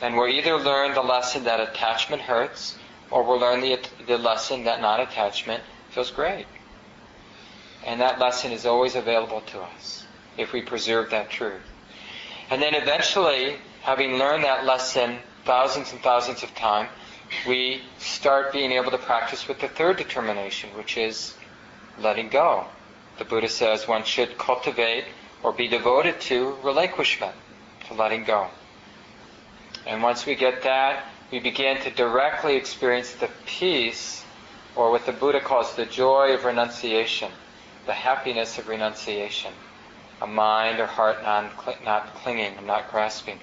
And 0.00 0.16
we'll 0.16 0.28
either 0.28 0.56
learn 0.56 0.94
the 0.94 1.02
lesson 1.02 1.44
that 1.44 1.60
attachment 1.60 2.22
hurts, 2.22 2.76
or 3.10 3.22
we'll 3.22 3.38
learn 3.38 3.60
the, 3.60 3.78
the 4.06 4.18
lesson 4.18 4.64
that 4.64 4.80
non 4.80 5.00
attachment 5.00 5.62
feels 5.90 6.10
great. 6.10 6.46
And 7.84 8.00
that 8.00 8.18
lesson 8.18 8.52
is 8.52 8.64
always 8.64 8.96
available 8.96 9.42
to 9.42 9.60
us 9.60 10.06
if 10.38 10.52
we 10.52 10.62
preserve 10.62 11.10
that 11.10 11.30
truth. 11.30 11.62
And 12.50 12.60
then 12.60 12.74
eventually, 12.74 13.56
having 13.82 14.14
learned 14.14 14.44
that 14.44 14.64
lesson 14.64 15.18
thousands 15.44 15.92
and 15.92 16.00
thousands 16.00 16.42
of 16.42 16.54
times, 16.54 16.88
we 17.46 17.82
start 17.98 18.52
being 18.52 18.72
able 18.72 18.90
to 18.90 18.98
practice 18.98 19.46
with 19.46 19.60
the 19.60 19.68
third 19.68 19.98
determination, 19.98 20.70
which 20.76 20.96
is 20.96 21.34
letting 21.98 22.28
go. 22.28 22.66
The 23.18 23.24
Buddha 23.24 23.48
says 23.48 23.86
one 23.86 24.04
should 24.04 24.38
cultivate 24.38 25.04
or 25.42 25.52
be 25.52 25.68
devoted 25.68 26.20
to 26.22 26.56
relinquishment, 26.62 27.34
to 27.88 27.94
letting 27.94 28.24
go. 28.24 28.48
And 29.86 30.02
once 30.02 30.24
we 30.24 30.34
get 30.34 30.62
that, 30.62 31.04
we 31.30 31.40
begin 31.40 31.80
to 31.82 31.90
directly 31.90 32.56
experience 32.56 33.12
the 33.14 33.28
peace, 33.46 34.24
or 34.76 34.90
what 34.90 35.06
the 35.06 35.12
Buddha 35.12 35.40
calls 35.40 35.74
the 35.74 35.86
joy 35.86 36.34
of 36.34 36.44
renunciation, 36.44 37.30
the 37.86 37.92
happiness 37.92 38.58
of 38.58 38.68
renunciation, 38.68 39.52
a 40.20 40.26
mind 40.26 40.78
or 40.78 40.86
heart 40.86 41.22
not 41.22 42.14
clinging, 42.16 42.54
not 42.64 42.90
grasping. 42.90 43.40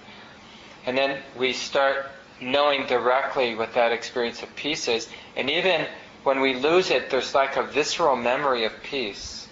And 0.86 0.98
then 0.98 1.22
we 1.38 1.54
start 1.54 2.08
knowing 2.42 2.88
directly 2.88 3.54
what 3.56 3.74
that 3.74 3.92
experience 3.92 4.42
of 4.42 4.56
peace 4.56 4.88
is. 4.88 5.10
And 5.36 5.50
even 5.50 5.88
when 6.24 6.42
we 6.42 6.56
lose 6.56 6.90
it, 6.90 7.10
there's 7.10 7.34
like 7.34 7.56
a 7.56 7.64
visceral 7.64 8.16
memory 8.16 8.66
of 8.66 8.74
peace 8.84 9.48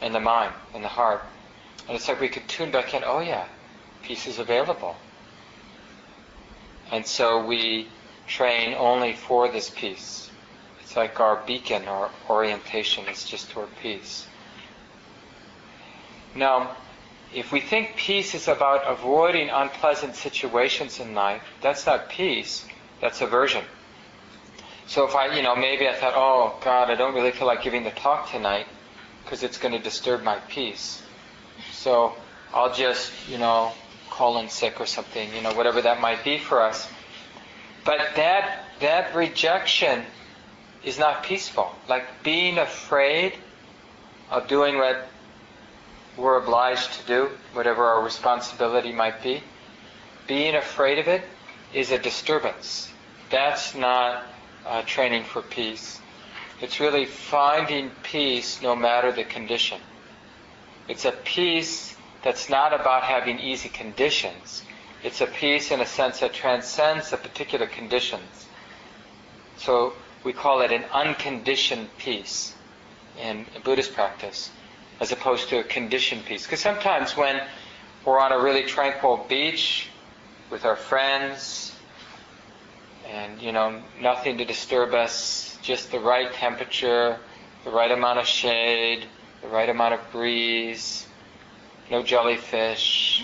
in 0.00 0.12
the 0.12 0.20
mind, 0.20 0.52
in 0.74 0.82
the 0.82 0.88
heart. 0.88 1.22
And 1.88 1.96
it's 1.96 2.08
like 2.08 2.20
we 2.20 2.28
could 2.28 2.48
tune 2.48 2.70
back 2.70 2.94
in, 2.94 3.02
oh 3.04 3.20
yeah, 3.20 3.46
peace 4.02 4.26
is 4.26 4.38
available. 4.38 4.96
And 6.90 7.06
so 7.06 7.44
we 7.44 7.88
train 8.26 8.74
only 8.74 9.14
for 9.14 9.48
this 9.48 9.70
peace. 9.70 10.30
It's 10.82 10.96
like 10.96 11.18
our 11.20 11.42
beacon, 11.46 11.88
our 11.88 12.10
orientation 12.28 13.06
is 13.08 13.24
just 13.24 13.50
toward 13.50 13.68
peace. 13.80 14.26
Now, 16.34 16.76
if 17.34 17.50
we 17.50 17.60
think 17.60 17.96
peace 17.96 18.34
is 18.34 18.48
about 18.48 18.86
avoiding 18.86 19.48
unpleasant 19.48 20.14
situations 20.16 21.00
in 21.00 21.14
life, 21.14 21.42
that's 21.60 21.86
not 21.86 22.10
peace, 22.10 22.66
that's 23.00 23.20
aversion. 23.20 23.64
So 24.86 25.06
if 25.06 25.14
I, 25.14 25.34
you 25.36 25.42
know, 25.42 25.56
maybe 25.56 25.88
I 25.88 25.94
thought, 25.94 26.14
oh 26.16 26.58
God, 26.62 26.90
I 26.90 26.94
don't 26.94 27.14
really 27.14 27.30
feel 27.30 27.46
like 27.46 27.62
giving 27.62 27.84
the 27.84 27.90
talk 27.90 28.30
tonight 28.30 28.66
because 29.24 29.42
it's 29.42 29.58
going 29.58 29.72
to 29.72 29.78
disturb 29.78 30.22
my 30.22 30.38
peace. 30.48 31.02
So 31.72 32.14
I'll 32.52 32.74
just, 32.74 33.12
you 33.28 33.38
know, 33.38 33.72
call 34.10 34.38
in 34.38 34.48
sick 34.48 34.80
or 34.80 34.86
something, 34.86 35.32
you 35.34 35.40
know, 35.40 35.54
whatever 35.54 35.80
that 35.82 36.00
might 36.00 36.22
be 36.24 36.38
for 36.38 36.62
us. 36.62 36.88
But 37.84 38.16
that 38.16 38.64
that 38.80 39.14
rejection 39.14 40.04
is 40.84 40.98
not 40.98 41.22
peaceful. 41.22 41.72
Like 41.88 42.22
being 42.22 42.58
afraid 42.58 43.34
of 44.30 44.48
doing 44.48 44.76
what 44.76 45.08
we're 46.16 46.36
obliged 46.36 46.92
to 47.00 47.06
do, 47.06 47.30
whatever 47.54 47.84
our 47.84 48.02
responsibility 48.02 48.92
might 48.92 49.22
be, 49.22 49.42
being 50.26 50.54
afraid 50.54 50.98
of 50.98 51.08
it 51.08 51.22
is 51.72 51.90
a 51.90 51.98
disturbance. 51.98 52.92
That's 53.30 53.74
not 53.74 54.24
uh, 54.66 54.82
training 54.82 55.24
for 55.24 55.42
peace. 55.42 56.00
It's 56.60 56.80
really 56.80 57.06
finding 57.06 57.90
peace 58.02 58.62
no 58.62 58.76
matter 58.76 59.10
the 59.12 59.24
condition. 59.24 59.80
It's 60.88 61.04
a 61.04 61.12
peace 61.12 61.96
that's 62.22 62.48
not 62.48 62.72
about 62.72 63.02
having 63.02 63.38
easy 63.38 63.68
conditions. 63.68 64.62
It's 65.02 65.20
a 65.20 65.26
peace 65.26 65.70
in 65.72 65.80
a 65.80 65.86
sense 65.86 66.20
that 66.20 66.32
transcends 66.32 67.10
the 67.10 67.16
particular 67.16 67.66
conditions. 67.66 68.46
So 69.56 69.94
we 70.22 70.32
call 70.32 70.60
it 70.60 70.70
an 70.70 70.84
unconditioned 70.92 71.88
peace 71.98 72.54
in 73.20 73.46
Buddhist 73.64 73.94
practice 73.94 74.50
as 75.00 75.10
opposed 75.10 75.48
to 75.48 75.58
a 75.58 75.64
conditioned 75.64 76.24
peace. 76.24 76.44
Because 76.44 76.60
sometimes 76.60 77.16
when 77.16 77.42
we're 78.04 78.20
on 78.20 78.30
a 78.30 78.38
really 78.38 78.62
tranquil 78.62 79.26
beach 79.28 79.88
with 80.50 80.64
our 80.64 80.76
friends 80.76 81.71
and, 83.12 83.42
you 83.42 83.52
know, 83.52 83.82
nothing 84.00 84.38
to 84.38 84.44
disturb 84.46 84.94
us, 84.94 85.58
just 85.60 85.92
the 85.92 86.00
right 86.00 86.32
temperature, 86.32 87.18
the 87.64 87.70
right 87.70 87.90
amount 87.90 88.18
of 88.18 88.26
shade, 88.26 89.04
the 89.42 89.48
right 89.48 89.68
amount 89.68 89.92
of 89.92 90.00
breeze, 90.12 91.06
no 91.90 92.02
jellyfish, 92.02 93.22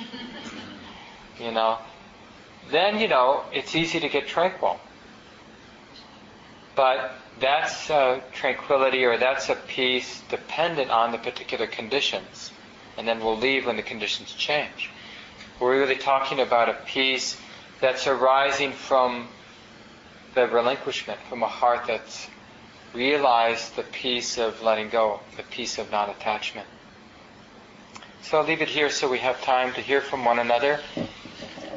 you 1.40 1.50
know, 1.50 1.78
then, 2.70 3.00
you 3.00 3.08
know, 3.08 3.44
it's 3.50 3.74
easy 3.74 3.98
to 4.00 4.10
get 4.10 4.28
tranquil. 4.28 4.78
But 6.76 7.12
that's 7.40 7.86
tranquility 8.32 9.04
or 9.04 9.16
that's 9.16 9.48
a 9.48 9.54
peace 9.54 10.22
dependent 10.28 10.90
on 10.90 11.12
the 11.12 11.18
particular 11.18 11.66
conditions. 11.66 12.52
And 12.98 13.08
then 13.08 13.20
we'll 13.20 13.38
leave 13.38 13.64
when 13.64 13.76
the 13.76 13.82
conditions 13.82 14.32
change. 14.34 14.90
We're 15.58 15.80
really 15.80 15.96
talking 15.96 16.40
about 16.40 16.68
a 16.68 16.74
peace 16.74 17.40
that's 17.80 18.06
arising 18.06 18.72
from 18.72 19.28
the 20.34 20.46
relinquishment, 20.46 21.18
from 21.28 21.42
a 21.42 21.48
heart 21.48 21.86
that's 21.86 22.28
realized 22.94 23.76
the 23.76 23.82
peace 23.82 24.38
of 24.38 24.62
letting 24.62 24.88
go, 24.88 25.20
the 25.36 25.42
peace 25.42 25.78
of 25.78 25.90
non 25.90 26.10
attachment. 26.10 26.66
So 28.22 28.38
I'll 28.38 28.44
leave 28.44 28.62
it 28.62 28.68
here 28.68 28.90
so 28.90 29.08
we 29.08 29.18
have 29.18 29.40
time 29.42 29.72
to 29.74 29.80
hear 29.80 30.00
from 30.00 30.24
one 30.24 30.38
another. 30.38 30.80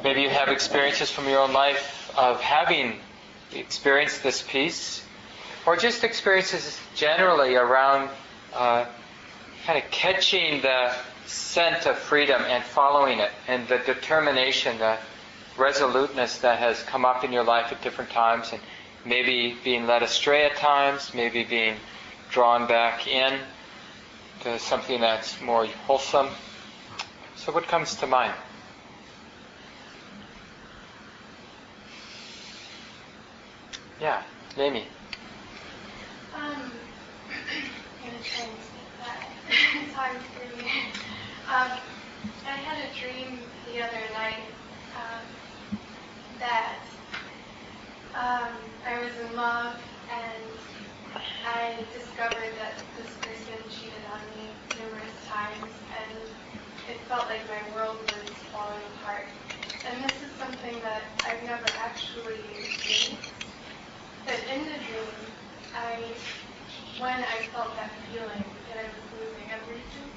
Maybe 0.02 0.22
you 0.22 0.28
have 0.28 0.48
experiences 0.48 1.10
from 1.10 1.28
your 1.28 1.40
own 1.40 1.52
life 1.52 2.12
of 2.16 2.40
having 2.40 2.98
experienced 3.54 4.22
this 4.22 4.42
peace 4.42 5.04
or 5.66 5.76
just 5.76 6.04
experiences 6.04 6.78
generally 6.94 7.54
around 7.54 8.10
uh, 8.52 8.86
kind 9.64 9.82
of 9.82 9.90
catching 9.90 10.60
the 10.62 10.94
scent 11.26 11.86
of 11.86 11.96
freedom 11.98 12.42
and 12.42 12.62
following 12.64 13.20
it, 13.20 13.30
and 13.48 13.66
the 13.68 13.78
determination, 13.78 14.78
the 14.78 14.98
resoluteness 15.56 16.38
that 16.38 16.58
has 16.58 16.82
come 16.82 17.04
up 17.04 17.24
in 17.24 17.32
your 17.32 17.44
life 17.44 17.72
at 17.72 17.82
different 17.82 18.10
times, 18.10 18.52
and 18.52 18.60
maybe 19.04 19.56
being 19.64 19.86
led 19.86 20.02
astray 20.02 20.46
at 20.46 20.56
times, 20.56 21.12
maybe 21.14 21.44
being 21.44 21.76
drawn 22.30 22.66
back 22.66 23.06
in 23.06 23.38
to 24.40 24.58
something 24.58 25.00
that's 25.00 25.40
more 25.40 25.66
wholesome. 25.66 26.28
So, 27.36 27.52
what 27.52 27.66
comes 27.66 27.96
to 27.96 28.06
mind? 28.06 28.34
Yeah, 34.00 34.22
Jamie. 34.56 34.86
Um, 36.34 36.42
I'm 36.50 38.10
gonna 38.10 38.22
speak 38.24 38.50
that. 38.98 39.28
it's 39.48 39.92
hard 39.94 40.16
for 40.34 40.56
me. 40.56 40.70
Um, 41.46 41.78
I 42.46 42.56
had 42.56 42.78
a 42.82 42.90
dream 42.98 43.38
the 43.72 43.82
other 43.82 44.02
night 44.14 44.42
um, 44.96 45.24
that 46.38 46.82
um, 48.14 48.52
I 48.86 48.98
was 48.98 49.12
in 49.24 49.36
love 49.36 49.76
and 50.10 50.44
I 51.46 51.84
discovered 51.96 52.52
that 52.58 52.74
this 52.98 53.10
person 53.22 53.58
cheated 53.70 54.02
on 54.12 54.20
me 54.34 54.50
numerous 54.82 55.14
times 55.28 55.70
and 55.94 56.18
it 56.90 56.98
felt 57.08 57.26
like 57.30 57.42
my 57.46 57.74
world 57.74 57.98
was 58.02 58.34
falling 58.50 58.82
apart. 58.98 59.26
And 59.86 60.04
this 60.04 60.16
is 60.22 60.30
something 60.38 60.71
that 60.82 61.02
I've 61.24 61.44
never 61.44 61.66
actually 61.66 62.68
seen. 62.84 63.18
But 64.26 64.40
in 64.40 64.66
the 64.66 64.78
dream, 64.84 65.32
I, 65.74 66.14
when 66.98 67.24
I 67.24 67.48
felt 67.52 67.76
that 67.76 67.92
feeling 68.10 68.44
that 68.68 68.78
I 68.78 68.84
was 68.96 69.12
losing 69.12 69.50
everything, 69.50 70.12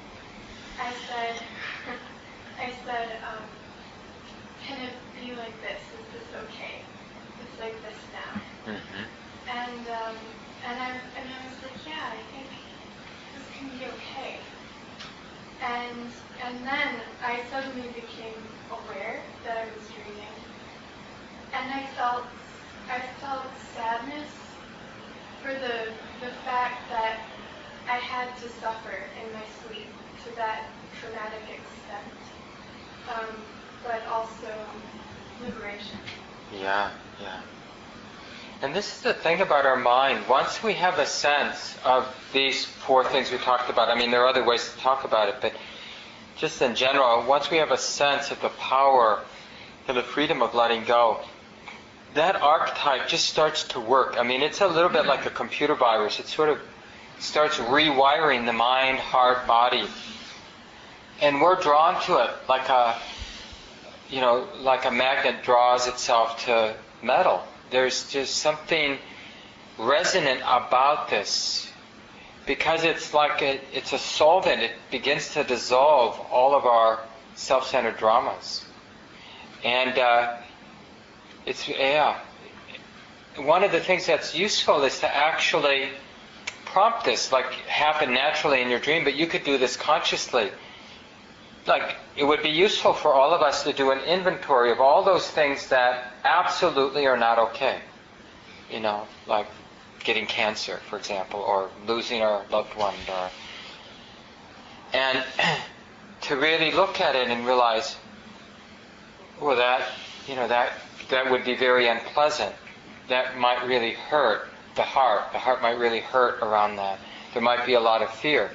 I 0.78 0.94
said, 1.08 1.46
I 2.58 2.72
said, 2.84 3.22
um, 3.22 3.48
can 4.58 4.80
it 4.80 4.94
be 5.14 5.34
like 5.34 5.60
this? 5.62 5.82
Is 5.92 6.12
this 6.12 6.34
okay? 6.34 6.86
It's 7.38 7.58
like 7.58 7.82
this 7.82 7.98
now. 8.12 8.42
Mm-hmm. 8.66 9.04
And 9.48 9.88
um, 9.88 10.18
and 10.64 10.82
I 10.82 10.90
and 11.16 11.32
I 11.32 11.48
was 11.48 11.62
like, 11.62 11.86
yeah, 11.86 12.12
I 12.12 12.22
think 12.32 12.50
this 13.34 13.48
can 13.50 13.70
be 13.70 13.86
okay. 13.86 14.42
And 15.60 16.12
and 16.42 16.66
then 16.66 17.02
I 17.22 17.46
suddenly 17.50 17.92
became 17.92 18.58
aware 18.70 19.40
that 19.44 19.56
I 19.56 19.72
was 19.74 19.90
dreaming, 19.90 20.45
and 21.52 21.72
I 21.72 21.86
felt 21.96 22.24
I 22.90 23.00
felt 23.20 23.46
sadness 23.74 24.28
for 25.42 25.52
the 25.52 25.92
the 26.20 26.32
fact 26.44 26.88
that 26.90 27.18
I 27.88 27.96
had 27.96 28.36
to 28.38 28.48
suffer 28.48 29.04
in 29.20 29.32
my 29.32 29.44
sleep 29.64 29.86
to 30.24 30.36
that 30.36 30.64
traumatic 31.00 31.42
extent, 31.42 32.12
um, 33.14 33.36
but 33.84 34.02
also 34.10 34.52
liberation. 35.44 35.98
Yeah, 36.52 36.90
yeah. 37.20 37.40
And 38.62 38.74
this 38.74 38.96
is 38.96 39.02
the 39.02 39.12
thing 39.14 39.40
about 39.40 39.66
our 39.66 39.76
mind. 39.76 40.26
Once 40.28 40.62
we 40.62 40.72
have 40.74 40.98
a 40.98 41.06
sense 41.06 41.76
of 41.84 42.06
these 42.32 42.64
four 42.64 43.04
things 43.04 43.30
we 43.30 43.38
talked 43.38 43.68
about, 43.68 43.88
I 43.90 43.94
mean, 43.94 44.10
there 44.10 44.22
are 44.22 44.28
other 44.28 44.44
ways 44.44 44.72
to 44.72 44.78
talk 44.78 45.04
about 45.04 45.28
it, 45.28 45.36
but 45.42 45.52
just 46.36 46.60
in 46.62 46.74
general, 46.74 47.22
once 47.26 47.50
we 47.50 47.58
have 47.58 47.70
a 47.70 47.78
sense 47.78 48.30
of 48.30 48.40
the 48.40 48.48
power 48.48 49.20
and 49.88 49.96
the 49.96 50.02
freedom 50.02 50.42
of 50.42 50.54
letting 50.54 50.84
go, 50.84 51.20
that 52.16 52.36
archetype 52.36 53.08
just 53.08 53.26
starts 53.26 53.64
to 53.64 53.80
work. 53.80 54.16
I 54.18 54.22
mean, 54.22 54.42
it's 54.42 54.60
a 54.60 54.66
little 54.66 54.90
bit 54.90 55.06
like 55.06 55.26
a 55.26 55.30
computer 55.30 55.74
virus. 55.74 56.18
It 56.20 56.26
sort 56.26 56.48
of 56.48 56.60
starts 57.18 57.58
rewiring 57.58 58.46
the 58.46 58.52
mind, 58.52 58.98
heart, 58.98 59.46
body. 59.46 59.86
And 61.22 61.40
we're 61.40 61.60
drawn 61.60 62.02
to 62.02 62.18
it 62.24 62.30
like 62.48 62.68
a, 62.68 62.98
you 64.10 64.20
know, 64.20 64.46
like 64.60 64.84
a 64.84 64.90
magnet 64.90 65.42
draws 65.42 65.88
itself 65.88 66.44
to 66.44 66.74
metal. 67.02 67.42
There's 67.70 68.10
just 68.10 68.36
something 68.36 68.98
resonant 69.78 70.40
about 70.40 71.08
this 71.08 71.70
because 72.46 72.84
it's 72.84 73.12
like 73.12 73.42
a, 73.42 73.60
it's 73.72 73.92
a 73.92 73.98
solvent. 73.98 74.62
It 74.62 74.72
begins 74.90 75.32
to 75.34 75.44
dissolve 75.44 76.18
all 76.30 76.54
of 76.54 76.64
our 76.64 77.00
self-centered 77.34 77.98
dramas, 77.98 78.64
and 79.64 79.98
uh, 79.98 80.36
it's 81.46 81.68
yeah. 81.68 82.18
One 83.36 83.62
of 83.62 83.70
the 83.70 83.80
things 83.80 84.06
that's 84.06 84.34
useful 84.34 84.82
is 84.82 84.98
to 85.00 85.16
actually 85.16 85.90
prompt 86.64 87.04
this, 87.04 87.32
like 87.32 87.52
happen 87.66 88.12
naturally 88.12 88.60
in 88.60 88.68
your 88.68 88.80
dream, 88.80 89.04
but 89.04 89.14
you 89.14 89.26
could 89.26 89.44
do 89.44 89.56
this 89.56 89.76
consciously. 89.76 90.50
Like 91.66 91.96
it 92.16 92.24
would 92.24 92.42
be 92.42 92.50
useful 92.50 92.92
for 92.92 93.14
all 93.14 93.32
of 93.32 93.42
us 93.42 93.62
to 93.64 93.72
do 93.72 93.92
an 93.92 94.00
inventory 94.00 94.72
of 94.72 94.80
all 94.80 95.04
those 95.04 95.28
things 95.30 95.68
that 95.68 96.12
absolutely 96.24 97.06
are 97.06 97.16
not 97.16 97.38
okay. 97.38 97.80
You 98.70 98.80
know, 98.80 99.06
like 99.26 99.46
getting 100.02 100.26
cancer, 100.26 100.80
for 100.88 100.98
example, 100.98 101.40
or 101.40 101.70
losing 101.86 102.22
our 102.22 102.44
loved 102.50 102.74
one, 102.76 102.94
or 103.08 103.30
and 104.92 105.24
to 106.22 106.36
really 106.36 106.72
look 106.72 107.00
at 107.00 107.14
it 107.14 107.28
and 107.28 107.46
realize, 107.46 107.96
well, 109.40 109.56
that 109.56 109.82
you 110.26 110.34
know 110.34 110.48
that 110.48 110.72
that 111.10 111.30
would 111.30 111.44
be 111.44 111.56
very 111.56 111.88
unpleasant. 111.88 112.54
That 113.08 113.38
might 113.38 113.64
really 113.66 113.92
hurt 113.92 114.48
the 114.74 114.82
heart. 114.82 115.32
The 115.32 115.38
heart 115.38 115.62
might 115.62 115.78
really 115.78 116.00
hurt 116.00 116.40
around 116.42 116.76
that. 116.76 116.98
There 117.32 117.42
might 117.42 117.66
be 117.66 117.74
a 117.74 117.80
lot 117.80 118.02
of 118.02 118.10
fear. 118.10 118.50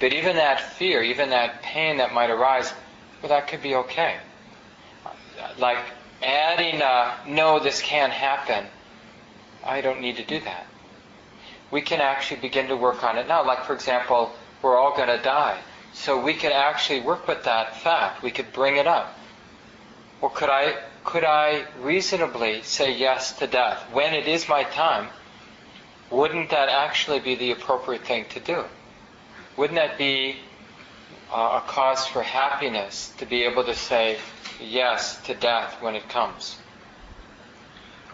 But 0.00 0.12
even 0.12 0.36
that 0.36 0.60
fear, 0.60 1.02
even 1.02 1.30
that 1.30 1.62
pain 1.62 1.98
that 1.98 2.12
might 2.12 2.30
arise, 2.30 2.72
well, 3.22 3.28
that 3.30 3.48
could 3.48 3.62
be 3.62 3.74
okay. 3.76 4.16
Like 5.58 5.78
adding, 6.22 6.80
a, 6.80 7.14
no, 7.26 7.58
this 7.58 7.80
can't 7.80 8.12
happen. 8.12 8.66
I 9.64 9.80
don't 9.80 10.00
need 10.00 10.16
to 10.16 10.24
do 10.24 10.40
that. 10.40 10.66
We 11.70 11.80
can 11.80 12.00
actually 12.00 12.40
begin 12.40 12.68
to 12.68 12.76
work 12.76 13.02
on 13.02 13.18
it 13.18 13.28
now. 13.28 13.46
Like, 13.46 13.64
for 13.64 13.72
example, 13.72 14.32
we're 14.62 14.76
all 14.76 14.96
going 14.96 15.08
to 15.08 15.22
die. 15.22 15.58
So 15.92 16.20
we 16.20 16.34
could 16.34 16.52
actually 16.52 17.00
work 17.00 17.28
with 17.28 17.44
that 17.44 17.76
fact. 17.76 18.22
We 18.22 18.30
could 18.30 18.52
bring 18.52 18.76
it 18.76 18.86
up. 18.86 19.16
Well, 20.20 20.30
could 20.30 20.50
I 20.50 20.76
could 21.04 21.24
I 21.24 21.66
reasonably 21.80 22.62
say 22.62 22.96
yes 22.96 23.38
to 23.38 23.46
death 23.46 23.82
when 23.92 24.14
it 24.14 24.26
is 24.26 24.48
my 24.48 24.64
time? 24.64 25.08
Wouldn't 26.10 26.50
that 26.50 26.68
actually 26.68 27.20
be 27.20 27.34
the 27.34 27.52
appropriate 27.52 28.04
thing 28.04 28.24
to 28.30 28.40
do? 28.40 28.64
Wouldn't 29.56 29.76
that 29.76 29.98
be 29.98 30.36
uh, 31.30 31.60
a 31.62 31.68
cause 31.68 32.06
for 32.06 32.22
happiness 32.22 33.12
to 33.18 33.26
be 33.26 33.44
able 33.44 33.64
to 33.64 33.74
say 33.74 34.18
yes 34.60 35.20
to 35.26 35.34
death 35.34 35.80
when 35.80 35.94
it 35.94 36.08
comes? 36.08 36.56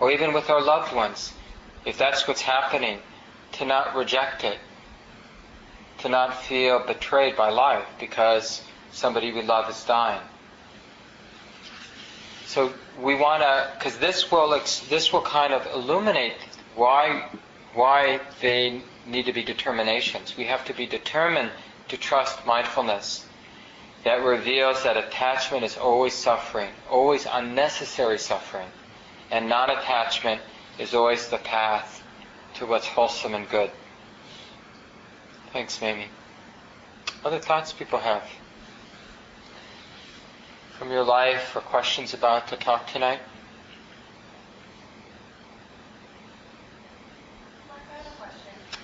Or 0.01 0.11
even 0.11 0.33
with 0.33 0.51
our 0.51 0.63
loved 0.63 0.95
ones, 0.95 1.33
if 1.85 1.97
that's 1.97 2.27
what's 2.27 2.43
happening, 2.43 2.99
to 3.53 3.65
not 3.65 3.95
reject 3.95 4.45
it, 4.45 4.59
to 5.99 6.09
not 6.09 6.43
feel 6.43 6.85
betrayed 6.87 7.37
by 7.37 7.51
life 7.51 7.87
because 7.99 8.63
somebody 8.91 9.33
we 9.33 9.43
love 9.43 9.71
is 9.71 9.85
dying. 9.85 10.23
So 12.51 12.75
we 13.01 13.15
want 13.15 13.45
to, 13.45 13.71
because 13.79 13.97
this 13.99 14.29
will 14.33 14.51
this 14.89 15.13
will 15.13 15.23
kind 15.23 15.55
of 15.55 15.65
illuminate 15.73 16.35
why 16.75 17.31
why 17.75 18.19
they 18.41 18.83
need 19.07 19.27
to 19.27 19.33
be 19.33 19.45
determinations. 19.45 20.37
We 20.37 20.47
have 20.47 20.65
to 20.65 20.75
be 20.75 20.85
determined 20.85 21.53
to 21.91 21.97
trust 21.97 22.45
mindfulness. 22.45 23.25
That 24.03 24.25
reveals 24.25 24.83
that 24.83 24.97
attachment 24.97 25.63
is 25.63 25.77
always 25.77 26.13
suffering, 26.13 26.71
always 26.91 27.25
unnecessary 27.31 28.19
suffering, 28.19 28.67
and 29.31 29.49
non-attachment 29.49 30.41
is 30.77 30.93
always 30.93 31.29
the 31.29 31.39
path 31.39 32.03
to 32.55 32.67
what's 32.67 32.87
wholesome 32.89 33.35
and 33.37 33.49
good. 33.49 33.71
Thanks, 35.53 35.81
Mamie. 35.81 36.09
Other 37.25 37.39
thoughts 37.39 37.73
people 37.73 38.01
have? 38.01 38.25
From 40.81 40.89
your 40.91 41.05
life 41.05 41.53
or 41.55 41.61
questions 41.61 42.17
about 42.17 42.49
the 42.49 42.57
talk 42.57 42.89
tonight? 42.89 43.21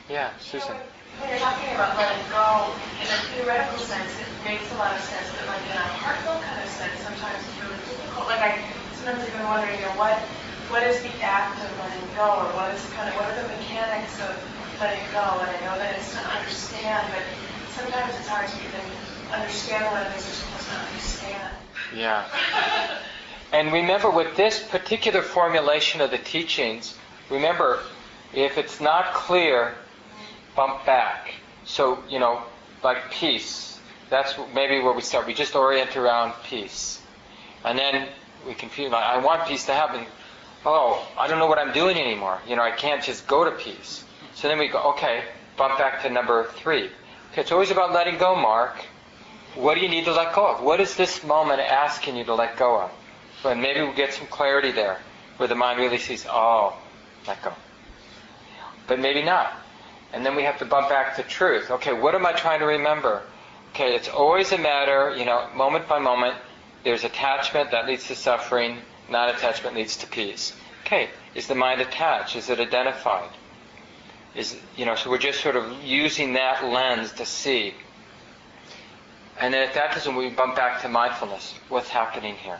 Yeah, 0.05 0.29
Susan. 0.37 0.77
When 0.77 1.33
you're 1.33 1.41
talking 1.41 1.73
about 1.73 1.97
letting 1.97 2.21
go, 2.29 2.77
in 3.01 3.09
a 3.09 3.19
theoretical 3.33 3.81
sense, 3.81 4.13
it 4.21 4.29
makes 4.45 4.69
a 4.73 4.77
lot 4.77 4.93
of 4.93 5.01
sense, 5.09 5.25
but 5.41 5.49
like 5.49 5.65
in 5.65 5.73
a 5.73 5.89
heartfelt 6.05 6.45
kind 6.45 6.61
of 6.61 6.69
sense, 6.69 7.01
sometimes 7.01 7.41
it's 7.41 7.57
really 7.65 7.81
difficult. 7.89 8.29
Like 8.29 8.45
I 8.45 8.61
sometimes 8.93 9.25
I've 9.25 9.33
been 9.33 9.49
wondering, 9.49 9.81
you 9.81 9.89
know, 9.89 9.97
what 9.97 10.21
what 10.69 10.85
is 10.85 11.01
the 11.01 11.17
act 11.25 11.65
of 11.65 11.73
letting 11.81 12.05
go, 12.13 12.45
or 12.45 12.53
what 12.61 12.77
is 12.77 12.85
kind 12.93 13.09
of 13.09 13.17
what 13.17 13.25
are 13.33 13.41
the 13.41 13.49
mechanics 13.57 14.21
of 14.21 14.37
letting 14.85 15.01
go? 15.17 15.41
And 15.41 15.49
I 15.49 15.57
know 15.65 15.81
that 15.81 15.97
it's 15.97 16.13
to 16.13 16.21
understand, 16.21 17.09
but 17.09 17.25
sometimes 17.73 18.13
it's 18.21 18.29
hard 18.29 18.53
to 18.53 18.57
even 18.61 18.85
understand 19.33 19.89
what 19.97 20.05
it 20.05 20.13
is 20.13 20.29
you're 20.29 20.45
supposed 20.45 20.69
to 20.69 20.77
understand. 20.77 21.66
Yeah. 21.95 22.25
And 23.53 23.73
remember, 23.73 24.11
with 24.11 24.37
this 24.37 24.63
particular 24.63 25.23
formulation 25.23 26.01
of 26.01 26.11
the 26.11 26.19
teachings, 26.19 26.97
remember, 27.31 27.81
if 28.35 28.59
it's 28.59 28.81
not 28.81 29.15
clear, 29.15 29.75
bump 30.55 30.85
back. 30.85 31.33
So, 31.65 32.03
you 32.09 32.19
know, 32.19 32.43
like 32.83 33.11
peace. 33.11 33.81
That's 34.11 34.35
maybe 34.55 34.81
where 34.81 34.93
we 34.93 35.03
start. 35.03 35.27
We 35.27 35.35
just 35.35 35.55
orient 35.55 35.97
around 35.97 36.35
peace. 36.45 37.01
And 37.65 37.79
then 37.79 38.09
we 38.47 38.55
can 38.55 38.69
feel 38.69 38.95
I 38.95 39.19
want 39.19 39.47
peace 39.47 39.67
to 39.67 39.73
happen. 39.73 40.07
Oh, 40.65 41.07
I 41.19 41.29
don't 41.29 41.39
know 41.39 41.47
what 41.47 41.59
I'm 41.59 41.73
doing 41.73 41.97
anymore. 41.97 42.41
You 42.47 42.57
know, 42.57 42.63
I 42.63 42.71
can't 42.71 43.03
just 43.03 43.27
go 43.27 43.45
to 43.45 43.51
peace. 43.53 44.05
So 44.35 44.49
then 44.49 44.59
we 44.59 44.69
go, 44.69 44.83
okay, 44.91 45.25
bump 45.57 45.79
back 45.79 46.03
to 46.03 46.11
number 46.11 46.45
three. 46.57 46.91
Okay, 47.33 47.43
it's 47.43 47.53
always 47.53 47.71
about 47.71 47.93
letting 47.93 48.19
go, 48.19 48.35
Mark. 48.37 48.85
What 49.57 49.75
do 49.75 49.81
you 49.81 49.89
need 49.89 50.05
to 50.05 50.13
let 50.13 50.35
go 50.35 50.47
of? 50.47 50.63
What 50.63 50.81
is 50.81 50.97
this 50.97 51.25
moment 51.25 51.61
asking 51.61 52.17
you 52.17 52.25
to 52.25 52.35
let 52.35 52.57
go 52.57 52.79
of? 52.83 52.91
And 53.45 53.63
maybe 53.63 53.81
we'll 53.81 53.95
get 53.95 54.13
some 54.13 54.27
clarity 54.27 54.71
there, 54.71 54.99
where 55.39 55.49
the 55.49 55.55
mind 55.55 55.79
really 55.79 55.99
sees, 55.99 56.27
oh, 56.29 56.77
let 57.27 57.43
go. 57.43 57.53
But 58.87 59.01
maybe 59.01 59.23
not. 59.23 59.53
And 60.13 60.25
then 60.25 60.37
we 60.37 60.43
have 60.43 60.59
to 60.59 60.65
bump 60.65 60.89
back 60.89 61.17
to 61.17 61.23
truth. 61.23 61.71
Okay, 61.71 61.93
what 61.93 62.15
am 62.15 62.27
I 62.27 62.33
trying 62.33 62.61
to 62.61 62.67
remember? 62.67 63.23
Okay, 63.71 63.95
it's 63.95 64.09
always 64.09 64.53
a 64.53 64.59
matter, 64.59 65.15
you 65.17 65.25
know, 65.25 65.49
moment 65.55 65.89
by 65.89 65.99
moment, 65.99 66.37
there's 66.85 67.05
attachment 67.05 67.71
that 67.73 67.87
leads 67.87 68.07
to 68.09 68.15
suffering, 68.15 68.79
non 69.11 69.29
attachment 69.31 69.75
leads 69.75 69.97
to 69.99 70.07
peace. 70.07 70.55
Okay, 70.85 71.11
is 71.35 71.47
the 71.49 71.55
mind 71.55 71.81
attached? 71.81 72.37
Is 72.37 72.49
it 72.49 72.61
identified? 72.61 73.29
Is 74.35 74.57
you 74.77 74.87
know, 74.87 74.95
so 74.95 75.11
we're 75.11 75.19
just 75.19 75.41
sort 75.41 75.57
of 75.57 75.83
using 75.83 76.35
that 76.35 76.65
lens 76.65 77.13
to 77.15 77.27
see. 77.27 77.75
And 79.41 79.53
then 79.53 79.69
that 79.75 79.93
doesn't, 79.93 80.15
we 80.17 80.31
bump 80.31 80.57
back 80.57 80.83
to 80.83 80.89
mindfulness. 80.89 81.55
What's 81.69 81.89
happening 81.89 82.35
here? 82.37 82.59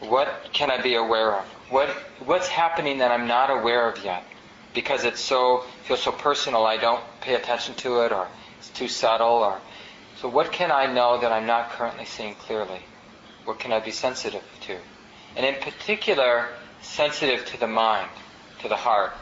What 0.00 0.50
can 0.52 0.70
I 0.70 0.80
be 0.80 0.94
aware 0.94 1.34
of? 1.36 1.44
What 1.70 1.88
what's 2.24 2.48
happening 2.48 2.98
that 2.98 3.10
I'm 3.10 3.26
not 3.26 3.50
aware 3.50 3.88
of 3.88 4.04
yet? 4.04 4.22
because 4.76 5.04
it's 5.04 5.20
so 5.20 5.64
feels 5.84 6.02
so 6.02 6.12
personal. 6.12 6.66
I 6.66 6.76
don't 6.76 7.02
pay 7.22 7.34
attention 7.34 7.74
to 7.76 8.02
it, 8.02 8.12
or 8.12 8.28
it's 8.58 8.68
too 8.68 8.86
subtle, 8.86 9.26
or 9.26 9.58
so. 10.20 10.28
What 10.28 10.52
can 10.52 10.70
I 10.70 10.86
know 10.92 11.18
that 11.18 11.32
I'm 11.32 11.46
not 11.46 11.70
currently 11.70 12.04
seeing 12.04 12.34
clearly? 12.34 12.80
What 13.46 13.58
can 13.58 13.72
I 13.72 13.80
be 13.80 13.90
sensitive 13.90 14.44
to? 14.66 14.76
And 15.34 15.46
in 15.46 15.54
particular, 15.62 16.48
sensitive 16.82 17.46
to 17.46 17.58
the 17.58 17.66
mind, 17.66 18.10
to 18.60 18.68
the 18.68 18.76
heart. 18.76 19.14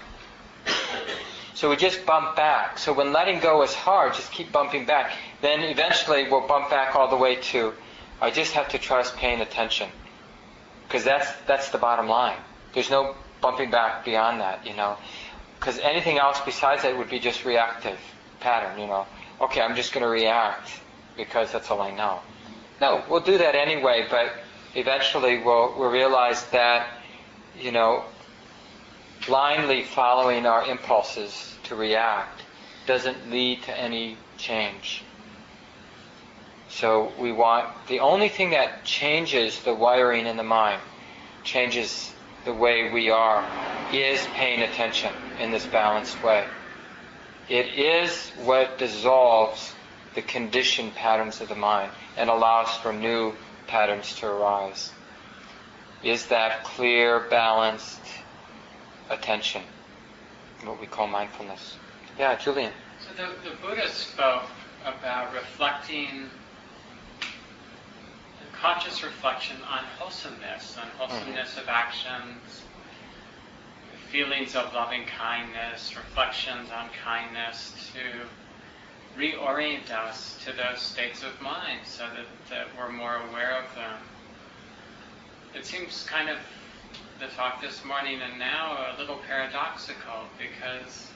So 1.54 1.70
we 1.70 1.76
just 1.76 2.04
bump 2.04 2.34
back. 2.34 2.78
So 2.78 2.92
when 2.92 3.12
letting 3.12 3.38
go 3.38 3.62
is 3.62 3.72
hard, 3.72 4.14
just 4.14 4.32
keep 4.32 4.50
bumping 4.50 4.86
back. 4.86 5.12
Then 5.44 5.60
eventually 5.60 6.26
we'll 6.26 6.48
bump 6.48 6.70
back 6.70 6.96
all 6.96 7.10
the 7.10 7.18
way 7.18 7.36
to, 7.52 7.74
I 8.18 8.30
just 8.30 8.54
have 8.54 8.68
to 8.68 8.78
trust 8.78 9.14
paying 9.18 9.42
attention. 9.42 9.90
Because 10.88 11.04
that's, 11.04 11.30
that's 11.46 11.68
the 11.68 11.76
bottom 11.76 12.08
line. 12.08 12.38
There's 12.72 12.88
no 12.88 13.14
bumping 13.42 13.70
back 13.70 14.06
beyond 14.06 14.40
that, 14.40 14.66
you 14.66 14.74
know. 14.74 14.96
Because 15.60 15.78
anything 15.80 16.16
else 16.16 16.40
besides 16.46 16.80
that 16.84 16.96
would 16.96 17.10
be 17.10 17.18
just 17.18 17.44
reactive 17.44 17.98
pattern, 18.40 18.80
you 18.80 18.86
know. 18.86 19.04
Okay, 19.38 19.60
I'm 19.60 19.76
just 19.76 19.92
going 19.92 20.02
to 20.02 20.08
react 20.08 20.80
because 21.14 21.52
that's 21.52 21.70
all 21.70 21.82
I 21.82 21.90
know. 21.90 22.20
No, 22.80 23.04
we'll 23.10 23.20
do 23.20 23.36
that 23.36 23.54
anyway, 23.54 24.06
but 24.10 24.32
eventually 24.74 25.42
we'll, 25.42 25.74
we'll 25.78 25.90
realize 25.90 26.42
that, 26.52 26.88
you 27.60 27.70
know, 27.70 28.02
blindly 29.26 29.82
following 29.82 30.46
our 30.46 30.64
impulses 30.64 31.54
to 31.64 31.76
react 31.76 32.40
doesn't 32.86 33.30
lead 33.30 33.62
to 33.64 33.78
any 33.78 34.16
change. 34.38 35.02
So 36.74 37.12
we 37.20 37.30
want 37.30 37.68
the 37.86 38.00
only 38.00 38.28
thing 38.28 38.50
that 38.50 38.84
changes 38.84 39.60
the 39.60 39.72
wiring 39.72 40.26
in 40.26 40.36
the 40.36 40.42
mind, 40.42 40.80
changes 41.44 42.12
the 42.44 42.52
way 42.52 42.90
we 42.90 43.10
are, 43.10 43.46
is 43.92 44.26
paying 44.34 44.60
attention 44.60 45.12
in 45.38 45.52
this 45.52 45.64
balanced 45.66 46.20
way. 46.24 46.44
It 47.48 47.78
is 47.78 48.30
what 48.42 48.78
dissolves 48.78 49.72
the 50.16 50.22
conditioned 50.22 50.96
patterns 50.96 51.40
of 51.40 51.48
the 51.48 51.54
mind 51.54 51.92
and 52.16 52.28
allows 52.28 52.76
for 52.78 52.92
new 52.92 53.34
patterns 53.68 54.14
to 54.16 54.26
arise. 54.26 54.90
Is 56.02 56.26
that 56.26 56.64
clear, 56.64 57.20
balanced, 57.30 58.00
attention, 59.10 59.62
what 60.64 60.80
we 60.80 60.86
call 60.86 61.06
mindfulness. 61.06 61.76
Yeah, 62.18 62.36
Julian. 62.36 62.72
So 63.00 63.14
the, 63.22 63.48
the 63.48 63.56
Buddha 63.56 63.88
spoke 63.90 64.44
about 64.84 65.32
reflecting, 65.32 66.30
conscious 68.64 69.02
reflection 69.04 69.58
on 69.70 69.84
wholesomeness, 69.98 70.78
on 70.80 70.88
wholesomeness 70.96 71.58
of 71.58 71.68
actions, 71.68 72.62
feelings 74.10 74.56
of 74.56 74.72
loving 74.72 75.04
kindness, 75.04 75.94
reflections 75.94 76.70
on 76.74 76.88
kindness 77.04 77.74
to 77.92 79.20
reorient 79.20 79.90
us 79.90 80.38
to 80.42 80.50
those 80.52 80.80
states 80.80 81.22
of 81.22 81.38
mind 81.42 81.80
so 81.84 82.04
that, 82.16 82.24
that 82.48 82.66
we're 82.78 82.90
more 82.90 83.16
aware 83.28 83.54
of 83.54 83.66
them. 83.74 84.00
It 85.54 85.66
seems 85.66 86.06
kind 86.08 86.30
of 86.30 86.38
the 87.20 87.26
talk 87.36 87.60
this 87.60 87.84
morning 87.84 88.20
and 88.22 88.38
now 88.38 88.94
a 88.96 88.98
little 88.98 89.18
paradoxical 89.28 90.24
because 90.38 91.10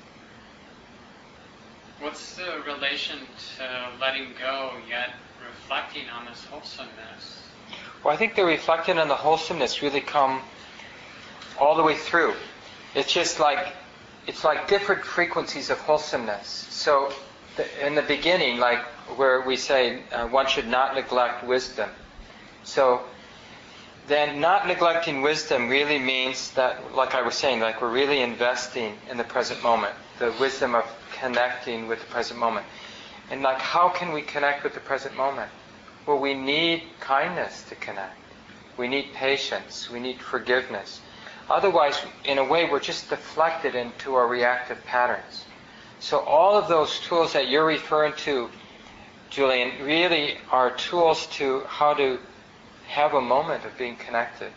what's 1.98 2.36
the 2.36 2.60
relation 2.66 3.20
to 3.56 3.88
letting 3.98 4.34
go 4.38 4.72
yet 4.86 5.14
reflecting 5.46 6.08
on 6.10 6.26
this 6.26 6.44
wholesomeness? 6.44 7.42
Well, 8.04 8.14
I 8.14 8.16
think 8.16 8.34
the 8.34 8.44
reflecting 8.44 8.98
on 8.98 9.08
the 9.08 9.14
wholesomeness 9.14 9.82
really 9.82 10.00
come 10.00 10.40
all 11.58 11.76
the 11.76 11.82
way 11.82 11.96
through. 11.96 12.34
It's 12.94 13.12
just 13.12 13.40
like 13.40 13.74
it's 14.26 14.44
like 14.44 14.68
different 14.68 15.04
frequencies 15.04 15.70
of 15.70 15.78
wholesomeness. 15.78 16.48
So 16.70 17.12
the, 17.56 17.86
in 17.86 17.94
the 17.94 18.02
beginning, 18.02 18.58
like 18.58 18.80
where 19.16 19.40
we 19.40 19.56
say 19.56 20.02
uh, 20.12 20.28
one 20.28 20.46
should 20.46 20.68
not 20.68 20.94
neglect 20.94 21.44
wisdom. 21.44 21.88
So 22.62 23.02
then 24.06 24.40
not 24.40 24.66
neglecting 24.66 25.22
wisdom 25.22 25.68
really 25.68 25.98
means 25.98 26.50
that, 26.52 26.94
like 26.94 27.14
I 27.14 27.22
was 27.22 27.34
saying, 27.34 27.60
like 27.60 27.80
we're 27.80 27.92
really 27.92 28.20
investing 28.20 28.96
in 29.10 29.16
the 29.16 29.24
present 29.24 29.62
moment, 29.62 29.94
the 30.18 30.32
wisdom 30.40 30.74
of 30.74 30.84
connecting 31.12 31.88
with 31.88 32.00
the 32.00 32.06
present 32.06 32.38
moment. 32.38 32.66
And 33.30 33.42
like, 33.42 33.58
how 33.58 33.88
can 33.88 34.12
we 34.12 34.22
connect 34.22 34.64
with 34.64 34.74
the 34.74 34.80
present 34.80 35.16
moment? 35.16 35.50
Well, 36.06 36.18
we 36.18 36.34
need 36.34 36.84
kindness 37.00 37.62
to 37.68 37.74
connect. 37.74 38.16
We 38.76 38.88
need 38.88 39.12
patience. 39.12 39.90
We 39.90 40.00
need 40.00 40.20
forgiveness. 40.20 41.00
Otherwise, 41.50 41.98
in 42.24 42.38
a 42.38 42.44
way, 42.44 42.68
we're 42.70 42.80
just 42.80 43.10
deflected 43.10 43.74
into 43.74 44.14
our 44.14 44.26
reactive 44.26 44.82
patterns. 44.84 45.44
So 46.00 46.20
all 46.20 46.56
of 46.56 46.68
those 46.68 47.00
tools 47.00 47.32
that 47.32 47.48
you're 47.48 47.66
referring 47.66 48.12
to, 48.18 48.48
Julian, 49.30 49.84
really 49.84 50.38
are 50.50 50.70
tools 50.70 51.26
to 51.38 51.64
how 51.66 51.94
to 51.94 52.18
have 52.88 53.14
a 53.14 53.20
moment 53.20 53.64
of 53.64 53.76
being 53.76 53.96
connected. 53.96 54.52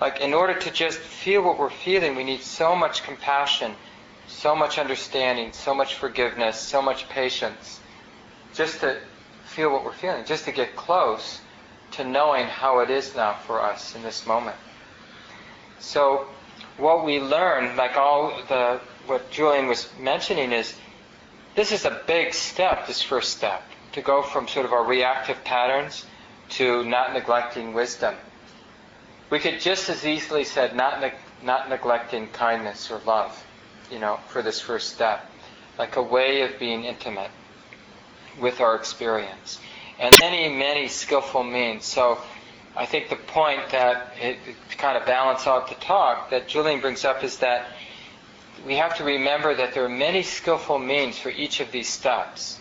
Like, 0.00 0.20
in 0.20 0.34
order 0.34 0.54
to 0.54 0.70
just 0.70 0.98
feel 0.98 1.42
what 1.42 1.58
we're 1.58 1.70
feeling, 1.70 2.16
we 2.16 2.24
need 2.24 2.42
so 2.42 2.74
much 2.74 3.04
compassion, 3.04 3.72
so 4.26 4.56
much 4.56 4.78
understanding, 4.78 5.52
so 5.52 5.74
much 5.74 5.94
forgiveness, 5.94 6.58
so 6.58 6.82
much 6.82 7.08
patience, 7.08 7.80
just 8.54 8.80
to 8.80 8.98
feel 9.44 9.70
what 9.70 9.84
we're 9.84 9.92
feeling, 9.92 10.24
just 10.24 10.44
to 10.44 10.52
get 10.52 10.76
close 10.76 11.40
to 11.92 12.04
knowing 12.04 12.46
how 12.46 12.80
it 12.80 12.90
is 12.90 13.14
now 13.14 13.34
for 13.34 13.62
us 13.62 13.94
in 13.94 14.02
this 14.02 14.26
moment. 14.26 14.56
So, 15.80 16.26
what 16.76 17.04
we 17.04 17.20
learn, 17.20 17.76
like 17.76 17.96
all 17.96 18.42
the 18.48 18.80
what 19.06 19.30
Julian 19.30 19.66
was 19.66 19.88
mentioning, 20.00 20.52
is 20.52 20.74
this 21.54 21.72
is 21.72 21.84
a 21.84 22.02
big 22.06 22.32
step, 22.32 22.86
this 22.86 23.02
first 23.02 23.36
step, 23.36 23.62
to 23.92 24.00
go 24.00 24.22
from 24.22 24.48
sort 24.48 24.66
of 24.66 24.72
our 24.72 24.84
reactive 24.84 25.44
patterns 25.44 26.04
to 26.50 26.84
not 26.84 27.12
neglecting 27.12 27.74
wisdom. 27.74 28.14
We 29.30 29.38
could 29.38 29.60
just 29.60 29.88
as 29.88 30.06
easily 30.06 30.44
said 30.44 30.74
not 30.74 31.00
ne- 31.00 31.14
not 31.42 31.68
neglecting 31.68 32.28
kindness 32.28 32.90
or 32.90 33.00
love, 33.06 33.44
you 33.90 33.98
know, 33.98 34.18
for 34.28 34.42
this 34.42 34.60
first 34.60 34.94
step, 34.94 35.30
like 35.78 35.96
a 35.96 36.02
way 36.02 36.42
of 36.42 36.58
being 36.58 36.84
intimate 36.84 37.30
with 38.40 38.60
our 38.60 38.76
experience, 38.76 39.58
and 39.98 40.14
many 40.20 40.48
many 40.48 40.88
skillful 40.88 41.42
means. 41.42 41.84
So. 41.84 42.18
I 42.76 42.86
think 42.86 43.08
the 43.08 43.14
point 43.14 43.70
that 43.70 44.14
it, 44.20 44.36
kind 44.78 44.96
of 44.98 45.06
balance 45.06 45.46
out 45.46 45.68
the 45.68 45.76
talk 45.76 46.30
that 46.30 46.48
Julian 46.48 46.80
brings 46.80 47.04
up 47.04 47.22
is 47.22 47.38
that 47.38 47.68
we 48.66 48.76
have 48.76 48.96
to 48.96 49.04
remember 49.04 49.54
that 49.54 49.74
there 49.74 49.84
are 49.84 49.88
many 49.88 50.22
skillful 50.22 50.78
means 50.78 51.18
for 51.18 51.30
each 51.30 51.60
of 51.60 51.70
these 51.70 51.88
steps. 51.88 52.58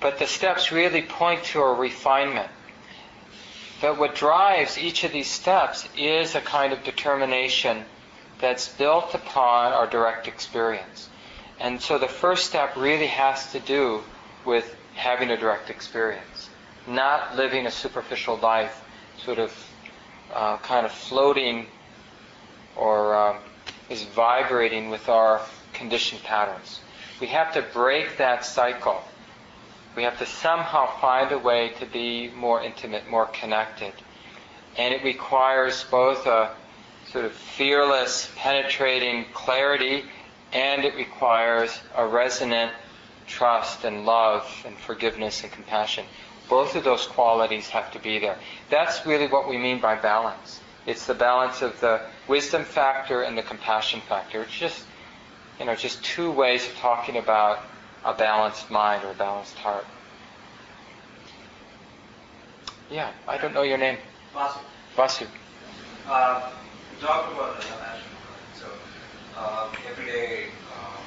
But 0.00 0.18
the 0.18 0.26
steps 0.26 0.72
really 0.72 1.02
point 1.02 1.44
to 1.44 1.60
a 1.60 1.74
refinement. 1.74 2.50
But 3.80 3.98
what 3.98 4.14
drives 4.14 4.78
each 4.78 5.04
of 5.04 5.12
these 5.12 5.30
steps 5.30 5.88
is 5.96 6.34
a 6.34 6.40
kind 6.40 6.72
of 6.72 6.84
determination 6.84 7.84
that's 8.40 8.68
built 8.68 9.14
upon 9.14 9.72
our 9.72 9.86
direct 9.86 10.26
experience. 10.26 11.08
And 11.60 11.80
so 11.80 11.98
the 11.98 12.08
first 12.08 12.46
step 12.46 12.76
really 12.76 13.06
has 13.06 13.52
to 13.52 13.60
do 13.60 14.02
with 14.44 14.74
having 14.94 15.30
a 15.30 15.36
direct 15.36 15.70
experience, 15.70 16.48
not 16.86 17.36
living 17.36 17.66
a 17.66 17.70
superficial 17.70 18.36
life, 18.38 18.82
sort 19.18 19.38
of 19.38 19.52
uh, 20.32 20.56
kind 20.58 20.86
of 20.86 20.92
floating 20.92 21.66
or 22.76 23.14
um, 23.14 23.36
is 23.88 24.04
vibrating 24.04 24.88
with 24.90 25.08
our 25.08 25.40
conditioned 25.72 26.22
patterns. 26.22 26.80
We 27.20 27.26
have 27.26 27.52
to 27.54 27.62
break 27.62 28.16
that 28.16 28.44
cycle 28.44 29.02
we 29.96 30.04
have 30.04 30.18
to 30.18 30.26
somehow 30.26 30.86
find 31.00 31.32
a 31.32 31.38
way 31.38 31.70
to 31.80 31.86
be 31.86 32.30
more 32.30 32.62
intimate, 32.62 33.08
more 33.08 33.26
connected. 33.26 33.92
And 34.76 34.94
it 34.94 35.02
requires 35.02 35.84
both 35.90 36.26
a 36.26 36.54
sort 37.08 37.24
of 37.24 37.32
fearless, 37.32 38.30
penetrating 38.36 39.26
clarity, 39.32 40.04
and 40.52 40.84
it 40.84 40.94
requires 40.94 41.78
a 41.96 42.06
resonant 42.06 42.72
trust 43.26 43.84
and 43.84 44.04
love 44.04 44.44
and 44.66 44.76
forgiveness 44.76 45.42
and 45.44 45.52
compassion. 45.52 46.04
Both 46.48 46.74
of 46.74 46.82
those 46.82 47.06
qualities 47.06 47.68
have 47.68 47.92
to 47.92 48.00
be 48.00 48.18
there. 48.18 48.36
That's 48.70 49.06
really 49.06 49.28
what 49.28 49.48
we 49.48 49.56
mean 49.56 49.80
by 49.80 49.94
balance. 49.94 50.60
It's 50.86 51.06
the 51.06 51.14
balance 51.14 51.62
of 51.62 51.78
the 51.80 52.00
wisdom 52.26 52.64
factor 52.64 53.22
and 53.22 53.38
the 53.38 53.42
compassion 53.42 54.00
factor. 54.00 54.42
It's 54.42 54.58
just, 54.58 54.84
you 55.60 55.66
know, 55.66 55.76
just 55.76 56.02
two 56.02 56.32
ways 56.32 56.66
of 56.66 56.74
talking 56.76 57.16
about 57.16 57.60
a 58.04 58.14
balanced 58.14 58.70
mind 58.70 59.04
or 59.04 59.10
a 59.12 59.14
balanced 59.14 59.56
heart. 59.56 59.86
Yeah, 62.90 63.12
I 63.28 63.38
don't 63.38 63.54
know 63.54 63.62
your 63.62 63.78
name. 63.78 63.98
Vasu. 64.34 64.58
Vasu. 64.96 65.26
Uh, 66.08 66.50
talk 67.00 67.32
about 67.32 67.60
the 67.60 67.66
international 67.66 68.10
So 68.54 68.66
uh, 69.40 69.68
every 69.90 70.06
day 70.06 70.44
um, 70.76 71.02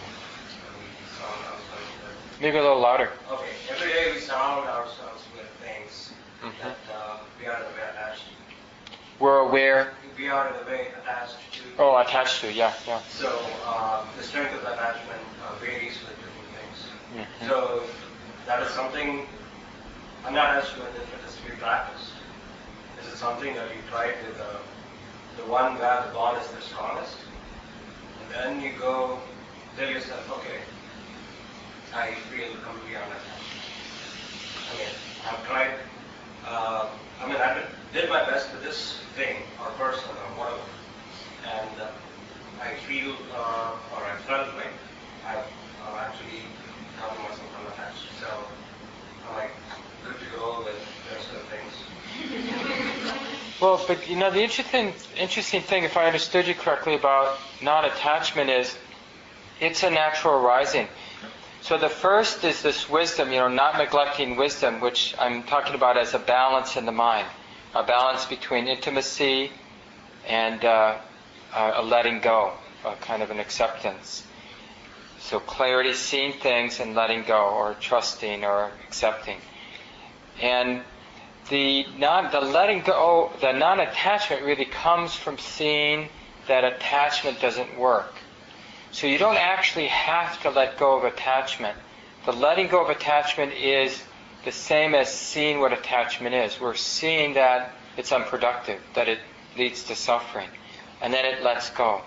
we 2.40 2.44
Maybe 2.44 2.58
a 2.58 2.62
little 2.62 2.80
louder. 2.80 3.10
Okay, 3.32 3.50
every 3.70 3.90
day 3.94 4.12
we 4.14 4.20
surround 4.20 4.68
ourselves 4.68 5.24
with 5.36 5.48
things 5.62 6.14
mm-hmm. 6.42 6.68
that 6.68 6.78
uh, 6.94 7.18
we 7.40 7.46
are 7.46 7.56
aware 7.56 8.16
We're 9.20 9.40
aware. 9.40 9.94
We 10.18 10.28
are 10.30 10.48
in 10.50 10.56
a 10.56 10.70
way 10.70 10.88
attached 11.02 11.38
to. 11.54 11.62
Oh, 11.80 11.98
attached 11.98 12.42
to, 12.42 12.52
yeah, 12.52 12.74
yeah. 12.88 13.00
So 13.10 13.40
uh, 13.66 14.04
the 14.18 14.24
strength 14.24 14.54
of 14.56 14.62
the 14.62 14.74
attachment 14.74 15.22
uh, 15.48 15.56
varies 15.60 15.98
with 16.02 16.18
different 16.18 16.50
things. 16.58 16.78
Mhm. 17.16 17.48
So 17.48 17.84
that 18.46 18.62
is 18.62 18.70
something 18.72 19.26
I'm 20.26 20.34
not 20.34 20.56
as 20.56 20.68
sure 20.70 20.86
if 20.88 21.14
it 21.14 21.28
is 21.28 21.36
to 21.36 21.42
be 21.44 21.58
practiced. 21.58 22.12
Is 23.02 23.14
it 23.14 23.18
something 23.18 23.54
that 23.56 23.68
you 23.76 23.82
tried 23.90 24.16
with 24.26 24.40
uh, 24.40 24.58
the 25.38 25.46
one 25.52 25.78
where 25.78 26.04
the 26.08 26.14
bond 26.14 26.42
is 26.42 26.48
the 26.52 26.62
strongest? 26.62 27.18
And 28.24 28.32
then 28.32 28.62
you 28.62 28.72
go 28.80 29.20
tell 29.78 29.90
yourself, 29.90 30.30
okay, 30.32 30.62
I 31.94 32.14
feel 32.32 32.56
completely 32.64 32.96
unattached. 32.96 33.52
I 34.72 34.78
mean, 34.78 34.88
I've 35.26 35.46
tried, 35.46 35.74
uh, 36.46 36.88
I 37.22 37.28
mean, 37.28 37.38
I 37.38 37.64
did 37.94 38.10
my 38.10 38.24
best 38.30 38.54
with 38.54 38.64
this 38.64 38.98
thing 39.16 39.38
or 39.60 39.72
person 39.72 40.10
or 40.10 40.40
whatever. 40.40 40.64
And 41.44 41.82
uh, 41.82 41.92
I 42.62 42.76
feel, 42.88 43.16
uh, 43.36 43.76
or 43.96 44.04
I 44.06 44.16
felt 44.26 44.56
like 44.56 44.74
I've 45.28 45.44
actually 45.98 46.44
gotten 47.00 47.22
myself 47.24 47.50
unattached. 47.60 48.08
So 48.20 48.28
I'm 49.28 49.36
like, 49.36 49.52
good 50.06 50.20
to 50.20 50.38
go 50.38 50.64
with 50.66 50.82
rest 51.12 51.30
of 51.34 51.44
things. 51.50 53.30
Well, 53.62 53.84
but 53.88 54.10
you 54.10 54.16
know, 54.16 54.32
the 54.32 54.42
interesting, 54.42 54.94
interesting 55.18 55.62
thing, 55.62 55.84
if 55.84 55.96
I 55.96 56.06
understood 56.06 56.48
you 56.48 56.56
correctly, 56.56 56.96
about 56.96 57.38
non-attachment 57.62 58.50
is 58.50 58.76
it's 59.60 59.84
a 59.84 59.90
natural 59.90 60.36
arising. 60.36 60.88
So 61.62 61.78
the 61.78 61.88
first 61.88 62.44
is 62.44 62.62
this 62.62 62.90
wisdom, 62.90 63.32
you 63.32 63.40
know, 63.40 63.48
not 63.48 63.78
neglecting 63.78 64.36
wisdom, 64.36 64.82
which 64.82 65.16
I'm 65.18 65.44
talking 65.44 65.76
about 65.76 65.98
as 65.98 66.14
a 66.14 66.20
balance 66.20 66.76
in 66.76 66.86
the 66.86 66.92
mind, 66.92 67.28
a 67.74 67.84
balance 67.84 68.26
between 68.26 68.68
intimacy 68.68 69.50
and 70.28 70.66
uh, 70.66 70.98
a 71.54 71.82
letting 71.82 72.20
go, 72.20 72.52
a 72.84 72.96
kind 72.96 73.24
of 73.24 73.32
an 73.32 73.40
acceptance. 73.40 74.26
So 75.20 75.40
clarity, 75.40 75.94
seeing 75.94 76.34
things 76.34 76.82
and 76.82 76.96
letting 76.96 77.24
go, 77.24 77.42
or 77.42 77.76
trusting, 77.76 78.44
or 78.44 78.72
accepting. 78.86 79.38
And 80.42 80.82
the 81.50 81.86
non, 81.98 82.32
the 82.32 82.42
letting 82.42 82.82
go, 82.82 83.32
the 83.42 83.52
non-attachment 83.52 84.44
really 84.44 84.66
comes 84.66 85.14
from 85.14 85.38
seeing 85.38 86.10
that 86.48 86.64
attachment 86.64 87.40
doesn't 87.42 87.78
work. 87.78 88.14
So 88.92 89.08
you 89.08 89.18
don't 89.18 89.38
actually 89.38 89.88
have 89.88 90.42
to 90.44 90.50
let 90.50 90.78
go 90.78 90.98
of 90.98 91.04
attachment. 91.04 91.78
The 92.26 92.34
letting 92.34 92.68
go 92.68 92.84
of 92.84 92.90
attachment 92.90 93.54
is 93.54 94.02
the 94.46 94.52
same 94.52 94.94
as 94.94 95.14
seeing 95.14 95.60
what 95.60 95.74
attachment 95.74 96.36
is. 96.36 96.60
We're 96.60 96.76
seeing 96.76 97.34
that 97.34 97.74
it's 97.98 98.12
unproductive, 98.12 98.82
that 98.94 99.08
it 99.08 99.20
leads 99.58 99.84
to 99.86 99.96
suffering. 99.96 100.50
And 101.02 101.14
then 101.14 101.26
it 101.26 101.44
lets 101.44 101.70
go. 101.72 102.02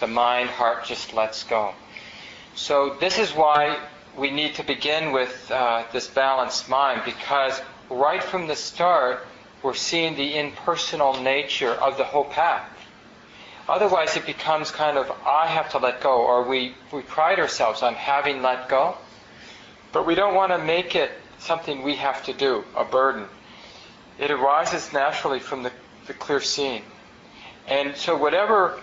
The 0.00 0.06
mind, 0.06 0.50
heart 0.50 0.84
just 0.84 1.14
lets 1.14 1.42
go. 1.44 1.74
So 2.54 2.96
this 3.00 3.18
is 3.18 3.32
why 3.32 3.78
we 4.16 4.30
need 4.30 4.54
to 4.54 4.62
begin 4.62 5.12
with 5.12 5.50
uh, 5.50 5.84
this 5.92 6.06
balanced 6.06 6.68
mind 6.68 7.02
because 7.04 7.60
right 7.90 8.22
from 8.22 8.46
the 8.46 8.56
start, 8.56 9.26
we're 9.62 9.74
seeing 9.74 10.16
the 10.16 10.38
impersonal 10.38 11.20
nature 11.20 11.70
of 11.70 11.96
the 11.96 12.04
whole 12.04 12.24
path. 12.24 12.68
Otherwise, 13.68 14.16
it 14.16 14.26
becomes 14.26 14.70
kind 14.70 14.98
of, 14.98 15.10
I 15.26 15.46
have 15.46 15.70
to 15.70 15.78
let 15.78 16.02
go, 16.02 16.22
or 16.22 16.46
we, 16.46 16.74
we 16.92 17.00
pride 17.00 17.38
ourselves 17.38 17.82
on 17.82 17.94
having 17.94 18.42
let 18.42 18.68
go, 18.68 18.96
but 19.92 20.06
we 20.06 20.14
don't 20.14 20.34
want 20.34 20.52
to 20.52 20.58
make 20.58 20.94
it 20.94 21.10
something 21.38 21.82
we 21.82 21.96
have 21.96 22.22
to 22.24 22.34
do, 22.34 22.64
a 22.76 22.84
burden. 22.84 23.26
It 24.18 24.30
arises 24.30 24.92
naturally 24.92 25.40
from 25.40 25.62
the, 25.62 25.72
the 26.06 26.12
clear 26.12 26.40
seeing. 26.40 26.82
And 27.66 27.96
so, 27.96 28.16
whatever, 28.16 28.78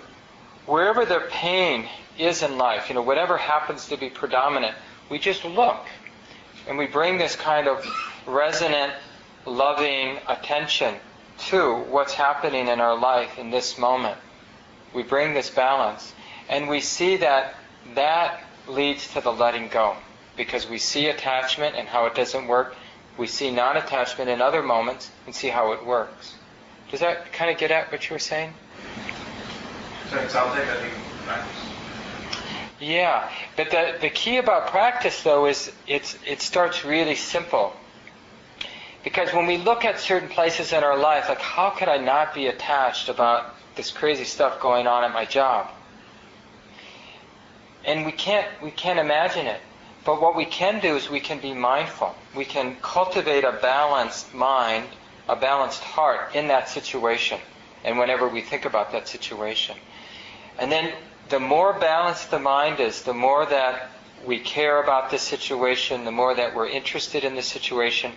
wherever 0.65 1.05
the 1.05 1.27
pain 1.29 1.87
is 2.17 2.41
in 2.41 2.57
life, 2.57 2.89
you 2.89 2.95
know, 2.95 3.03
whatever 3.03 3.37
happens 3.37 3.87
to 3.89 3.97
be 3.97 4.09
predominant, 4.09 4.75
we 5.09 5.19
just 5.19 5.45
look 5.45 5.85
and 6.67 6.77
we 6.77 6.87
bring 6.87 7.17
this 7.17 7.35
kind 7.35 7.67
of 7.67 7.85
resonant, 8.25 8.93
loving 9.45 10.17
attention 10.27 10.95
to 11.37 11.75
what's 11.75 12.13
happening 12.13 12.67
in 12.67 12.79
our 12.79 12.97
life 12.97 13.37
in 13.39 13.49
this 13.49 13.77
moment. 13.77 14.17
We 14.93 15.03
bring 15.03 15.33
this 15.33 15.49
balance 15.49 16.13
and 16.49 16.69
we 16.69 16.81
see 16.81 17.17
that 17.17 17.55
that 17.95 18.43
leads 18.67 19.11
to 19.13 19.21
the 19.21 19.31
letting 19.31 19.69
go 19.69 19.95
because 20.37 20.69
we 20.69 20.77
see 20.77 21.07
attachment 21.07 21.75
and 21.75 21.87
how 21.87 22.05
it 22.05 22.15
doesn't 22.15 22.47
work. 22.47 22.75
We 23.17 23.27
see 23.27 23.51
non 23.51 23.77
attachment 23.77 24.29
in 24.29 24.41
other 24.41 24.61
moments 24.61 25.11
and 25.25 25.35
see 25.35 25.49
how 25.49 25.73
it 25.73 25.85
works. 25.85 26.35
Does 26.89 26.99
that 26.99 27.31
kind 27.33 27.51
of 27.51 27.57
get 27.57 27.71
at 27.71 27.91
what 27.91 28.09
you 28.09 28.15
were 28.15 28.19
saying? 28.19 28.53
So. 30.09 31.70
Yeah, 32.81 33.29
but 33.55 33.69
the, 33.69 33.95
the 34.01 34.09
key 34.09 34.37
about 34.37 34.67
practice 34.67 35.21
though 35.21 35.45
is 35.45 35.71
it's, 35.85 36.17
it 36.25 36.41
starts 36.41 36.83
really 36.83 37.13
simple. 37.13 37.73
Because 39.03 39.31
when 39.33 39.45
we 39.45 39.57
look 39.57 39.85
at 39.85 39.99
certain 39.99 40.29
places 40.29 40.73
in 40.73 40.83
our 40.83 40.97
life, 40.97 41.29
like 41.29 41.39
how 41.39 41.69
could 41.69 41.87
I 41.87 41.97
not 41.97 42.33
be 42.33 42.47
attached 42.47 43.07
about 43.07 43.53
this 43.75 43.91
crazy 43.91 44.23
stuff 44.23 44.59
going 44.59 44.87
on 44.87 45.03
at 45.03 45.13
my 45.13 45.25
job? 45.25 45.69
And 47.85 48.03
we 48.03 48.11
can't, 48.11 48.47
we 48.63 48.71
can't 48.71 48.99
imagine 48.99 49.45
it. 49.45 49.61
But 50.03 50.19
what 50.19 50.35
we 50.35 50.45
can 50.45 50.79
do 50.79 50.95
is 50.95 51.07
we 51.07 51.19
can 51.19 51.39
be 51.39 51.53
mindful. 51.53 52.15
We 52.35 52.45
can 52.45 52.77
cultivate 52.81 53.43
a 53.43 53.51
balanced 53.61 54.33
mind, 54.33 54.87
a 55.29 55.35
balanced 55.35 55.83
heart 55.83 56.35
in 56.35 56.47
that 56.47 56.67
situation. 56.67 57.39
And 57.83 57.99
whenever 57.99 58.27
we 58.27 58.41
think 58.41 58.65
about 58.65 58.91
that 58.91 59.07
situation. 59.07 59.77
And 60.57 60.71
then 60.71 60.91
the 61.31 61.39
more 61.39 61.73
balanced 61.73 62.29
the 62.29 62.39
mind 62.39 62.79
is, 62.79 63.01
the 63.03 63.13
more 63.13 63.45
that 63.45 63.89
we 64.25 64.37
care 64.37 64.83
about 64.83 65.09
the 65.09 65.17
situation, 65.17 66.05
the 66.05 66.11
more 66.11 66.35
that 66.35 66.53
we're 66.53 66.67
interested 66.67 67.23
in 67.23 67.35
the 67.35 67.41
situation, 67.41 68.11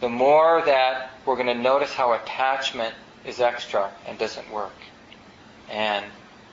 the 0.00 0.08
more 0.08 0.62
that 0.64 1.10
we're 1.24 1.36
going 1.36 1.46
to 1.46 1.54
notice 1.54 1.92
how 1.92 2.14
attachment 2.14 2.94
is 3.24 3.40
extra 3.40 3.92
and 4.06 4.18
doesn't 4.18 4.50
work. 4.50 4.72
And 5.70 6.04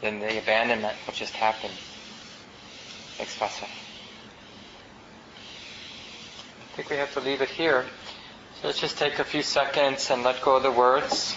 then 0.01 0.19
the 0.19 0.37
abandonment 0.37 0.95
will 1.07 1.13
just 1.13 1.33
happen. 1.33 1.71
Thanks. 3.17 3.41
I 3.41 3.47
think 6.75 6.89
we 6.89 6.97
have 6.97 7.13
to 7.13 7.21
leave 7.21 7.41
it 7.41 7.49
here. 7.49 7.85
So 8.61 8.67
let's 8.67 8.79
just 8.79 8.97
take 8.97 9.19
a 9.19 9.23
few 9.23 9.41
seconds 9.41 10.09
and 10.11 10.23
let 10.23 10.41
go 10.41 10.57
of 10.57 10.63
the 10.63 10.71
words. 10.71 11.35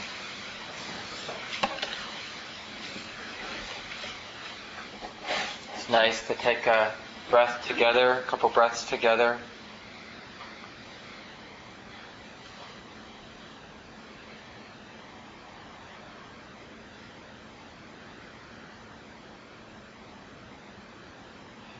Nice 5.95 6.27
to 6.27 6.35
take 6.35 6.67
a 6.67 6.93
breath 7.31 7.65
together, 7.69 8.15
a 8.15 8.23
couple 8.23 8.49
breaths 8.49 8.83
together. 8.83 9.39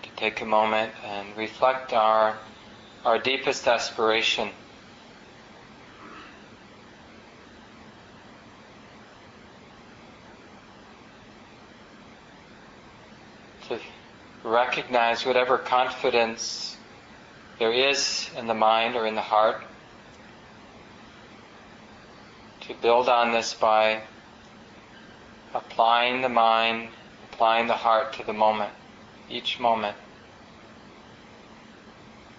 To 0.05 0.09
take 0.15 0.41
a 0.43 0.45
moment 0.45 0.93
and 1.05 1.37
reflect 1.37 1.93
our 1.93 2.39
our 3.05 3.19
deepest 3.19 3.67
aspiration. 3.67 4.49
To 13.69 13.81
recognize 14.55 15.27
whatever 15.27 15.59
confidence 15.59 16.77
there 17.59 17.73
is 17.73 18.31
in 18.39 18.47
the 18.47 18.55
mind 18.55 18.95
or 18.97 19.07
in 19.07 19.15
the 19.15 19.21
heart. 19.21 19.63
To 22.63 22.75
build 22.81 23.09
on 23.09 23.33
this 23.33 23.53
by 23.53 24.03
applying 25.53 26.23
the 26.23 26.29
mind, 26.29 26.89
applying 27.33 27.67
the 27.67 27.75
heart 27.75 28.15
to 28.15 28.25
the 28.25 28.33
moment, 28.33 28.73
each 29.29 29.59
moment 29.61 29.97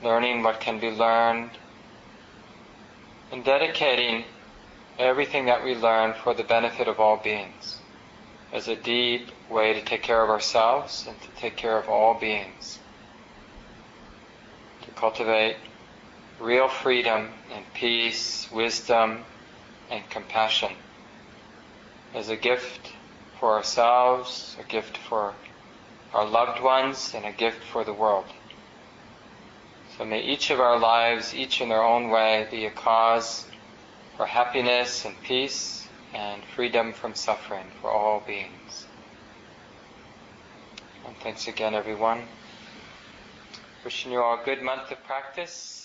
learning 0.05 0.43
what 0.43 0.59
can 0.59 0.79
be 0.79 0.91
learned, 0.91 1.49
and 3.31 3.43
dedicating 3.43 4.23
everything 4.99 5.45
that 5.45 5.63
we 5.63 5.75
learn 5.75 6.13
for 6.23 6.33
the 6.33 6.43
benefit 6.43 6.87
of 6.87 6.99
all 6.99 7.17
beings 7.17 7.79
as 8.53 8.67
a 8.67 8.75
deep 8.75 9.31
way 9.49 9.73
to 9.73 9.81
take 9.81 10.01
care 10.01 10.23
of 10.23 10.29
ourselves 10.29 11.05
and 11.07 11.19
to 11.21 11.27
take 11.39 11.55
care 11.55 11.77
of 11.77 11.89
all 11.89 12.13
beings. 12.13 12.79
To 14.83 14.91
cultivate 14.91 15.57
real 16.39 16.67
freedom 16.67 17.29
and 17.53 17.65
peace, 17.73 18.49
wisdom, 18.51 19.23
and 19.89 20.09
compassion 20.09 20.71
as 22.13 22.29
a 22.29 22.35
gift 22.35 22.91
for 23.39 23.53
ourselves, 23.53 24.55
a 24.59 24.63
gift 24.63 24.97
for 24.97 25.33
our 26.13 26.25
loved 26.25 26.61
ones, 26.61 27.13
and 27.13 27.25
a 27.25 27.31
gift 27.31 27.61
for 27.63 27.83
the 27.83 27.93
world. 27.93 28.25
So 29.97 30.05
may 30.05 30.21
each 30.21 30.49
of 30.49 30.59
our 30.59 30.79
lives, 30.79 31.33
each 31.33 31.61
in 31.61 31.69
their 31.69 31.83
own 31.83 32.09
way, 32.09 32.47
be 32.49 32.65
a 32.65 32.71
cause 32.71 33.45
for 34.15 34.25
happiness 34.25 35.05
and 35.05 35.15
peace 35.23 35.87
and 36.13 36.41
freedom 36.55 36.93
from 36.93 37.15
suffering 37.15 37.65
for 37.81 37.91
all 37.91 38.21
beings. 38.25 38.85
And 41.05 41.15
thanks 41.17 41.47
again, 41.47 41.75
everyone. 41.75 42.23
Wishing 43.83 44.11
you 44.11 44.21
all 44.21 44.41
a 44.41 44.43
good 44.43 44.61
month 44.63 44.91
of 44.91 45.03
practice. 45.03 45.84